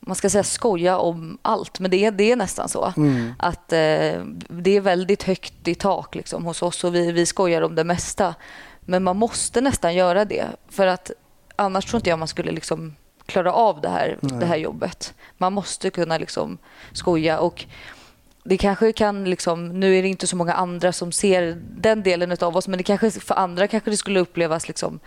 man 0.00 0.16
ska 0.16 0.30
säga 0.30 0.44
skoja 0.44 0.98
om 0.98 1.38
allt, 1.42 1.80
men 1.80 1.90
det 1.90 2.04
är, 2.04 2.10
det 2.10 2.32
är 2.32 2.36
nästan 2.36 2.68
så. 2.68 2.92
Mm. 2.96 3.32
Att 3.38 3.72
eh, 3.72 4.24
Det 4.48 4.76
är 4.76 4.80
väldigt 4.80 5.22
högt 5.22 5.68
i 5.68 5.74
tak 5.74 6.14
liksom, 6.14 6.44
hos 6.44 6.62
oss 6.62 6.84
och 6.84 6.94
vi, 6.94 7.12
vi 7.12 7.26
skojar 7.26 7.62
om 7.62 7.74
det 7.74 7.84
mesta. 7.84 8.34
Men 8.86 9.02
man 9.02 9.16
måste 9.16 9.60
nästan 9.60 9.94
göra 9.94 10.24
det, 10.24 10.46
för 10.68 10.86
att 10.86 11.10
annars 11.56 11.86
tror 11.86 11.98
inte 11.98 12.10
jag 12.10 12.18
man 12.18 12.28
skulle 12.28 12.52
liksom 12.52 12.94
klara 13.26 13.52
av 13.52 13.80
det 13.80 13.88
här, 13.88 14.18
det 14.20 14.46
här 14.46 14.56
jobbet. 14.56 15.14
Man 15.38 15.52
måste 15.52 15.90
kunna 15.90 16.18
liksom 16.18 16.58
skoja 16.92 17.38
och 17.38 17.64
det 18.44 18.56
kanske 18.56 18.92
kan, 18.92 19.24
liksom, 19.24 19.68
nu 19.80 19.96
är 19.96 20.02
det 20.02 20.08
inte 20.08 20.26
så 20.26 20.36
många 20.36 20.52
andra 20.52 20.92
som 20.92 21.12
ser 21.12 21.58
den 21.60 22.02
delen 22.02 22.36
av 22.40 22.56
oss, 22.56 22.68
men 22.68 22.78
det 22.78 22.82
kanske, 22.84 23.10
för 23.10 23.34
andra 23.34 23.68
kanske 23.68 23.90
det 23.90 23.96
skulle 23.96 24.20
upplevas 24.20 24.68
liksom 24.68 25.00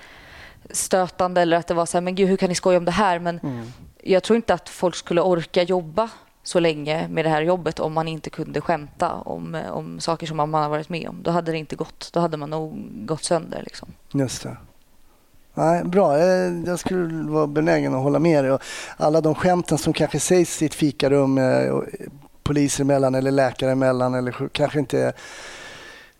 stötande 0.69 1.41
eller 1.41 1.57
att 1.57 1.67
det 1.67 1.73
var 1.73 1.85
så 1.85 1.97
här, 1.97 2.01
men 2.01 2.15
gud 2.15 2.29
hur 2.29 2.37
kan 2.37 2.49
ni 2.49 2.55
skoja 2.55 2.77
om 2.77 2.85
det 2.85 2.91
här? 2.91 3.19
Men 3.19 3.39
jag 4.03 4.23
tror 4.23 4.35
inte 4.35 4.53
att 4.53 4.69
folk 4.69 4.95
skulle 4.95 5.21
orka 5.21 5.63
jobba 5.63 6.09
så 6.43 6.59
länge 6.59 7.07
med 7.07 7.25
det 7.25 7.29
här 7.29 7.41
jobbet 7.41 7.79
om 7.79 7.93
man 7.93 8.07
inte 8.07 8.29
kunde 8.29 8.61
skämta 8.61 9.13
om, 9.13 9.57
om 9.71 9.99
saker 9.99 10.27
som 10.27 10.37
man 10.37 10.53
har 10.53 10.69
varit 10.69 10.89
med 10.89 11.09
om. 11.09 11.23
Då 11.23 11.31
hade 11.31 11.51
det 11.51 11.57
inte 11.57 11.75
gått. 11.75 12.09
Då 12.13 12.19
hade 12.19 12.37
man 12.37 12.49
nog 12.49 12.73
gått 13.05 13.23
sönder. 13.23 13.61
Liksom. 13.63 13.89
Just 14.11 14.43
det. 14.43 14.57
Nej, 15.53 15.83
bra, 15.83 16.19
jag, 16.65 16.79
skulle 16.79 17.29
vara 17.29 17.47
benägen 17.47 17.95
att 17.95 18.03
hålla 18.03 18.19
med 18.19 18.45
dig. 18.45 18.57
Alla 18.97 19.21
de 19.21 19.35
skämten 19.35 19.77
som 19.77 19.93
kanske 19.93 20.19
sägs 20.19 20.61
i 20.61 20.65
ett 20.65 20.73
fikarum 20.73 21.37
eh, 21.37 21.75
poliser 22.43 22.83
emellan 22.83 23.15
eller 23.15 23.31
läkare 23.31 23.71
emellan 23.71 24.13
eller 24.13 24.49
kanske 24.51 24.79
inte 24.79 25.13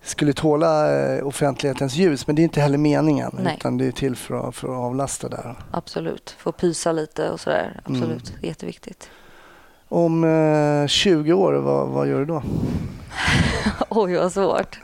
skulle 0.03 0.33
tåla 0.33 0.99
eh, 0.99 1.27
offentlighetens 1.27 1.95
ljus. 1.95 2.27
Men 2.27 2.35
det 2.35 2.41
är 2.41 2.43
inte 2.43 2.61
heller 2.61 2.77
meningen 2.77 3.31
Nej. 3.43 3.55
utan 3.57 3.77
det 3.77 3.85
är 3.85 3.91
till 3.91 4.15
för 4.15 4.49
att, 4.49 4.55
för 4.55 4.67
att 4.67 4.77
avlasta 4.77 5.29
där. 5.29 5.55
Absolut. 5.71 6.35
Få 6.39 6.51
pysa 6.51 6.91
lite 6.91 7.29
och 7.29 7.39
sådär. 7.39 7.81
Absolut. 7.85 8.33
Är 8.41 8.47
jätteviktigt. 8.47 9.09
Om 9.89 10.23
eh, 10.23 10.87
20 10.87 11.33
år, 11.33 11.53
vad, 11.53 11.87
vad 11.87 12.07
gör 12.07 12.19
du 12.19 12.25
då? 12.25 12.43
Oj, 13.89 14.15
vad 14.15 14.33
svårt. 14.33 14.79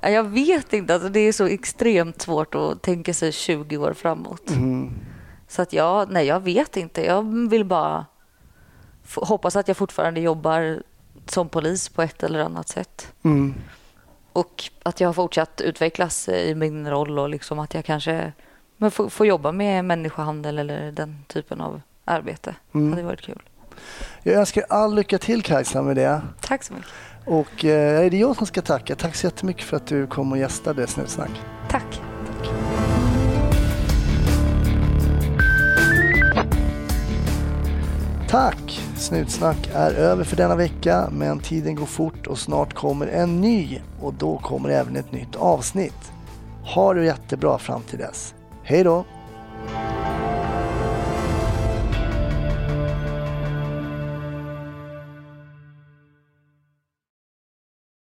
Ja, 0.00 0.08
Jag 0.08 0.24
vet 0.24 0.72
inte. 0.72 0.94
Alltså, 0.94 1.08
det 1.08 1.20
är 1.20 1.32
så 1.32 1.46
extremt 1.46 2.22
svårt 2.22 2.54
att 2.54 2.82
tänka 2.82 3.14
sig 3.14 3.32
20 3.32 3.76
år 3.76 3.92
framåt. 3.92 4.50
Mm. 4.50 4.90
Så 5.48 5.62
att 5.62 5.72
jag, 5.72 6.10
nej, 6.10 6.26
jag 6.26 6.40
vet 6.40 6.76
inte. 6.76 7.04
Jag 7.04 7.48
vill 7.48 7.64
bara 7.64 8.06
hoppas 9.14 9.56
att 9.56 9.68
jag 9.68 9.76
fortfarande 9.76 10.20
jobbar 10.20 10.82
som 11.26 11.48
polis 11.48 11.88
på 11.88 12.02
ett 12.02 12.22
eller 12.22 12.40
annat 12.40 12.68
sätt. 12.68 13.12
Mm. 13.22 13.54
Och 14.32 14.64
att 14.82 15.00
jag 15.00 15.08
har 15.08 15.12
fortsatt 15.14 15.60
utvecklas 15.60 16.28
i 16.28 16.54
min 16.54 16.90
roll 16.90 17.18
och 17.18 17.28
liksom 17.28 17.58
att 17.58 17.74
jag 17.74 17.84
kanske 17.84 18.32
men 18.76 18.90
får, 18.90 19.08
får 19.08 19.26
jobba 19.26 19.52
med 19.52 19.84
människohandel 19.84 20.58
eller 20.58 20.92
den 20.92 21.24
typen 21.26 21.60
av 21.60 21.80
arbete. 22.04 22.54
Mm. 22.74 22.86
Det 22.86 22.96
hade 22.96 23.06
varit 23.06 23.20
kul. 23.20 23.42
Jag 24.22 24.34
önskar 24.34 24.64
all 24.68 24.94
lycka 24.94 25.18
till 25.18 25.42
Kajsa 25.42 25.82
med 25.82 25.96
det. 25.96 26.20
Tack 26.40 26.62
så 26.62 26.72
mycket. 26.72 26.90
Och 27.24 27.64
eh, 27.64 28.06
är 28.06 28.10
det 28.10 28.16
jag 28.16 28.36
som 28.36 28.46
ska 28.46 28.62
tacka? 28.62 28.96
Tack 28.96 29.14
så 29.14 29.26
jättemycket 29.26 29.64
för 29.64 29.76
att 29.76 29.86
du 29.86 30.06
kom 30.06 30.32
och 30.32 30.38
gästade 30.38 30.86
Snutsnack. 30.86 31.30
Tack. 31.70 32.00
Tack! 38.28 38.80
Snutsnack 38.96 39.70
är 39.74 39.90
över 39.90 40.24
för 40.24 40.36
denna 40.36 40.56
vecka 40.56 41.08
men 41.12 41.40
tiden 41.40 41.74
går 41.74 41.86
fort 41.86 42.26
och 42.26 42.38
snart 42.38 42.74
kommer 42.74 43.06
en 43.06 43.40
ny 43.40 43.80
och 44.00 44.14
då 44.14 44.38
kommer 44.38 44.68
även 44.68 44.96
ett 44.96 45.12
nytt 45.12 45.36
avsnitt. 45.36 46.12
Ha 46.74 46.94
det 46.94 47.04
jättebra 47.04 47.58
fram 47.58 47.82
till 47.82 47.98
dess. 47.98 48.34
Hej 48.62 48.84
då! 48.84 49.04